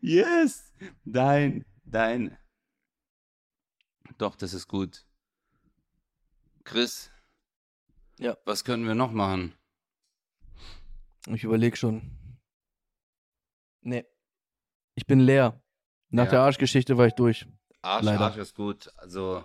Yes, 0.00 0.72
dein, 1.04 1.64
dein. 1.84 2.36
Doch, 4.18 4.36
das 4.36 4.54
ist 4.54 4.68
gut. 4.68 5.04
Chris. 6.64 7.10
Ja. 8.18 8.36
Was 8.44 8.64
können 8.64 8.86
wir 8.86 8.94
noch 8.94 9.10
machen? 9.12 9.54
Ich 11.28 11.44
überlege 11.44 11.76
schon. 11.76 12.10
Nee. 13.80 14.04
Ich 14.94 15.06
bin 15.06 15.20
leer. 15.20 15.60
Nach 16.10 16.26
Ja. 16.26 16.30
der 16.30 16.40
Arschgeschichte 16.42 16.96
war 16.96 17.06
ich 17.06 17.14
durch. 17.14 17.46
Arsch, 17.82 18.04
Leider. 18.04 18.20
Arsch 18.20 18.36
ist 18.36 18.54
gut. 18.54 18.90
Also. 18.98 19.44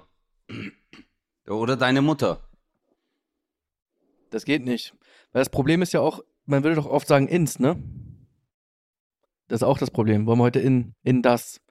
Oder 1.48 1.76
deine 1.78 2.02
Mutter. 2.02 2.48
Das 4.30 4.46
geht 4.46 4.63
nicht. 4.63 4.94
Weil 5.32 5.42
das 5.42 5.50
Problem 5.50 5.82
ist 5.82 5.94
ja 5.94 6.00
auch, 6.02 6.22
man 6.50 6.64
würde 6.64 6.76
doch 6.76 6.86
oft 6.86 7.08
sagen 7.08 7.28
ins, 7.28 7.60
ne? 7.60 7.82
Das 9.48 9.62
ist 9.62 9.64
auch 9.68 9.78
das 9.78 9.92
Problem. 9.92 10.26
Wollen 10.26 10.40
wir 10.40 10.44
heute 10.44 10.60
in, 10.60 10.94
in 11.04 11.22
das. 11.22 11.62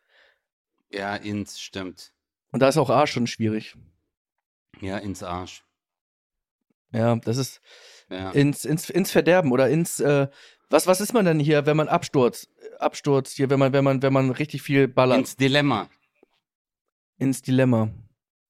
Ja, 0.90 1.14
ins, 1.16 1.60
stimmt. 1.60 2.12
Und 2.50 2.60
da 2.60 2.68
ist 2.68 2.76
auch 2.78 2.90
Arsch 2.90 3.12
schon 3.12 3.26
schwierig. 3.26 3.76
Ja, 4.80 4.98
ins 4.98 5.22
Arsch. 5.22 5.64
Ja, 6.92 7.16
das 7.16 7.36
ist 7.36 7.60
Ja. 8.08 8.30
ins, 8.30 8.64
ins, 8.64 8.88
ins 8.88 9.10
Verderben 9.10 9.52
oder 9.52 9.68
ins, 9.68 10.00
äh, 10.00 10.28
was, 10.70 10.86
was 10.86 11.00
ist 11.00 11.12
man 11.12 11.24
denn 11.26 11.38
hier, 11.38 11.66
wenn 11.66 11.76
man 11.76 11.88
Absturz, 11.88 12.48
Absturz 12.78 13.32
hier, 13.32 13.50
wenn 13.50 13.58
man, 13.58 13.72
wenn 13.72 13.84
man, 13.84 14.00
wenn 14.02 14.12
man 14.12 14.30
richtig 14.30 14.62
viel 14.62 14.88
ballert? 14.88 15.18
Ins 15.18 15.36
Dilemma. 15.36 15.88
ins 17.18 17.42
Dilemma. 17.42 17.90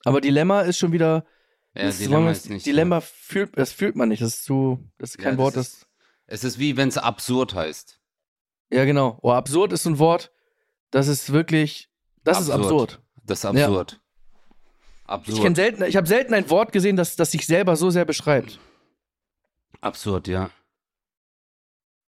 Aber 0.05 0.21
Dilemma 0.21 0.61
ist 0.63 0.79
schon 0.79 0.93
wieder, 0.93 1.27
Ja, 1.75 1.85
das 1.87 1.99
Dilemma 1.99 2.31
ist 2.31 2.49
nicht. 2.49 2.65
Dilemma 2.67 3.01
fühlt, 3.01 3.57
das 3.59 3.73
fühlt 3.73 3.97
man 3.97 4.09
nicht, 4.11 4.23
das 4.23 4.35
ist 4.37 4.45
zu, 4.45 4.79
das 4.99 5.11
ist 5.11 5.19
Ja, 5.19 5.25
kein 5.25 5.33
das 5.37 5.39
Wort, 5.45 5.57
das, 5.57 5.69
ist- 5.69 5.88
Es 6.29 6.45
ist 6.45 6.59
wie 6.59 6.77
wenn 6.77 6.89
es 6.89 6.97
absurd 6.99 7.55
heißt. 7.55 7.99
ja 8.71 8.85
genau. 8.85 9.19
Oh, 9.23 9.33
absurd 9.33 9.73
ist 9.73 9.83
so 9.83 9.91
ein 9.91 9.99
Wort, 9.99 10.31
das 10.91 11.09
ist 11.09 11.33
wirklich, 11.33 11.91
das 12.23 12.41
ist 12.41 12.51
Absurd. 12.51 12.93
absurd. 12.93 13.03
Das 13.25 13.39
ist 13.41 13.45
absurd. 13.45 14.01
Ich 15.03 15.09
Absurd. 15.11 15.57
selten, 15.57 15.83
ich 15.85 15.97
habe 15.97 16.07
selten 16.07 16.35
ein 16.35 16.49
Wort 16.51 16.71
gesehen, 16.71 16.97
das, 16.97 17.17
das 17.17 17.31
sich 17.31 17.47
selber 17.47 17.77
so 17.77 17.89
sehr 17.91 18.05
beschreibt. 18.05 18.61
absurd, 19.81 20.29
ja. 20.29 20.51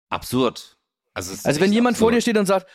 Absurd. 0.08 0.76
Also, 1.14 1.32
Also 1.44 1.60
wenn 1.60 1.72
jemand 1.72 1.96
vor 1.96 2.10
dir 2.10 2.16
absurd. 2.16 2.22
steht 2.34 2.38
und 2.38 2.46
sagt, 2.46 2.66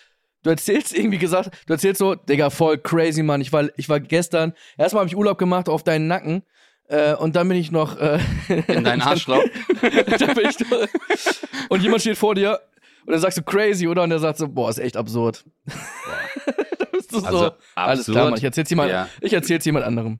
du 0.44 0.50
erzählst 0.50 0.94
irgendwie 0.96 1.18
gesagt, 1.18 1.52
du 1.68 1.74
erzählst 1.74 2.00
so, 2.00 2.16
Digga, 2.16 2.50
voll 2.50 2.78
crazy, 2.78 3.24
Mann. 3.24 3.42
Ich 3.42 3.52
war, 3.52 3.68
ich 3.78 3.90
war 3.90 4.00
gestern, 4.00 4.54
erstmal 4.78 5.02
habe 5.02 5.10
ich 5.10 5.18
Urlaub 5.18 5.38
gemacht 5.38 5.68
auf 5.68 5.84
deinen 5.84 6.08
Nacken. 6.08 6.44
Äh, 6.88 7.16
und 7.16 7.36
dann 7.36 7.48
bin 7.48 7.58
ich 7.58 7.72
noch 7.72 7.98
äh, 7.98 8.20
In 8.68 8.84
dein 8.84 9.02
Arschloch. 9.02 9.44
und 11.70 11.82
jemand 11.82 12.02
steht 12.02 12.18
vor 12.18 12.36
dir 12.36 12.60
und 13.06 13.12
dann 13.12 13.20
sagst 13.20 13.38
du 13.38 13.44
crazy, 13.44 13.88
oder? 13.88 14.04
Und 14.04 14.10
der 14.12 14.20
sagt 14.20 14.38
so, 14.38 14.48
boah, 14.48 14.70
ist 14.70 14.78
echt 14.80 14.96
absurd. 14.98 15.46
da 15.66 16.86
bist 16.92 17.12
du 17.12 17.18
Also, 17.18 17.38
so, 17.40 17.52
alles 17.76 18.00
absurd, 18.02 18.16
klar, 18.16 18.30
Mann, 18.30 18.38
ich 18.38 18.44
erzähl's 18.44 18.70
jemand, 18.70 18.92
ja. 18.92 19.10
ich 19.22 19.34
erzähl's 19.34 19.66
jemand 19.66 19.86
anderem. 19.86 20.20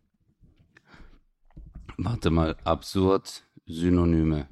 Warte 1.98 2.30
mal, 2.30 2.56
absurd, 2.64 3.44
Synonyme. 3.66 4.48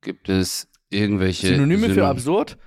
Gibt 0.00 0.28
es 0.28 0.68
irgendwelche 0.88 1.48
Synonyme 1.48 1.88
für 1.88 1.94
Synonym- 1.94 2.04
absurd? 2.10 2.58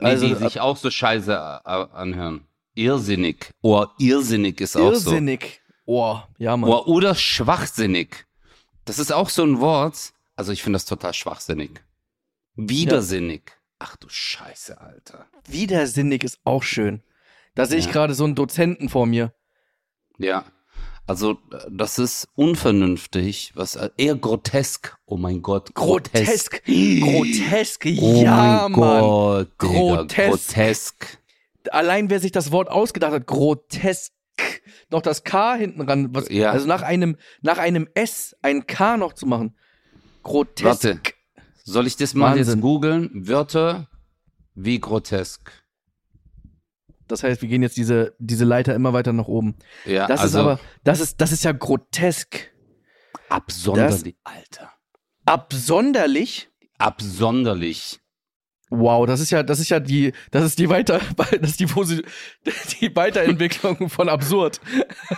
Nee, 0.00 0.06
Also 0.08 0.26
die 0.26 0.32
ab- 0.34 0.38
sich 0.40 0.60
auch 0.60 0.76
so 0.76 0.90
scheiße 0.90 1.32
äh, 1.32 1.36
anhören. 1.68 2.44
Irrsinnig. 2.74 3.50
Oh, 3.62 3.86
irrsinnig 3.98 4.60
ist 4.60 4.76
auch 4.76 4.94
so. 4.94 5.10
irrsinnig. 5.12 5.60
Oh, 5.90 6.20
ja, 6.36 6.54
Mann. 6.54 6.68
Oh, 6.70 6.82
oder 6.84 7.14
schwachsinnig. 7.14 8.26
Das 8.84 8.98
ist 8.98 9.10
auch 9.10 9.30
so 9.30 9.42
ein 9.42 9.58
Wort. 9.58 10.12
Also 10.36 10.52
ich 10.52 10.62
finde 10.62 10.76
das 10.76 10.84
total 10.84 11.14
schwachsinnig. 11.14 11.70
Widersinnig. 12.56 13.52
Ach 13.78 13.96
du 13.96 14.06
Scheiße, 14.10 14.78
Alter. 14.80 15.26
Widersinnig 15.46 16.24
ist 16.24 16.40
auch 16.44 16.62
schön. 16.62 17.02
Da 17.54 17.64
sehe 17.64 17.78
ich 17.78 17.86
Ja. 17.86 17.92
gerade 17.92 18.12
so 18.14 18.24
einen 18.24 18.34
Dozenten 18.34 18.90
vor 18.90 19.06
mir. 19.06 19.32
Ja. 20.18 20.44
Also 21.06 21.38
äh, 21.52 21.58
das 21.70 21.98
ist 21.98 22.28
unvernünftig, 22.34 23.52
was 23.54 23.76
äh, 23.76 23.88
eher 23.96 24.14
grotesk. 24.16 24.98
Oh 25.06 25.16
mein 25.16 25.40
Gott, 25.40 25.74
grotesk. 25.74 26.62
Grotesk, 26.66 27.86
Oh 27.98 28.22
ja, 28.22 28.36
mein 28.68 28.72
Mann. 28.72 28.72
Gott, 28.72 29.48
Digga, 29.62 29.72
Grotesk. 30.04 30.28
grotesk. 30.28 31.18
Allein 31.70 32.10
wer 32.10 32.20
sich 32.20 32.32
das 32.32 32.52
Wort 32.52 32.68
ausgedacht 32.68 33.12
hat, 33.12 33.26
grotesk. 33.26 34.12
Noch 34.90 35.02
das 35.02 35.24
K 35.24 35.54
hinten 35.56 35.82
ran. 35.82 36.14
Was, 36.14 36.28
Ja. 36.28 36.50
Also 36.52 36.66
nach 36.66 36.82
einem, 36.82 37.16
nach 37.42 37.58
einem 37.58 37.88
S 37.94 38.36
ein 38.42 38.66
K 38.66 38.96
noch 38.96 39.12
zu 39.12 39.26
machen. 39.26 39.56
Grotesk. 40.22 40.64
Warte. 40.64 41.00
Soll 41.64 41.86
ich 41.86 41.96
das 41.96 42.14
mal 42.14 42.36
Wahnsinn. 42.36 42.54
jetzt 42.54 42.62
googeln? 42.62 43.10
Wörter, 43.28 43.88
Wie 44.54 44.80
grotesk. 44.80 45.52
Das 47.06 47.22
heißt, 47.22 47.40
wir 47.42 47.48
gehen 47.48 47.62
jetzt 47.62 47.76
diese, 47.76 48.14
diese 48.18 48.44
Leiter 48.44 48.74
immer 48.74 48.92
weiter 48.92 49.12
nach 49.12 49.28
oben. 49.28 49.56
Ja, 49.86 50.06
Das 50.06 50.20
also 50.20 50.38
ist 50.38 50.44
aber, 50.44 50.60
das 50.84 51.00
ist, 51.00 51.20
das 51.20 51.32
ist 51.32 51.44
ja 51.44 51.52
grotesk. 51.52 52.50
absonderlich. 53.28 54.16
Alter. 54.24 54.72
Absonderlich. 55.24 56.48
Absonderlich. 56.78 58.00
Wow, 58.70 59.06
das 59.06 59.20
ist 59.20 59.30
ja, 59.30 59.42
das 59.42 59.60
ist 59.60 59.70
ja 59.70 59.80
die, 59.80 60.12
das 60.30 60.44
ist 60.44 60.58
die 60.58 60.68
weiter, 60.68 61.00
das 61.40 61.50
ist 61.50 61.60
die, 61.60 61.66
Posi- 61.66 62.04
die 62.80 62.94
Weiterentwicklung 62.94 63.88
von 63.88 64.08
absurd. 64.08 64.60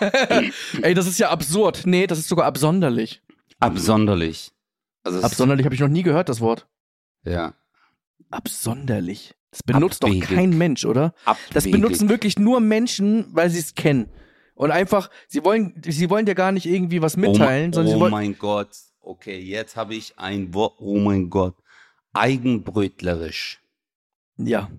Ey, 0.82 0.94
das 0.94 1.06
ist 1.06 1.18
ja 1.18 1.30
absurd. 1.30 1.82
Nee, 1.84 2.06
das 2.06 2.18
ist 2.18 2.28
sogar 2.28 2.46
absonderlich. 2.46 3.22
Absonderlich. 3.58 4.52
Also 5.02 5.22
Absonderlich 5.22 5.64
habe 5.64 5.74
ich 5.74 5.80
noch 5.80 5.88
nie 5.88 6.02
gehört, 6.02 6.28
das 6.28 6.40
Wort. 6.40 6.66
Ja. 7.24 7.54
Absonderlich. 8.30 9.34
Das 9.50 9.62
benutzt 9.64 10.04
Abwegig. 10.04 10.28
doch 10.28 10.34
kein 10.36 10.56
Mensch, 10.56 10.84
oder? 10.84 11.12
Das 11.24 11.64
Abwegig. 11.64 11.72
benutzen 11.72 12.08
wirklich 12.08 12.38
nur 12.38 12.60
Menschen, 12.60 13.26
weil 13.32 13.50
sie 13.50 13.58
es 13.58 13.74
kennen. 13.74 14.08
Und 14.54 14.70
einfach, 14.70 15.10
sie 15.26 15.42
wollen, 15.42 15.74
sie 15.84 16.08
wollen 16.10 16.26
dir 16.26 16.34
gar 16.34 16.52
nicht 16.52 16.66
irgendwie 16.66 17.02
was 17.02 17.16
mitteilen, 17.16 17.70
oh, 17.70 17.74
sondern 17.74 17.92
oh 17.92 17.96
sie 17.96 18.00
wollen. 18.00 18.12
mein 18.12 18.38
Gott. 18.38 18.68
Okay, 19.00 19.38
jetzt 19.40 19.76
habe 19.76 19.94
ich 19.94 20.18
ein 20.18 20.54
Wort. 20.54 20.74
Oh 20.78 20.98
mein 20.98 21.30
Gott. 21.30 21.54
Eigenbrötlerisch. 22.12 23.60
Ja. 24.36 24.70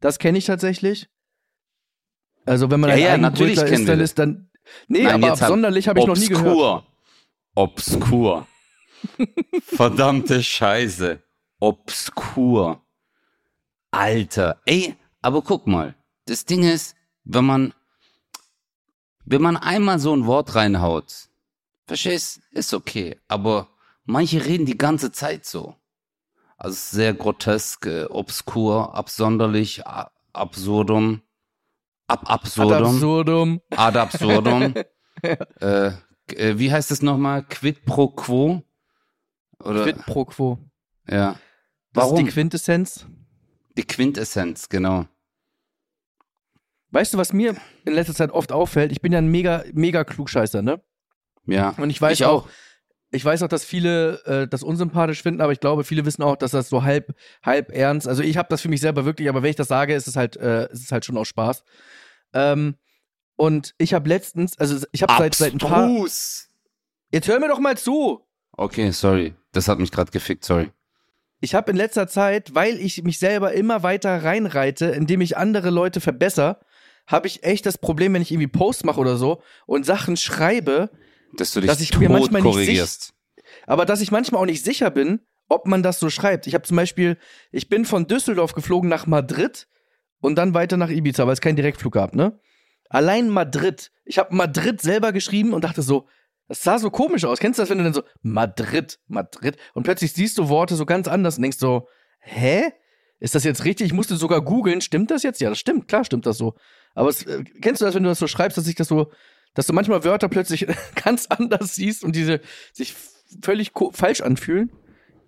Das 0.00 0.18
kenne 0.18 0.38
ich 0.38 0.46
tatsächlich. 0.46 1.08
Also, 2.44 2.70
wenn 2.70 2.80
man 2.80 2.90
Ja, 2.90 2.96
ein 2.96 3.02
ja, 3.02 3.16
natürlich 3.18 3.58
ist, 3.60 3.88
dann 3.88 4.00
ist 4.00 4.18
dann. 4.18 4.50
Nee, 4.88 5.04
Nein, 5.04 5.14
aber 5.14 5.32
hab- 5.32 5.42
absonderlich 5.42 5.88
habe 5.88 6.00
ich 6.00 6.06
noch 6.06 6.16
nie 6.16 6.28
gehört. 6.28 6.84
Obskur. 7.54 8.46
Verdammte 9.64 10.42
Scheiße. 10.42 11.22
Obskur. 11.60 12.84
Alter. 13.90 14.60
Ey, 14.64 14.96
aber 15.20 15.42
guck 15.42 15.66
mal. 15.66 15.94
Das 16.26 16.44
Ding 16.44 16.62
ist, 16.62 16.96
wenn 17.24 17.44
man, 17.44 17.74
wenn 19.24 19.42
man 19.42 19.56
einmal 19.56 19.98
so 19.98 20.14
ein 20.16 20.26
Wort 20.26 20.54
reinhaut, 20.54 21.28
verstehst, 21.86 22.40
ist 22.52 22.72
okay. 22.72 23.20
Aber 23.28 23.68
manche 24.04 24.44
reden 24.44 24.66
die 24.66 24.78
ganze 24.78 25.12
Zeit 25.12 25.44
so. 25.44 25.76
Also 26.62 26.76
sehr 26.96 27.12
grotesk, 27.12 27.86
äh, 27.86 28.04
obskur, 28.04 28.94
absonderlich, 28.94 29.82
absurdum, 30.32 31.22
ab 32.06 32.20
Ad 32.22 32.32
absurdum 32.34 32.84
absurdum. 32.94 33.60
ad 33.70 33.96
absurdum. 33.98 34.74
äh, 35.60 35.86
äh, 36.28 36.58
wie 36.58 36.70
heißt 36.70 36.92
es 36.92 37.02
nochmal? 37.02 37.42
Quid 37.42 37.84
pro 37.84 38.06
quo? 38.06 38.62
Oder, 39.58 39.82
Quid 39.82 40.06
pro 40.06 40.24
quo. 40.24 40.58
ja. 41.08 41.34
Das 41.94 42.04
Warum? 42.04 42.18
ist 42.20 42.26
die 42.26 42.30
Quintessenz. 42.30 43.06
Die 43.76 43.82
Quintessenz, 43.84 44.68
genau. 44.68 45.06
Weißt 46.92 47.12
du, 47.12 47.18
was 47.18 47.32
mir 47.32 47.56
in 47.84 47.92
letzter 47.94 48.14
Zeit 48.14 48.30
oft 48.30 48.52
auffällt? 48.52 48.92
Ich 48.92 49.00
bin 49.02 49.10
ja 49.12 49.18
ein 49.18 49.26
mega, 49.26 49.64
mega 49.72 50.04
Klugscheißer, 50.04 50.62
ne? 50.62 50.80
Ja. 51.44 51.70
Und 51.76 51.90
ich 51.90 52.00
weiß 52.00 52.12
Ich 52.20 52.24
auch. 52.24 52.44
auch, 52.44 52.48
ich 53.12 53.24
weiß 53.24 53.42
auch, 53.42 53.48
dass 53.48 53.64
viele 53.64 54.24
äh, 54.24 54.48
das 54.48 54.62
unsympathisch 54.62 55.22
finden, 55.22 55.42
aber 55.42 55.52
ich 55.52 55.60
glaube, 55.60 55.84
viele 55.84 56.04
wissen 56.06 56.22
auch, 56.22 56.36
dass 56.36 56.52
das 56.52 56.68
so 56.70 56.82
halb, 56.82 57.14
halb 57.44 57.70
ernst. 57.70 58.08
Also 58.08 58.22
ich 58.22 58.38
habe 58.38 58.48
das 58.48 58.62
für 58.62 58.68
mich 58.68 58.80
selber 58.80 59.04
wirklich, 59.04 59.28
aber 59.28 59.42
wenn 59.42 59.50
ich 59.50 59.56
das 59.56 59.68
sage, 59.68 59.94
ist 59.94 60.08
es 60.08 60.16
halt, 60.16 60.36
äh, 60.36 60.70
ist 60.72 60.84
es 60.84 60.92
halt 60.92 61.04
schon 61.04 61.16
auch 61.18 61.26
Spaß. 61.26 61.62
Ähm, 62.32 62.76
und 63.36 63.74
ich 63.78 63.92
habe 63.92 64.08
letztens, 64.08 64.58
also 64.58 64.84
ich 64.92 65.02
habe 65.02 65.12
seit, 65.18 65.34
seit 65.34 65.52
ein 65.52 65.58
paar. 65.58 65.88
Jetzt 67.10 67.28
hör 67.28 67.38
mir 67.38 67.48
doch 67.48 67.58
mal 67.58 67.76
zu. 67.76 68.26
Okay, 68.52 68.90
sorry. 68.90 69.34
Das 69.52 69.68
hat 69.68 69.78
mich 69.78 69.90
gerade 69.90 70.10
gefickt, 70.10 70.44
sorry. 70.44 70.70
Ich 71.40 71.54
habe 71.54 71.70
in 71.70 71.76
letzter 71.76 72.08
Zeit, 72.08 72.54
weil 72.54 72.78
ich 72.78 73.02
mich 73.02 73.18
selber 73.18 73.52
immer 73.52 73.82
weiter 73.82 74.24
reinreite, 74.24 74.86
indem 74.86 75.20
ich 75.20 75.36
andere 75.36 75.70
Leute 75.70 76.00
verbessere, 76.00 76.60
habe 77.06 77.26
ich 77.26 77.42
echt 77.42 77.66
das 77.66 77.76
Problem, 77.76 78.14
wenn 78.14 78.22
ich 78.22 78.30
irgendwie 78.30 78.46
Posts 78.46 78.84
mache 78.84 79.00
oder 79.00 79.16
so 79.16 79.42
und 79.66 79.84
Sachen 79.84 80.16
schreibe, 80.16 80.90
Dass 81.32 81.52
du 81.52 81.60
dich 81.60 81.68
Dass 81.70 81.80
ich 81.80 81.96
mir 81.98 82.08
manchmal 82.08 82.42
nicht 82.42 82.52
korrigierst. 82.52 83.14
aber 83.66 83.86
dass 83.86 84.00
ich 84.00 84.10
manchmal 84.10 84.40
auch 84.42 84.46
nicht 84.46 84.64
sicher 84.64 84.90
bin, 84.90 85.20
ob 85.48 85.66
man 85.66 85.82
das 85.82 85.98
so 86.00 86.10
schreibt. 86.10 86.46
Ich 86.46 86.54
habe 86.54 86.64
zum 86.64 86.76
Beispiel, 86.76 87.18
ich 87.50 87.68
bin 87.68 87.84
von 87.84 88.06
Düsseldorf 88.06 88.54
geflogen 88.54 88.88
nach 88.88 89.06
Madrid 89.06 89.66
und 90.20 90.36
dann 90.36 90.54
weiter 90.54 90.76
nach 90.76 90.90
Ibiza, 90.90 91.26
weil 91.26 91.32
es 91.34 91.40
keinen 91.40 91.56
Direktflug 91.56 91.92
gab, 91.92 92.14
ne? 92.14 92.38
Allein 92.88 93.28
Madrid. 93.28 93.90
Ich 94.04 94.18
habe 94.18 94.34
Madrid 94.34 94.80
selber 94.80 95.12
geschrieben 95.12 95.52
und 95.54 95.64
dachte 95.64 95.82
so, 95.82 96.08
das 96.48 96.62
sah 96.62 96.78
so 96.78 96.90
komisch 96.90 97.24
aus. 97.24 97.38
Kennst 97.38 97.58
du 97.58 97.62
das, 97.62 97.70
wenn 97.70 97.78
du 97.78 97.84
dann 97.84 97.94
so 97.94 98.02
Madrid, 98.20 98.98
Madrid 99.06 99.56
und 99.74 99.84
plötzlich 99.84 100.12
siehst 100.12 100.36
du 100.38 100.48
Worte 100.48 100.74
so 100.76 100.84
ganz 100.84 101.08
anders 101.08 101.36
und 101.36 101.42
denkst 101.42 101.58
so, 101.58 101.88
hä? 102.20 102.72
Ist 103.20 103.34
das 103.36 103.44
jetzt 103.44 103.64
richtig? 103.64 103.86
Ich 103.86 103.92
musste 103.92 104.16
sogar 104.16 104.42
googeln, 104.42 104.80
stimmt 104.80 105.10
das 105.12 105.22
jetzt? 105.22 105.40
Ja, 105.40 105.48
das 105.48 105.58
stimmt, 105.58 105.86
klar 105.86 106.04
stimmt 106.04 106.26
das 106.26 106.36
so. 106.38 106.54
Aber 106.94 107.08
es, 107.08 107.22
äh, 107.24 107.44
kennst 107.62 107.80
du 107.80 107.84
das, 107.84 107.94
wenn 107.94 108.02
du 108.02 108.08
das 108.08 108.18
so 108.18 108.26
schreibst, 108.26 108.58
dass 108.58 108.64
sich 108.64 108.74
das 108.74 108.88
so, 108.88 109.12
dass 109.54 109.66
du 109.66 109.72
manchmal 109.72 110.04
Wörter 110.04 110.28
plötzlich 110.28 110.66
ganz 111.04 111.26
anders 111.26 111.74
siehst 111.74 112.04
und 112.04 112.16
diese 112.16 112.40
sich 112.72 112.94
völlig 113.42 113.72
falsch 113.92 114.20
anfühlen? 114.20 114.70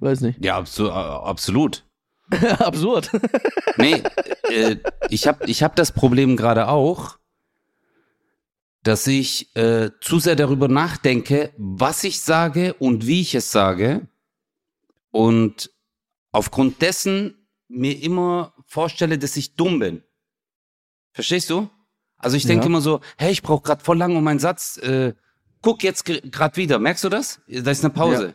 Weiß 0.00 0.20
nicht. 0.20 0.44
Ja, 0.44 0.56
absu 0.56 0.86
äh, 0.86 0.90
absolut. 0.90 1.84
Absurd. 2.58 3.10
Nee, 3.76 4.02
äh, 4.50 4.76
ich 5.10 5.26
habe 5.26 5.44
ich 5.46 5.62
hab 5.62 5.76
das 5.76 5.92
Problem 5.92 6.36
gerade 6.36 6.68
auch, 6.68 7.18
dass 8.82 9.06
ich 9.06 9.54
äh, 9.56 9.90
zu 10.00 10.18
sehr 10.18 10.36
darüber 10.36 10.68
nachdenke, 10.68 11.52
was 11.56 12.02
ich 12.04 12.20
sage 12.20 12.74
und 12.74 13.06
wie 13.06 13.20
ich 13.20 13.34
es 13.34 13.52
sage. 13.52 14.08
Und 15.10 15.70
aufgrund 16.32 16.82
dessen 16.82 17.46
mir 17.68 18.02
immer 18.02 18.54
vorstelle, 18.66 19.18
dass 19.18 19.36
ich 19.36 19.54
dumm 19.54 19.78
bin. 19.78 20.02
Verstehst 21.12 21.50
du? 21.50 21.70
Also 22.24 22.36
ich 22.36 22.44
denke 22.46 22.64
Ja. 22.64 22.66
immer 22.68 22.80
so, 22.80 23.00
hey, 23.18 23.30
ich 23.30 23.42
brauche 23.42 23.62
gerade 23.62 23.84
voll 23.84 23.98
lang 23.98 24.16
um 24.16 24.26
einen 24.26 24.38
Satz. 24.38 24.78
Äh, 24.78 25.14
guck 25.62 25.82
jetzt 25.82 26.04
gerade 26.04 26.56
wieder. 26.56 26.78
Merkst 26.78 27.04
du 27.04 27.08
das? 27.08 27.40
Da 27.46 27.70
ist 27.70 27.84
eine 27.84 27.92
Pause. 27.92 28.34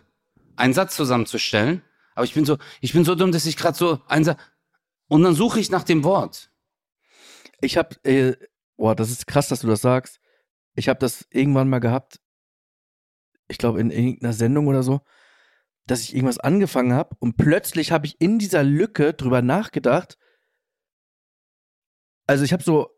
Einen 0.56 0.74
Satz 0.74 0.96
zusammenzustellen. 0.96 1.82
Aber 2.16 2.26
ich 2.26 2.34
bin 2.34 2.46
so, 2.46 2.58
ich 2.82 2.94
bin 2.94 3.06
so 3.06 3.16
dumm, 3.16 3.32
dass 3.32 3.46
ich 3.46 3.58
gerade 3.58 3.78
so 3.78 4.00
einen 4.08 4.26
Satz. 4.26 4.40
Und 5.08 5.24
dann 5.24 5.34
suche 5.34 5.60
ich 5.60 5.72
nach 5.72 5.84
dem 5.84 6.04
Wort. 6.04 6.52
Ich 7.62 7.78
habe, 7.78 7.96
äh, 8.04 8.36
boah, 8.78 8.96
das 8.96 9.10
ist 9.10 9.26
krass, 9.26 9.48
dass 9.48 9.62
du 9.62 9.68
das 9.68 9.82
sagst. 9.82 10.20
Ich 10.76 10.88
habe 10.88 11.00
das 11.00 11.26
irgendwann 11.32 11.70
mal 11.70 11.80
gehabt, 11.80 12.20
ich 13.48 13.58
glaube 13.58 13.82
in 13.82 13.90
irgendeiner 13.90 14.34
Sendung 14.34 14.68
oder 14.68 14.84
so, 14.84 15.02
dass 15.88 16.02
ich 16.02 16.14
irgendwas 16.16 16.38
angefangen 16.40 16.94
habe 16.94 17.16
und 17.20 17.36
plötzlich 17.36 17.92
habe 17.92 18.06
ich 18.06 18.22
in 18.22 18.38
dieser 18.38 18.64
Lücke 18.64 19.14
drüber 19.14 19.42
nachgedacht. 19.42 20.18
Also 22.28 22.44
ich 22.44 22.54
habe 22.54 22.62
so, 22.64 22.90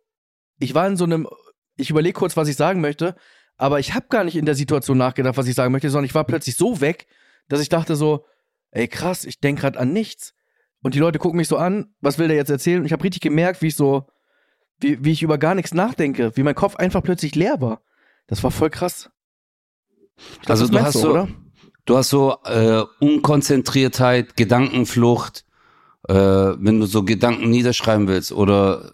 ich 0.62 0.76
war 0.76 0.88
in 0.88 0.96
so 0.96 1.04
einem, 1.04 1.28
ich 1.76 1.90
überlege 1.90 2.14
kurz, 2.14 2.38
was 2.38 2.48
ich 2.48 2.56
sagen 2.56 2.82
möchte, 2.82 3.16
aber 3.58 3.80
ich 3.80 3.94
habe 3.94 4.08
gar 4.10 4.24
nicht 4.24 4.36
in 4.38 4.46
der 4.46 4.56
Situation 4.56 4.98
nachgedacht, 4.98 5.38
was 5.38 5.48
ich 5.48 5.56
sagen 5.56 5.72
möchte, 5.72 5.90
sondern 5.90 6.06
ich 6.06 6.16
war 6.16 6.24
plötzlich 6.24 6.56
so 6.56 6.82
weg, 6.82 7.08
dass 7.48 7.62
ich 7.62 7.70
dachte 7.70 7.96
so, 7.96 8.26
ey 8.72 8.88
krass, 8.88 9.26
ich 9.26 9.40
denke 9.40 9.62
gerade 9.62 9.80
an 9.80 9.92
nichts. 9.92 10.34
Und 10.82 10.96
die 10.96 11.00
Leute 11.00 11.20
gucken 11.20 11.38
mich 11.38 11.48
so 11.48 11.58
an, 11.58 11.94
was 12.00 12.18
will 12.18 12.28
der 12.28 12.38
jetzt 12.38 12.50
erzählen? 12.50 12.80
Und 12.80 12.86
ich 12.86 12.92
habe 12.92 13.04
richtig 13.04 13.22
gemerkt, 13.22 13.62
wie 13.62 13.68
ich 13.68 13.76
so, 13.76 14.08
wie, 14.80 15.04
wie 15.04 15.12
ich 15.12 15.22
über 15.22 15.38
gar 15.38 15.54
nichts 15.54 15.74
nachdenke, 15.74 16.32
wie 16.36 16.44
mein 16.44 16.56
Kopf 16.56 16.76
einfach 16.76 17.04
plötzlich 17.04 17.36
leer 17.36 17.62
war. 17.62 17.82
Das 18.28 18.44
war 18.44 18.52
voll 18.52 18.70
krass. 18.70 19.10
Glaub, 20.42 20.50
Also 20.50 20.68
du 20.68 20.80
hast 20.80 20.94
so, 20.94 21.28
du 21.86 21.98
hast 21.98 22.10
so 22.10 22.38
äh, 22.46 22.84
Unkonzentriertheit, 23.00 24.38
Gedankenflucht, 24.38 25.46
äh, 26.08 26.14
wenn 26.14 26.80
du 26.80 26.86
so 26.86 27.04
Gedanken 27.04 27.50
niederschreiben 27.50 28.08
willst 28.08 28.32
oder 28.32 28.94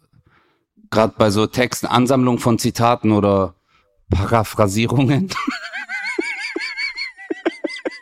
gerade 0.89 1.13
bei 1.17 1.29
so 1.29 1.47
Texten, 1.47 1.87
Ansammlung 1.87 2.39
von 2.39 2.59
Zitaten 2.59 3.11
oder 3.11 3.55
Paraphrasierungen. 4.09 5.29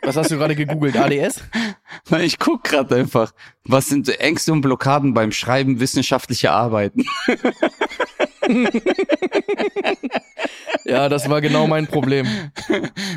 Was 0.02 0.16
hast 0.16 0.30
du 0.30 0.36
gerade 0.36 0.54
gegoogelt? 0.54 0.96
ADS? 0.96 1.42
Na, 2.10 2.20
Ich 2.20 2.38
guck 2.38 2.62
gerade 2.62 2.94
einfach, 2.94 3.32
was 3.64 3.88
sind 3.88 4.08
Ängste 4.20 4.52
und 4.52 4.60
Blockaden 4.60 5.14
beim 5.14 5.32
Schreiben 5.32 5.80
wissenschaftlicher 5.80 6.52
Arbeiten? 6.52 7.04
Ja, 10.84 11.08
das 11.08 11.28
war 11.28 11.40
genau 11.40 11.66
mein 11.66 11.88
Problem. 11.88 12.26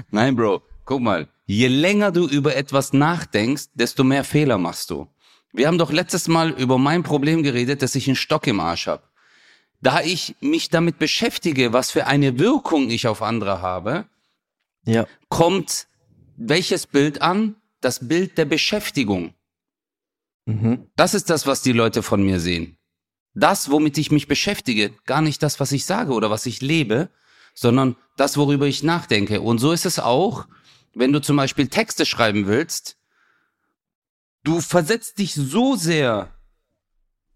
Nein, 0.10 0.36
Bro, 0.36 0.64
guck 0.86 1.02
mal. 1.02 1.28
Je 1.46 1.68
länger 1.68 2.12
du 2.12 2.28
über 2.28 2.56
etwas 2.56 2.94
nachdenkst, 2.94 3.66
desto 3.76 4.04
mehr 4.04 4.24
Fehler 4.24 4.58
machst 4.58 4.90
du. 4.90 5.08
Wir 5.54 5.68
haben 5.68 5.78
doch 5.78 5.92
letztes 5.92 6.28
Mal 6.28 6.50
über 6.50 6.80
mein 6.80 7.04
Problem 7.04 7.44
geredet, 7.44 7.84
dass 7.84 7.94
ich 7.96 8.08
einen 8.08 8.16
Stock 8.16 8.48
im 8.48 8.60
Arsch 8.60 8.88
habe. 8.88 9.04
Da 9.82 10.02
ich 10.02 10.36
mich 10.42 10.70
damit 10.70 11.00
beschäftige, 11.00 11.74
was 11.74 11.92
für 11.92 12.08
eine 12.08 12.38
Wirkung 12.38 12.90
ich 12.90 13.08
auf 13.08 13.22
andere 13.22 13.62
habe, 13.62 14.06
Ja. 14.86 15.08
kommt 15.30 15.88
welches 16.38 16.88
Bild 16.88 17.22
an? 17.22 17.56
Das 17.82 18.08
Bild 18.08 18.38
der 18.38 18.46
Beschäftigung. 18.46 19.34
Mhm. 20.46 20.88
Das 20.96 21.14
ist 21.14 21.30
das, 21.30 21.48
was 21.48 21.62
die 21.62 21.72
Leute 21.72 22.04
von 22.04 22.24
mir 22.24 22.40
sehen. 22.40 22.78
Das, 23.34 23.72
womit 23.72 23.98
ich 23.98 24.12
mich 24.12 24.28
beschäftige, 24.28 24.90
gar 25.06 25.22
nicht 25.22 25.42
das, 25.44 25.60
was 25.60 25.72
ich 25.72 25.86
sage 25.86 26.12
oder 26.14 26.30
was 26.30 26.46
ich 26.46 26.62
lebe, 26.62 27.10
sondern 27.54 27.96
das, 28.18 28.36
worüber 28.36 28.68
ich 28.68 28.84
nachdenke. 28.84 29.40
Und 29.42 29.60
so 29.60 29.72
ist 29.72 29.86
es 29.86 30.00
auch, 30.00 30.48
wenn 30.94 31.14
du 31.14 31.22
zum 31.22 31.38
Beispiel 31.38 31.68
Texte 31.68 32.06
schreiben 32.06 32.48
willst. 32.48 32.98
Du 34.44 34.60
versetzt 34.60 35.20
dich 35.20 35.34
so 35.36 35.76
sehr 35.76 36.34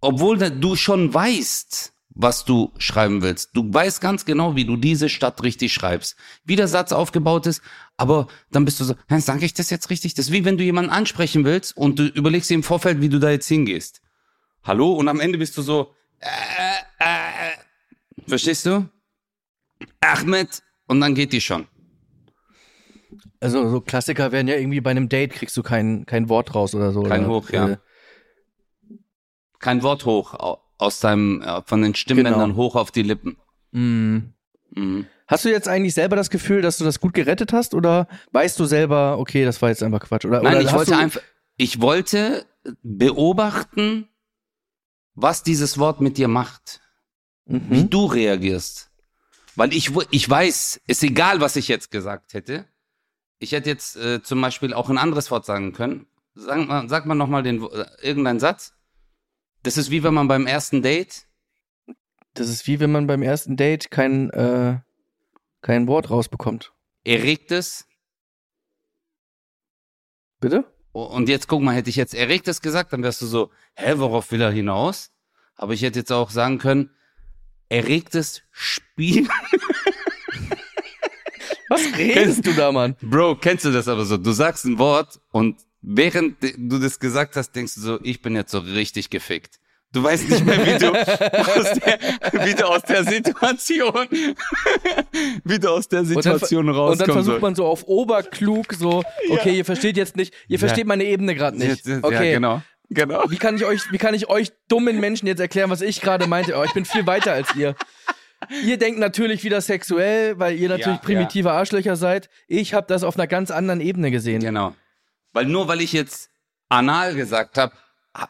obwohl 0.04 0.38
du 0.38 0.76
schon 0.76 1.14
weißt, 1.14 1.94
was 2.16 2.46
du 2.46 2.72
schreiben 2.78 3.22
willst. 3.22 3.56
Du 3.56 3.74
weißt 3.74 4.02
ganz 4.02 4.26
genau, 4.26 4.56
wie 4.56 4.66
du 4.66 4.78
diese 4.78 5.10
Stadt 5.10 5.42
richtig 5.44 5.74
schreibst, 5.74 6.16
wie 6.44 6.56
der 6.56 6.68
Satz 6.68 6.92
aufgebaut 6.92 7.48
ist, 7.48 7.62
aber 7.98 8.28
dann 8.52 8.66
bist 8.66 8.80
du 8.80 8.84
so, 8.84 8.96
sage 9.10 9.46
ich 9.46 9.54
das 9.54 9.70
jetzt 9.70 9.90
richtig? 9.90 10.14
Das 10.14 10.28
ist 10.28 10.32
wie 10.32 10.46
wenn 10.46 10.58
du 10.58 10.64
jemanden 10.64 10.92
ansprechen 10.92 11.44
willst 11.44 11.76
und 11.76 12.00
du 12.00 12.06
überlegst 12.06 12.50
dir 12.50 12.56
im 12.56 12.64
Vorfeld, 12.64 13.02
wie 13.02 13.10
du 13.10 13.20
da 13.20 13.32
jetzt 13.32 13.48
hingehst. 13.48 14.02
Hallo? 14.64 14.94
Und 14.94 15.08
am 15.08 15.20
Ende 15.20 15.38
bist 15.38 15.58
du 15.58 15.62
so, 15.62 15.94
äh, 16.20 16.28
äh, 17.00 18.28
verstehst 18.28 18.66
du? 18.66 18.90
Ahmed 20.00 20.62
und 20.88 21.02
dann 21.02 21.16
geht 21.16 21.34
die 21.34 21.42
schon. 21.42 21.68
Also 23.40 23.70
so 23.70 23.82
Klassiker 23.82 24.32
werden 24.32 24.48
ja 24.48 24.56
irgendwie 24.56 24.80
bei 24.80 24.92
einem 24.92 25.10
Date 25.10 25.34
kriegst 25.34 25.58
du 25.58 25.64
kein, 25.64 26.06
kein 26.06 26.30
Wort 26.30 26.56
raus 26.56 26.74
oder 26.76 26.92
so. 26.92 27.04
Kein 27.04 27.26
oder? 27.26 27.34
Hoch, 27.34 27.50
ja. 27.50 27.70
Äh, 27.72 27.78
kein 29.60 29.84
Wort 29.84 30.06
hoch 30.06 30.34
aus 30.84 31.00
deinem, 31.00 31.42
äh, 31.42 31.62
von 31.66 31.82
den 31.82 31.96
Stimmbändern 31.96 32.52
genau. 32.52 32.56
hoch 32.56 32.76
auf 32.76 32.92
die 32.92 33.04
Lippen. 33.04 33.38
Mm. 33.72 34.18
Mhm. 34.76 35.08
Hast 35.28 35.46
du 35.46 35.50
jetzt 35.50 35.68
eigentlich 35.68 35.94
selber 35.94 36.16
das 36.16 36.30
Gefühl, 36.30 36.62
dass 36.62 36.78
du 36.78 36.84
das 36.84 37.00
gut 37.00 37.14
gerettet 37.14 37.54
hast 37.54 37.74
oder 37.74 38.08
weißt 38.32 38.60
du 38.60 38.66
selber, 38.66 39.18
okay, 39.18 39.46
das 39.46 39.62
war 39.62 39.70
jetzt 39.70 39.82
einfach 39.82 40.02
Quatsch? 40.02 40.26
Oder, 40.26 40.42
Nein, 40.42 40.56
oder 40.56 40.62
ich 40.62 40.74
wollte 40.74 40.98
einfach, 40.98 41.22
ich 41.58 41.82
wollte 41.82 42.46
beobachten, 42.82 44.10
was 45.16 45.44
dieses 45.44 45.78
Wort 45.78 46.02
mit 46.02 46.18
dir 46.18 46.28
macht. 46.28 46.82
Mhm. 47.46 47.62
Wie 47.70 47.84
du 47.86 48.06
reagierst. 48.06 48.92
Weil 49.56 49.74
ich, 49.74 49.92
ich 50.10 50.30
weiß, 50.30 50.82
ist 50.88 51.04
egal, 51.04 51.42
was 51.42 51.56
ich 51.56 51.68
jetzt 51.68 51.92
gesagt 51.92 52.34
hätte. 52.34 52.66
Ich 53.40 53.52
hätte 53.52 53.70
jetzt 53.70 53.96
äh, 53.98 54.24
zum 54.24 54.42
Beispiel 54.42 54.74
auch 54.74 54.90
ein 54.90 54.98
anderes 54.98 55.30
Wort 55.30 55.46
sagen 55.46 55.74
können. 55.74 56.08
Sag 56.34 56.68
mal, 56.68 56.90
sag 56.90 57.06
mal 57.06 57.16
nochmal 57.16 57.44
den, 57.44 57.62
äh, 57.64 57.86
irgendeinen 58.02 58.40
Satz. 58.40 58.74
Das 59.64 59.78
ist 59.78 59.90
wie 59.92 60.04
wenn 60.04 60.14
man 60.14 60.28
beim 60.28 60.46
ersten 60.46 60.82
Date. 60.82 61.26
Das 62.34 62.50
ist 62.50 62.68
wie 62.68 62.80
wenn 62.80 62.92
man 62.92 63.08
beim 63.08 63.22
ersten 63.22 63.56
Date 63.56 63.90
kein, 63.92 64.30
äh, 64.32 64.80
kein 65.62 65.88
Wort 65.88 66.10
rausbekommt. 66.10 66.74
Erregtes. 67.06 67.88
Bitte? 70.40 70.66
Und 70.92 71.30
jetzt 71.30 71.48
guck 71.48 71.62
mal, 71.62 71.74
hätte 71.74 71.90
ich 71.90 71.96
jetzt 71.96 72.14
erregtes 72.14 72.62
gesagt, 72.62 72.94
dann 72.94 73.02
wärst 73.04 73.22
du 73.22 73.26
so, 73.26 73.52
hä, 73.76 73.94
worauf 73.98 74.32
will 74.32 74.42
er 74.42 74.52
hinaus? 74.52 75.12
Aber 75.56 75.74
ich 75.74 75.82
hätte 75.82 76.00
jetzt 76.00 76.12
auch 76.12 76.30
sagen 76.30 76.60
können, 76.60 76.92
erregtes 77.70 78.44
Spiel. 78.52 79.28
Was 81.70 81.98
redest 81.98 82.46
du 82.46 82.54
da, 82.54 82.72
Mann? 82.72 82.96
Bro, 83.02 83.38
kennst 83.38 83.66
du 83.66 83.72
das 83.72 83.88
aber 83.88 84.06
so? 84.06 84.18
Du 84.18 84.32
sagst 84.32 84.66
ein 84.66 84.78
Wort 84.78 85.20
und 85.32 85.60
während 85.84 86.38
du 86.58 86.80
das 86.80 87.00
gesagt 87.00 87.36
hast, 87.36 87.52
denkst 87.52 87.76
du 87.76 87.82
so, 87.82 88.00
ich 88.02 88.22
bin 88.22 88.36
jetzt 88.36 88.52
so 88.52 88.60
richtig 88.60 89.10
gefickt. 89.10 89.60
Du 89.92 90.02
weißt 90.04 90.28
nicht 90.28 90.44
mehr, 90.44 90.66
wie 90.66 90.80
du 90.80 90.88
aus 90.92 91.72
der, 91.74 92.00
wie 92.44 92.56
du 92.56 92.66
aus 92.66 92.82
der 92.82 93.04
Situation, 93.04 94.08
wie 95.44 95.60
du 95.60 95.70
aus 95.70 95.88
der 95.88 96.04
Situation 96.04 96.70
rauskommst. 96.70 97.02
Und 97.02 97.08
dann 97.08 97.24
versucht 97.24 97.42
man 97.42 97.54
so 97.54 97.68
auf 97.68 97.84
oberklug 97.88 98.74
so, 98.74 99.04
okay, 99.30 99.50
ja. 99.50 99.58
ihr 99.58 99.66
versteht 99.66 99.96
jetzt 99.96 100.16
nicht, 100.16 100.34
ihr 100.48 100.58
versteht 100.58 100.80
ja. 100.80 100.88
meine 100.88 101.04
Ebene 101.04 101.36
gerade 101.36 101.58
nicht. 101.58 101.88
Okay, 102.02 102.30
ja, 102.30 102.34
genau. 102.34 102.62
Genau. 102.90 103.24
Wie 103.30 103.38
kann 103.38 103.56
ich 103.56 103.66
euch, 103.66 103.92
wie 103.92 103.98
kann 103.98 104.14
ich 104.14 104.30
euch 104.30 104.52
dummen 104.68 105.00
Menschen 105.00 105.28
jetzt 105.28 105.40
erklären, 105.40 105.70
was 105.70 105.82
ich 105.82 106.02
gerade 106.02 106.28
meinte? 106.28 106.56
Oh, 106.58 106.64
ich 106.64 106.74
bin 106.74 106.86
viel 106.86 107.06
weiter 107.06 107.34
als 107.34 107.56
ihr. 107.56 107.76
Ihr 108.66 108.78
denkt 108.78 109.00
natürlich 109.00 109.44
wieder 109.44 109.62
sexuell, 109.62 110.38
weil 110.38 110.58
ihr 110.58 110.70
natürlich 110.70 110.98
ja, 110.98 111.04
primitive 111.04 111.48
ja. 111.50 111.56
Arschlöcher 111.56 111.96
seid. 111.96 112.30
Ich 112.48 112.74
habe 112.74 112.88
das 112.88 113.04
auf 113.04 113.16
einer 113.16 113.28
ganz 113.28 113.52
anderen 113.52 113.80
Ebene 113.80 114.12
gesehen. 114.12 114.42
Genau. 114.42 114.76
Weil 115.34 115.46
nur 115.46 115.68
weil 115.68 115.82
ich 115.82 115.92
jetzt 115.92 116.30
anal 116.70 117.16
gesagt 117.16 117.58
habe, 117.58 117.74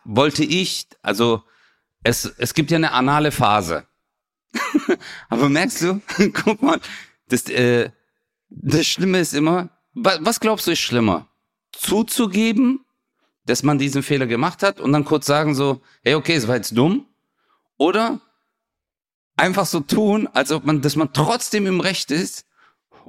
wollte 0.06 0.43
ich, 0.43 0.88
also 1.01 1.43
es, 2.04 2.26
es 2.26 2.54
gibt 2.54 2.72
ja 2.72 2.78
eine 2.78 2.91
anale 2.91 3.32
Phase. 3.32 3.86
Aber 5.30 5.49
merkst 5.49 5.82
du, 5.82 6.01
guck 6.34 6.62
mal, 6.62 6.80
das, 7.28 7.47
äh, 7.49 7.91
das 8.49 8.88
Schlimme 8.88 9.20
ist 9.20 9.34
immer, 9.34 9.70
was 9.93 10.39
glaubst 10.39 10.68
du 10.68 10.72
ist 10.72 10.80
schlimmer? 10.80 11.28
Zuzugeben, 11.72 12.86
dass 13.45 13.64
man 13.64 13.78
diesen 13.78 14.04
Fehler 14.04 14.26
gemacht 14.26 14.64
hat 14.64 14.80
und 14.80 14.93
dann 14.93 15.06
kurz 15.06 15.26
sagen 15.26 15.56
so, 15.56 15.82
hey, 16.04 16.16
okay, 16.16 16.36
es 16.36 16.47
war 16.47 16.56
jetzt 16.56 16.78
dumm. 16.78 17.06
Oder 17.78 18.22
einfach 19.36 19.66
so 19.66 19.80
tun, 19.82 20.28
als 20.28 20.51
ob 20.51 20.66
man, 20.66 20.82
dass 20.82 20.95
man 20.95 21.14
trotzdem 21.14 21.68
im 21.68 21.80
Recht 21.80 22.12
ist 22.12 22.45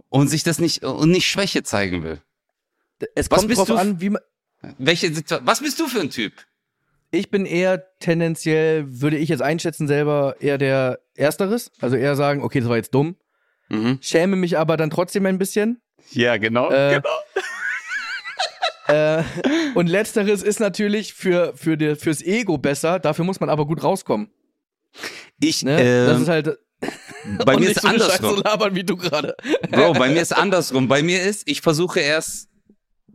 und 0.09 0.29
sich 0.29 0.43
das 0.43 0.59
nicht, 0.59 0.83
und 0.83 1.11
nicht 1.11 1.29
Schwäche 1.29 1.63
zeigen 1.63 2.03
will. 2.03 2.21
Es 3.15 3.29
kommt 3.29 3.49
was 3.51 3.57
drauf 3.57 3.69
du, 3.69 3.77
an, 3.77 4.01
wie 4.01 4.11
man, 4.11 4.23
welche 4.79 5.13
Situation, 5.13 5.47
was 5.47 5.61
bist 5.61 5.79
du 5.81 5.87
für 5.87 6.01
ein 6.01 6.11
Typ? 6.11 6.33
Ich 7.11 7.31
bin 7.31 7.47
eher 7.47 7.85
tendenziell, 8.01 9.01
würde 9.01 9.19
ich 9.19 9.29
jetzt 9.29 9.43
einschätzen 9.43 9.87
selber, 9.87 10.37
eher 10.41 10.59
der 10.59 11.01
Ersteres. 11.15 11.71
Also 11.81 11.97
eher 11.97 12.17
sagen, 12.17 12.43
okay, 12.43 12.61
das 12.61 12.69
war 12.69 12.77
jetzt 12.77 12.93
dumm. 12.95 13.17
Mhm. 13.69 13.99
Schäme 14.01 14.37
mich 14.37 14.59
aber 14.59 14.77
dann 14.77 14.91
trotzdem 14.91 15.27
ein 15.27 15.39
bisschen. 15.39 15.81
Ja, 16.11 16.37
genau. 16.37 16.71
Äh, 16.71 17.01
genau. 17.01 17.19
äh, 18.89 19.23
und 19.75 19.87
letzteres 19.87 20.43
ist 20.43 20.61
natürlich 20.61 21.15
für, 21.15 21.57
für 21.57 21.77
die, 21.77 21.95
fürs 21.95 22.21
Ego 22.21 22.59
besser, 22.59 22.99
dafür 22.99 23.25
muss 23.25 23.41
man 23.41 23.49
aber 23.49 23.67
gut 23.67 23.83
rauskommen. 23.83 24.31
Ich, 25.41 25.63
ne? 25.63 25.81
äh, 25.81 26.07
das 26.07 26.21
ist 26.21 26.29
halt. 26.29 26.59
Bei 27.45 27.57
mir 27.59 27.71
ist 27.71 27.81
so 27.81 27.89
andersrum. 27.89 28.37
So 28.37 28.43
labern 28.43 28.75
wie 28.75 28.85
du 28.85 28.97
gerade. 28.97 29.37
Bro, 29.71 29.95
bei 29.95 30.09
mir 30.09 30.21
ist 30.21 30.37
andersrum. 30.37 30.89
Bei 30.89 31.03
mir 31.03 31.23
ist, 31.23 31.49
ich 31.49 31.61
versuche 31.61 32.01
erst 32.01 32.49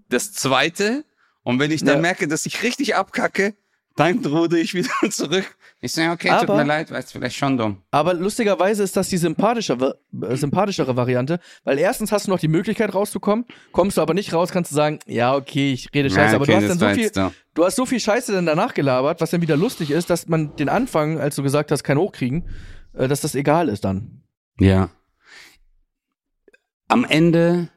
das 0.10 0.34
zweite 0.34 1.06
und 1.44 1.60
wenn 1.60 1.72
ich 1.72 1.84
dann 1.84 1.96
ja. 1.96 2.02
merke, 2.02 2.28
dass 2.28 2.46
ich 2.46 2.64
richtig 2.64 2.96
abkacke, 2.96 3.56
dann 3.96 4.26
rude 4.26 4.60
ich 4.60 4.74
wieder 4.74 4.90
zurück. 5.10 5.46
Ich 5.82 5.92
sage, 5.94 6.12
okay, 6.12 6.30
aber, 6.30 6.46
tut 6.46 6.56
mir 6.58 6.64
leid, 6.64 6.92
weil 6.92 7.00
es 7.00 7.12
vielleicht 7.12 7.36
schon 7.36 7.58
dumm. 7.58 7.82
Aber 7.92 8.14
lustigerweise 8.14 8.84
ist 8.84 8.96
das 8.98 9.10
die 9.10 9.18
sympathische, 9.18 9.74
äh, 9.74 10.36
sympathischere 10.36 10.96
Variante, 10.96 11.40
weil 11.64 11.80
erstens 11.80 12.12
hast 12.12 12.28
du 12.28 12.32
noch 12.32 12.40
die 12.40 12.48
Möglichkeit 12.48 12.94
rauszukommen, 12.94 13.46
kommst 13.72 13.98
du 13.98 14.02
aber 14.02 14.14
nicht 14.14 14.34
raus, 14.34 14.52
kannst 14.52 14.72
du 14.72 14.76
sagen, 14.76 15.00
ja, 15.06 15.36
okay, 15.36 15.74
ich 15.74 15.90
rede 15.94 16.10
Scheiße, 16.10 16.20
ja, 16.20 16.26
okay, 16.28 16.36
aber 16.36 16.46
du 16.46 16.56
hast 16.56 16.70
dann 16.70 16.80
so 16.80 16.90
viel, 16.90 17.10
da. 17.10 17.32
du 17.54 17.66
hast 17.66 17.76
so 17.76 17.86
viel 17.86 18.00
Scheiße 18.00 18.32
dann 18.32 18.46
danach 18.46 18.74
gelabert, 18.74 19.22
was 19.22 19.32
dann 19.32 19.42
wieder 19.42 19.58
lustig 19.58 19.92
ist, 19.92 20.10
dass 20.10 20.28
man 20.28 20.56
den 20.56 20.70
Anfang, 20.70 21.20
als 21.20 21.36
du 21.36 21.44
gesagt 21.44 21.72
hast, 21.72 21.84
kein 21.84 21.98
Hochkriegen, 21.98 22.48
äh, 22.94 23.08
dass 23.08 23.22
das 23.22 23.36
egal 23.36 23.70
ist 23.70 23.86
dann. 23.86 24.22
Ja. 24.60 24.90
Am 26.88 27.06
Ende 27.06 27.70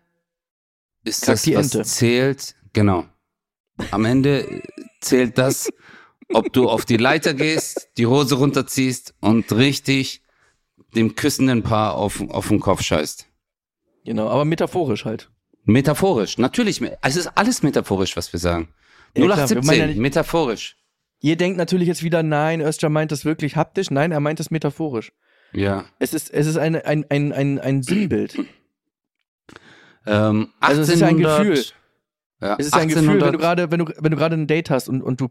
ist 1.05 1.24
Sag 1.24 1.34
das, 1.34 1.46
was 1.55 1.74
Ente. 1.74 1.82
zählt, 1.82 2.55
genau. 2.72 3.05
Am 3.90 4.05
Ende 4.05 4.62
zählt 5.00 5.38
das, 5.38 5.70
ob 6.32 6.53
du 6.53 6.68
auf 6.68 6.84
die 6.84 6.96
Leiter 6.96 7.34
gehst, 7.34 7.90
die 7.96 8.07
Hose 8.07 8.36
runterziehst 8.36 9.14
und 9.20 9.50
richtig 9.53 10.22
dem 10.94 11.14
küssenden 11.14 11.62
Paar 11.62 11.94
auf, 11.94 12.20
auf 12.28 12.48
den 12.48 12.61
Kopf 12.61 12.82
scheißt. 12.82 13.26
Genau, 14.05 14.28
aber 14.28 14.44
metaphorisch 14.44 15.05
halt. 15.05 15.30
Metaphorisch, 15.64 16.38
natürlich. 16.38 16.82
Es 17.03 17.16
ist 17.16 17.28
alles 17.36 17.62
metaphorisch, 17.62 18.16
was 18.16 18.32
wir 18.32 18.40
sagen. 18.40 18.68
Ja, 19.16 19.24
0817, 19.24 19.78
ja 19.78 19.86
nicht, 19.86 19.98
metaphorisch. 19.98 20.76
Ihr 21.20 21.36
denkt 21.36 21.57
natürlich 21.57 21.86
jetzt 21.86 22.03
wieder, 22.03 22.22
nein, 22.22 22.61
Özcan 22.61 22.92
meint 22.92 23.12
das 23.12 23.24
wirklich 23.24 23.57
haptisch. 23.57 23.90
Nein, 23.90 24.11
er 24.11 24.20
meint 24.20 24.40
es 24.40 24.50
metaphorisch. 24.50 25.12
Ja. 25.53 25.84
Es 25.98 26.14
ist, 26.14 26.30
es 26.32 26.46
ist 26.46 26.57
eine, 26.57 26.84
ein, 26.84 27.05
ein, 27.11 27.32
ein, 27.32 27.59
ein 27.61 27.82
Sinnbild. 27.82 28.38
Ähm, 30.07 30.53
1800, 30.61 30.61
also 30.61 30.82
es 30.82 30.88
ist 30.88 31.03
ein 31.03 31.16
Gefühl. 31.18 31.64
Ja, 32.40 32.57
es 32.59 32.66
ist 32.66 32.74
1800, 32.74 32.76
ein 32.76 32.88
Gefühl, 32.88 33.20
wenn 33.20 33.32
du 33.32 33.38
gerade, 33.38 33.70
wenn 33.70 33.78
du, 33.78 33.92
wenn 33.98 34.11
du 34.11 34.16
gerade 34.16 34.36
ein 34.36 34.46
Date 34.46 34.70
hast 34.70 34.88
und, 34.88 35.03
und 35.03 35.20
du 35.20 35.28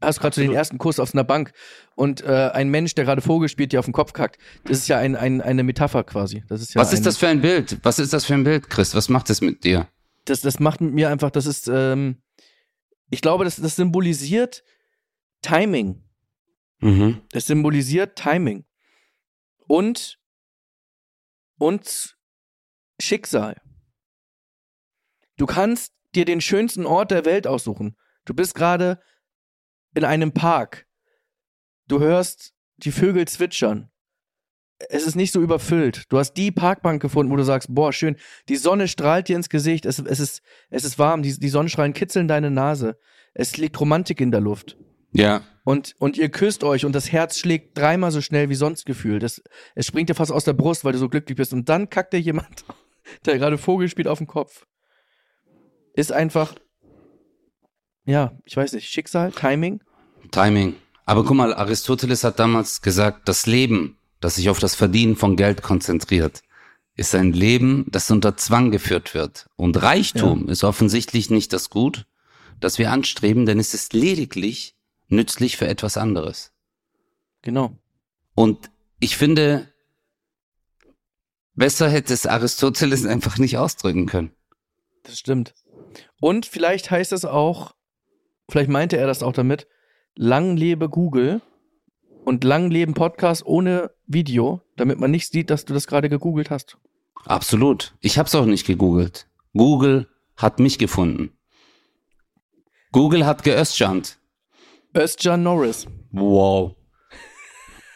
hast 0.00 0.20
gerade 0.20 0.34
so 0.34 0.40
den 0.40 0.52
ersten 0.52 0.78
Kurs 0.78 0.98
auf 0.98 1.14
einer 1.14 1.24
Bank 1.24 1.52
und 1.94 2.22
äh, 2.22 2.50
ein 2.52 2.70
Mensch, 2.70 2.94
der 2.94 3.04
gerade 3.04 3.22
Vogel 3.22 3.48
spielt, 3.48 3.72
dir 3.72 3.78
auf 3.78 3.84
den 3.86 3.92
Kopf 3.92 4.12
kackt. 4.12 4.38
Das 4.64 4.78
ist 4.78 4.88
ja 4.88 4.98
ein, 4.98 5.16
ein, 5.16 5.40
eine 5.40 5.62
Metapher 5.62 6.04
quasi. 6.04 6.42
Das 6.48 6.60
ist 6.60 6.74
ja 6.74 6.80
Was 6.80 6.92
ist 6.92 7.06
das 7.06 7.18
für 7.18 7.28
ein 7.28 7.40
Bild? 7.40 7.78
Was 7.82 7.98
ist 7.98 8.12
das 8.12 8.24
für 8.24 8.34
ein 8.34 8.44
Bild, 8.44 8.68
Chris? 8.68 8.94
Was 8.94 9.08
macht 9.08 9.30
das 9.30 9.40
mit 9.40 9.64
dir? 9.64 9.88
Das, 10.24 10.40
das 10.40 10.60
macht 10.60 10.80
mit 10.80 10.92
mir 10.92 11.10
einfach, 11.10 11.30
das 11.30 11.46
ist, 11.46 11.68
ähm, 11.68 12.22
ich 13.10 13.20
glaube, 13.20 13.44
das, 13.44 13.56
das 13.56 13.76
symbolisiert 13.76 14.62
Timing. 15.42 16.02
Mhm. 16.80 17.20
Das 17.30 17.46
symbolisiert 17.46 18.16
Timing. 18.16 18.64
Und, 19.66 20.18
und 21.58 22.16
Schicksal. 23.00 23.60
Du 25.42 25.46
kannst 25.46 25.92
dir 26.14 26.24
den 26.24 26.40
schönsten 26.40 26.86
Ort 26.86 27.10
der 27.10 27.24
Welt 27.24 27.48
aussuchen. 27.48 27.96
Du 28.24 28.32
bist 28.32 28.54
gerade 28.54 29.00
in 29.92 30.04
einem 30.04 30.30
Park. 30.30 30.86
Du 31.88 31.98
hörst 31.98 32.54
die 32.76 32.92
Vögel 32.92 33.26
zwitschern. 33.26 33.90
Es 34.88 35.04
ist 35.04 35.16
nicht 35.16 35.32
so 35.32 35.42
überfüllt. 35.42 36.04
Du 36.10 36.18
hast 36.20 36.34
die 36.34 36.52
Parkbank 36.52 37.02
gefunden, 37.02 37.32
wo 37.32 37.34
du 37.34 37.42
sagst, 37.42 37.74
boah, 37.74 37.92
schön. 37.92 38.14
Die 38.48 38.54
Sonne 38.54 38.86
strahlt 38.86 39.26
dir 39.26 39.34
ins 39.34 39.48
Gesicht. 39.48 39.84
Es, 39.84 39.98
es, 39.98 40.20
ist, 40.20 40.42
es 40.70 40.84
ist 40.84 41.00
warm. 41.00 41.24
Die, 41.24 41.36
die 41.36 41.48
Sonnenstrahlen 41.48 41.92
kitzeln 41.92 42.28
deine 42.28 42.52
Nase. 42.52 42.96
Es 43.34 43.56
liegt 43.56 43.80
Romantik 43.80 44.20
in 44.20 44.30
der 44.30 44.40
Luft. 44.40 44.76
Ja. 45.10 45.42
Und, 45.64 45.96
und 45.98 46.16
ihr 46.18 46.28
küsst 46.28 46.62
euch 46.62 46.84
und 46.84 46.94
das 46.94 47.10
Herz 47.10 47.36
schlägt 47.36 47.76
dreimal 47.76 48.12
so 48.12 48.20
schnell 48.20 48.48
wie 48.48 48.54
sonst 48.54 48.86
gefühlt. 48.86 49.24
Das, 49.24 49.42
es 49.74 49.88
springt 49.88 50.08
dir 50.08 50.14
fast 50.14 50.30
aus 50.30 50.44
der 50.44 50.52
Brust, 50.52 50.84
weil 50.84 50.92
du 50.92 50.98
so 50.98 51.08
glücklich 51.08 51.36
bist. 51.36 51.52
Und 51.52 51.68
dann 51.68 51.90
kackt 51.90 52.12
dir 52.12 52.20
jemand, 52.20 52.64
der 53.26 53.38
gerade 53.38 53.58
Vogel 53.58 53.88
spielt, 53.88 54.06
auf 54.06 54.18
den 54.18 54.28
Kopf. 54.28 54.66
Ist 55.94 56.12
einfach 56.12 56.54
ja, 58.04 58.32
ich 58.44 58.56
weiß 58.56 58.72
nicht, 58.72 58.88
Schicksal, 58.88 59.32
Timing? 59.32 59.80
Timing. 60.30 60.74
Aber 61.04 61.24
guck 61.24 61.36
mal, 61.36 61.54
Aristoteles 61.54 62.24
hat 62.24 62.38
damals 62.38 62.82
gesagt, 62.82 63.28
das 63.28 63.46
Leben, 63.46 63.98
das 64.20 64.36
sich 64.36 64.48
auf 64.50 64.58
das 64.58 64.74
Verdienen 64.74 65.16
von 65.16 65.36
Geld 65.36 65.62
konzentriert, 65.62 66.42
ist 66.94 67.14
ein 67.14 67.32
Leben, 67.32 67.86
das 67.90 68.10
unter 68.10 68.36
Zwang 68.36 68.70
geführt 68.70 69.14
wird. 69.14 69.48
Und 69.56 69.82
Reichtum 69.82 70.46
ja. 70.46 70.52
ist 70.52 70.64
offensichtlich 70.64 71.30
nicht 71.30 71.52
das 71.52 71.70
Gut, 71.70 72.06
das 72.60 72.78
wir 72.78 72.90
anstreben, 72.90 73.46
denn 73.46 73.58
es 73.58 73.74
ist 73.74 73.92
lediglich 73.92 74.76
nützlich 75.08 75.56
für 75.56 75.66
etwas 75.68 75.96
anderes. 75.96 76.52
Genau. 77.42 77.76
Und 78.34 78.70
ich 79.00 79.16
finde, 79.16 79.68
besser 81.54 81.88
hätte 81.88 82.12
es 82.12 82.26
Aristoteles 82.26 83.04
einfach 83.06 83.38
nicht 83.38 83.58
ausdrücken 83.58 84.06
können. 84.06 84.32
Das 85.04 85.18
stimmt. 85.18 85.54
Und 86.20 86.46
vielleicht 86.46 86.90
heißt 86.90 87.12
es 87.12 87.24
auch, 87.24 87.74
vielleicht 88.48 88.70
meinte 88.70 88.96
er 88.96 89.06
das 89.06 89.22
auch 89.22 89.32
damit, 89.32 89.66
lang 90.14 90.56
lebe 90.56 90.88
Google 90.88 91.40
und 92.24 92.44
lang 92.44 92.70
leben 92.70 92.94
Podcast 92.94 93.44
ohne 93.44 93.90
Video, 94.06 94.62
damit 94.76 94.98
man 94.98 95.10
nicht 95.10 95.30
sieht, 95.32 95.50
dass 95.50 95.64
du 95.64 95.74
das 95.74 95.86
gerade 95.86 96.08
gegoogelt 96.08 96.50
hast. 96.50 96.78
Absolut. 97.24 97.94
Ich 98.00 98.18
habe 98.18 98.26
es 98.26 98.34
auch 98.34 98.46
nicht 98.46 98.66
gegoogelt. 98.66 99.28
Google 99.54 100.08
hat 100.36 100.58
mich 100.58 100.78
gefunden. 100.78 101.36
Google 102.90 103.24
hat 103.24 103.42
geöstschant. 103.42 104.18
Östjan 104.94 105.42
Norris. 105.42 105.86
Wow. 106.10 106.76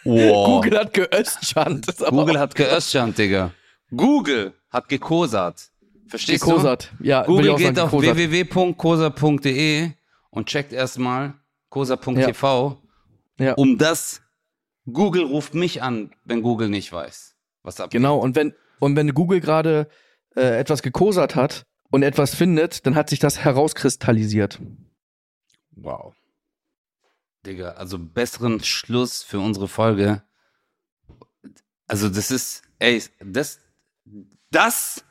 Wow. 0.08 0.46
Google 0.46 0.78
hat 0.78 0.94
geöstschant. 0.94 1.84
Google 1.98 2.38
hat 2.38 2.54
geöstschant, 2.54 3.18
Digga. 3.18 3.52
Google 3.90 4.54
hat 4.70 4.88
gekosat. 4.88 5.72
Verstehst 6.08 6.44
gekosat. 6.44 6.92
du? 6.98 7.04
Ja, 7.04 7.24
Google 7.24 7.56
geht 7.56 7.78
auf 7.78 7.92
www.kosa.de 7.92 9.90
und 10.30 10.46
checkt 10.46 10.72
erstmal 10.72 11.34
kosa.tv, 11.68 12.82
ja. 13.38 13.46
ja. 13.46 13.54
um 13.54 13.78
das 13.78 14.22
Google 14.92 15.24
ruft 15.24 15.54
mich 15.54 15.82
an, 15.82 16.14
wenn 16.24 16.42
Google 16.42 16.68
nicht 16.68 16.92
weiß, 16.92 17.34
was 17.62 17.80
abgeht. 17.80 17.98
Genau, 17.98 18.18
und 18.18 18.36
wenn, 18.36 18.54
und 18.78 18.94
wenn 18.96 19.12
Google 19.14 19.40
gerade 19.40 19.88
äh, 20.36 20.58
etwas 20.58 20.82
gekosert 20.82 21.34
hat 21.34 21.66
und 21.90 22.02
etwas 22.02 22.34
findet, 22.34 22.86
dann 22.86 22.94
hat 22.94 23.10
sich 23.10 23.18
das 23.18 23.40
herauskristallisiert. 23.40 24.60
Wow. 25.72 26.14
Digga, 27.44 27.72
also 27.72 27.98
besseren 27.98 28.62
Schluss 28.62 29.22
für 29.22 29.40
unsere 29.40 29.68
Folge. 29.68 30.22
Also 31.86 32.08
das 32.08 32.30
ist, 32.30 32.62
ey, 32.78 33.02
das, 33.20 33.60
das, 34.50 35.04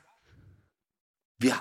wir, 1.40 1.56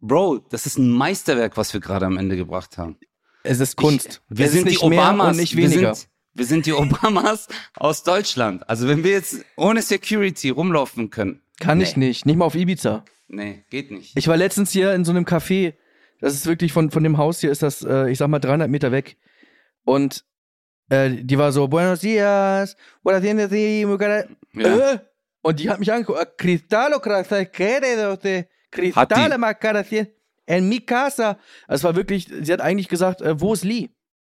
Bro, 0.00 0.38
das 0.50 0.66
ist 0.66 0.78
ein 0.78 0.90
Meisterwerk, 0.90 1.56
was 1.56 1.72
wir 1.72 1.80
gerade 1.80 2.06
am 2.06 2.16
Ende 2.16 2.36
gebracht 2.36 2.78
haben. 2.78 2.96
Es 3.42 3.60
ist 3.60 3.76
Kunst. 3.76 4.22
Ich, 4.30 4.38
wir 4.38 4.46
es 4.46 4.52
sind 4.52 4.70
die 4.70 4.78
Obamas, 4.78 5.32
und 5.32 5.36
nicht 5.36 5.56
weniger. 5.56 5.80
Wir 5.80 5.94
sind, 5.94 6.08
wir 6.34 6.44
sind 6.44 6.66
die 6.66 6.72
Obamas 6.72 7.48
aus 7.74 8.02
Deutschland. 8.02 8.68
Also 8.68 8.88
wenn 8.88 9.04
wir 9.04 9.12
jetzt 9.12 9.44
ohne 9.56 9.82
Security 9.82 10.50
rumlaufen 10.50 11.10
können. 11.10 11.42
Kann 11.60 11.78
nee. 11.78 11.84
ich 11.84 11.96
nicht, 11.96 12.26
nicht 12.26 12.36
mal 12.36 12.44
auf 12.44 12.54
Ibiza. 12.54 13.04
Nee, 13.28 13.64
geht 13.70 13.90
nicht. 13.90 14.16
Ich 14.16 14.28
war 14.28 14.36
letztens 14.36 14.70
hier 14.70 14.92
in 14.94 15.04
so 15.04 15.12
einem 15.12 15.24
Café. 15.24 15.74
Das 16.20 16.34
ist 16.34 16.46
wirklich 16.46 16.72
von, 16.72 16.90
von 16.90 17.02
dem 17.02 17.18
Haus 17.18 17.40
hier, 17.40 17.50
ist 17.50 17.62
das, 17.62 17.82
äh, 17.82 18.10
ich 18.10 18.18
sag 18.18 18.28
mal, 18.28 18.38
300 18.38 18.70
Meter 18.70 18.92
weg. 18.92 19.16
Und 19.84 20.24
äh, 20.88 21.10
die 21.10 21.38
war 21.38 21.52
so, 21.52 21.68
Buenos 21.68 22.00
dias, 22.00 22.76
buenas 23.02 23.22
tardes, 23.22 23.50
ja. 24.52 24.92
äh? 24.92 24.98
Und 25.42 25.60
die 25.60 25.70
hat 25.70 25.78
mich 25.78 25.92
angeguckt, 25.92 26.18
ah, 26.18 26.24
Cristal 26.24 26.92
o 28.66 28.76
Cristal, 28.76 29.38
Macara, 29.38 29.84
en 30.46 30.68
mi 30.68 30.80
casa. 30.80 31.38
Es 31.68 31.84
war 31.84 31.94
wirklich, 31.96 32.28
sie 32.40 32.52
hat 32.52 32.60
eigentlich 32.60 32.88
gesagt, 32.88 33.20
äh, 33.20 33.38
wo 33.40 33.52
ist 33.52 33.64
Lee? 33.64 33.90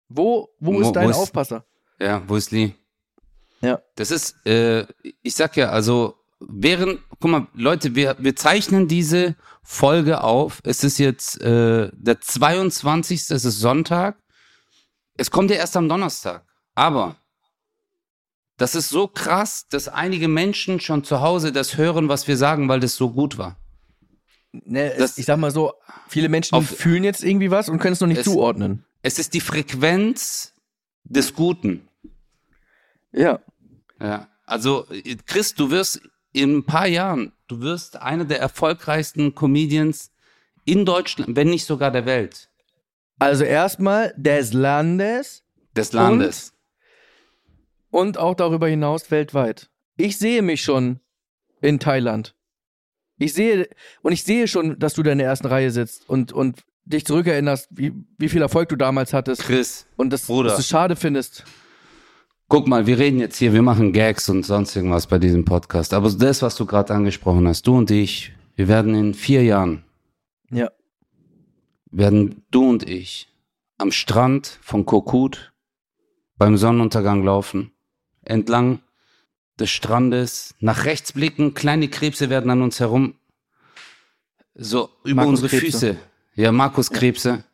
Wo, 0.08 0.48
wo, 0.60 0.74
wo 0.74 0.80
ist 0.80 0.92
dein 0.92 1.06
wo 1.06 1.10
ist, 1.10 1.16
Aufpasser? 1.16 1.64
Ja, 1.98 2.22
wo 2.26 2.36
ist 2.36 2.50
Lee? 2.50 2.74
Ja. 3.60 3.80
Das 3.96 4.10
ist, 4.10 4.36
äh, 4.46 4.86
ich 5.22 5.34
sag 5.34 5.56
ja, 5.56 5.70
also, 5.70 6.16
während, 6.40 7.00
guck 7.20 7.30
mal, 7.30 7.48
Leute, 7.54 7.94
wir, 7.94 8.16
wir 8.18 8.36
zeichnen 8.36 8.88
diese 8.88 9.36
Folge 9.62 10.22
auf. 10.22 10.60
Es 10.64 10.84
ist 10.84 10.98
jetzt 10.98 11.40
äh, 11.40 11.90
der 11.92 12.20
22. 12.20 13.30
Es 13.30 13.44
ist 13.44 13.58
Sonntag. 13.58 14.18
Es 15.16 15.30
kommt 15.30 15.50
ja 15.50 15.56
erst 15.56 15.76
am 15.76 15.88
Donnerstag. 15.88 16.44
Aber 16.74 17.16
das 18.56 18.74
ist 18.74 18.90
so 18.90 19.08
krass, 19.08 19.66
dass 19.68 19.88
einige 19.88 20.28
Menschen 20.28 20.80
schon 20.80 21.02
zu 21.02 21.20
Hause 21.20 21.50
das 21.50 21.76
hören, 21.76 22.08
was 22.08 22.28
wir 22.28 22.36
sagen, 22.36 22.68
weil 22.68 22.80
das 22.80 22.94
so 22.96 23.10
gut 23.10 23.38
war. 23.38 23.56
Ne, 24.64 24.94
das, 24.96 25.18
ich 25.18 25.26
sag 25.26 25.38
mal 25.38 25.50
so, 25.50 25.74
viele 26.08 26.28
Menschen 26.28 26.54
auf, 26.54 26.66
fühlen 26.66 27.02
jetzt 27.02 27.24
irgendwie 27.24 27.50
was 27.50 27.68
und 27.68 27.78
können 27.80 27.94
es 27.94 28.00
noch 28.00 28.08
nicht 28.08 28.18
es, 28.18 28.24
zuordnen. 28.24 28.84
Es 29.02 29.18
ist 29.18 29.34
die 29.34 29.40
Frequenz 29.40 30.52
des 31.02 31.34
Guten. 31.34 31.88
Ja. 33.12 33.40
Ja. 34.00 34.28
Also, 34.46 34.86
Chris, 35.26 35.54
du 35.54 35.70
wirst 35.70 36.02
in 36.32 36.58
ein 36.58 36.64
paar 36.64 36.86
Jahren, 36.86 37.32
du 37.48 37.60
wirst 37.60 37.96
einer 37.96 38.24
der 38.24 38.40
erfolgreichsten 38.40 39.34
Comedians 39.34 40.12
in 40.64 40.84
Deutschland, 40.84 41.36
wenn 41.36 41.50
nicht 41.50 41.66
sogar 41.66 41.90
der 41.90 42.06
Welt. 42.06 42.48
Also 43.18 43.44
erstmal 43.44 44.14
des 44.16 44.52
Landes. 44.52 45.42
Des 45.76 45.92
Landes. 45.92 46.52
Und, 47.90 48.06
und 48.06 48.18
auch 48.18 48.34
darüber 48.34 48.68
hinaus 48.68 49.10
weltweit. 49.10 49.70
Ich 49.96 50.18
sehe 50.18 50.42
mich 50.42 50.62
schon 50.62 51.00
in 51.60 51.78
Thailand. 51.78 52.34
Ich 53.24 53.32
sehe, 53.32 53.68
und 54.02 54.12
ich 54.12 54.22
sehe 54.22 54.46
schon, 54.46 54.78
dass 54.78 54.94
du 54.94 55.02
da 55.02 55.12
in 55.12 55.18
der 55.18 55.26
ersten 55.26 55.46
Reihe 55.46 55.70
sitzt 55.70 56.08
und, 56.08 56.32
und 56.32 56.62
dich 56.84 57.06
zurückerinnerst, 57.06 57.68
wie, 57.70 57.92
wie 58.18 58.28
viel 58.28 58.42
Erfolg 58.42 58.68
du 58.68 58.76
damals 58.76 59.14
hattest. 59.14 59.42
Chris. 59.42 59.86
Und 59.96 60.12
das, 60.12 60.26
Bruder. 60.26 60.50
dass 60.50 60.58
du 60.58 60.62
schade 60.62 60.94
findest. 60.94 61.44
Guck 62.48 62.68
mal, 62.68 62.86
wir 62.86 62.98
reden 62.98 63.18
jetzt 63.18 63.38
hier, 63.38 63.54
wir 63.54 63.62
machen 63.62 63.94
Gags 63.94 64.28
und 64.28 64.44
sonst 64.44 64.76
irgendwas 64.76 65.06
bei 65.06 65.18
diesem 65.18 65.46
Podcast. 65.46 65.94
Aber 65.94 66.10
das, 66.10 66.42
was 66.42 66.56
du 66.56 66.66
gerade 66.66 66.92
angesprochen 66.92 67.48
hast, 67.48 67.66
du 67.66 67.78
und 67.78 67.90
ich, 67.90 68.32
wir 68.56 68.68
werden 68.68 68.94
in 68.94 69.14
vier 69.14 69.42
Jahren. 69.42 69.84
Ja. 70.50 70.70
Werden 71.90 72.44
du 72.50 72.68
und 72.68 72.86
ich 72.86 73.28
am 73.78 73.90
Strand 73.90 74.58
von 74.60 74.84
Kokut 74.84 75.54
beim 76.36 76.58
Sonnenuntergang 76.58 77.24
laufen, 77.24 77.72
entlang 78.22 78.80
des 79.58 79.70
Strandes, 79.70 80.54
nach 80.60 80.84
rechts 80.84 81.12
blicken, 81.12 81.54
kleine 81.54 81.88
Krebse 81.88 82.30
werden 82.30 82.50
an 82.50 82.62
uns 82.62 82.80
herum, 82.80 83.14
so 84.54 84.90
über 85.04 85.22
Markus 85.22 85.42
unsere 85.42 85.60
Krebse. 85.60 85.94
Füße. 85.94 85.96
Ja, 86.36 86.52
Markus 86.52 86.90
Krebse. 86.90 87.44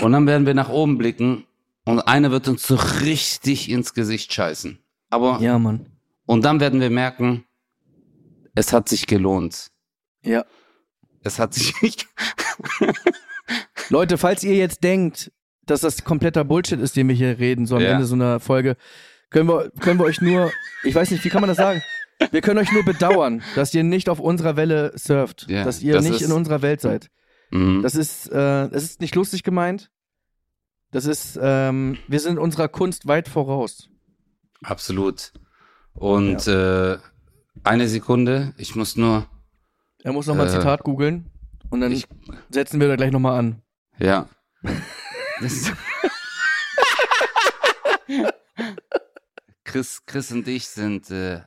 Und 0.00 0.12
dann 0.12 0.26
werden 0.26 0.46
wir 0.46 0.54
nach 0.54 0.68
oben 0.68 0.98
blicken 0.98 1.44
und 1.84 2.00
einer 2.00 2.30
wird 2.30 2.48
uns 2.48 2.66
so 2.66 2.74
richtig 2.74 3.70
ins 3.70 3.94
Gesicht 3.94 4.32
scheißen. 4.32 4.78
Aber. 5.10 5.38
Ja, 5.40 5.58
Mann. 5.58 5.86
Und 6.26 6.44
dann 6.44 6.60
werden 6.60 6.80
wir 6.80 6.90
merken, 6.90 7.44
es 8.54 8.72
hat 8.72 8.88
sich 8.88 9.06
gelohnt. 9.06 9.70
Ja. 10.22 10.44
Es 11.22 11.38
hat 11.38 11.54
sich 11.54 11.80
nicht. 11.82 12.06
Leute, 13.90 14.18
falls 14.18 14.42
ihr 14.42 14.56
jetzt 14.56 14.82
denkt, 14.82 15.30
dass 15.66 15.80
das 15.80 16.04
kompletter 16.04 16.44
Bullshit 16.44 16.80
ist, 16.80 16.96
den 16.96 17.08
wir 17.08 17.14
hier 17.14 17.38
reden, 17.38 17.66
so 17.66 17.76
am 17.76 17.82
ja. 17.82 17.92
Ende 17.92 18.06
so 18.06 18.14
einer 18.14 18.40
Folge, 18.40 18.76
können 19.34 19.48
wir, 19.48 19.70
können 19.80 19.98
wir 19.98 20.04
euch 20.04 20.20
nur, 20.20 20.52
ich 20.84 20.94
weiß 20.94 21.10
nicht, 21.10 21.24
wie 21.24 21.28
kann 21.28 21.40
man 21.40 21.48
das 21.48 21.56
sagen? 21.56 21.82
Wir 22.30 22.40
können 22.40 22.60
euch 22.60 22.70
nur 22.70 22.84
bedauern, 22.84 23.42
dass 23.56 23.74
ihr 23.74 23.82
nicht 23.82 24.08
auf 24.08 24.20
unserer 24.20 24.54
Welle 24.54 24.92
surft, 24.96 25.46
ja, 25.48 25.64
dass 25.64 25.82
ihr 25.82 25.94
das 25.94 26.04
nicht 26.04 26.22
in 26.22 26.30
unserer 26.30 26.62
Welt 26.62 26.80
seid. 26.80 27.10
Mhm. 27.50 27.82
Das 27.82 27.96
ist, 27.96 28.28
äh, 28.28 28.68
das 28.68 28.84
ist 28.84 29.00
nicht 29.00 29.16
lustig 29.16 29.42
gemeint. 29.42 29.90
Das 30.92 31.04
ist, 31.04 31.36
ähm, 31.42 31.98
wir 32.06 32.20
sind 32.20 32.38
unserer 32.38 32.68
Kunst 32.68 33.08
weit 33.08 33.26
voraus. 33.28 33.90
Absolut. 34.62 35.32
Und 35.94 36.46
ja. 36.46 36.92
äh, 36.92 36.98
eine 37.64 37.88
Sekunde, 37.88 38.54
ich 38.56 38.76
muss 38.76 38.94
nur. 38.94 39.26
Er 40.04 40.12
muss 40.12 40.28
nochmal 40.28 40.46
äh, 40.46 40.50
Zitat 40.50 40.84
googeln 40.84 41.32
und 41.70 41.80
dann 41.80 41.90
ich, 41.90 42.06
setzen 42.50 42.78
wir 42.78 42.86
da 42.86 42.94
gleich 42.94 43.10
nochmal 43.10 43.36
an. 43.36 43.62
Ja. 43.98 44.28
Chris, 49.64 50.04
Chris 50.06 50.30
und 50.30 50.46
ich 50.46 50.68
sind 50.68 51.10
äh, 51.10 51.40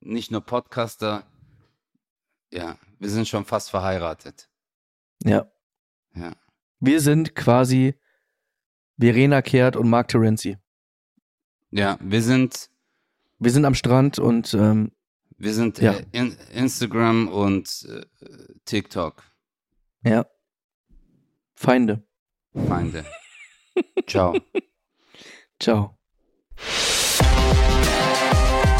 nicht 0.00 0.30
nur 0.30 0.40
Podcaster, 0.40 1.24
ja, 2.52 2.76
wir 2.98 3.08
sind 3.08 3.28
schon 3.28 3.44
fast 3.44 3.70
verheiratet. 3.70 4.50
Ja. 5.24 5.50
Ja. 6.14 6.32
Wir 6.80 7.00
sind 7.00 7.34
quasi 7.34 7.94
Verena 8.98 9.40
Kehrt 9.40 9.76
und 9.76 9.88
Mark 9.88 10.08
Terenzi. 10.08 10.58
Ja, 11.70 11.98
wir 12.00 12.22
sind. 12.22 12.70
Wir 13.38 13.50
sind 13.50 13.64
am 13.64 13.74
Strand 13.74 14.18
und. 14.18 14.52
Ähm, 14.54 14.92
wir 15.38 15.54
sind 15.54 15.78
ja. 15.78 15.94
äh, 15.94 16.04
in 16.12 16.36
Instagram 16.52 17.28
und 17.28 17.88
äh, 17.88 18.04
TikTok. 18.64 19.24
Ja. 20.04 20.26
Feinde. 21.54 22.04
Feinde. 22.54 23.04
Ciao. 24.06 24.36
Ciao. 25.58 25.98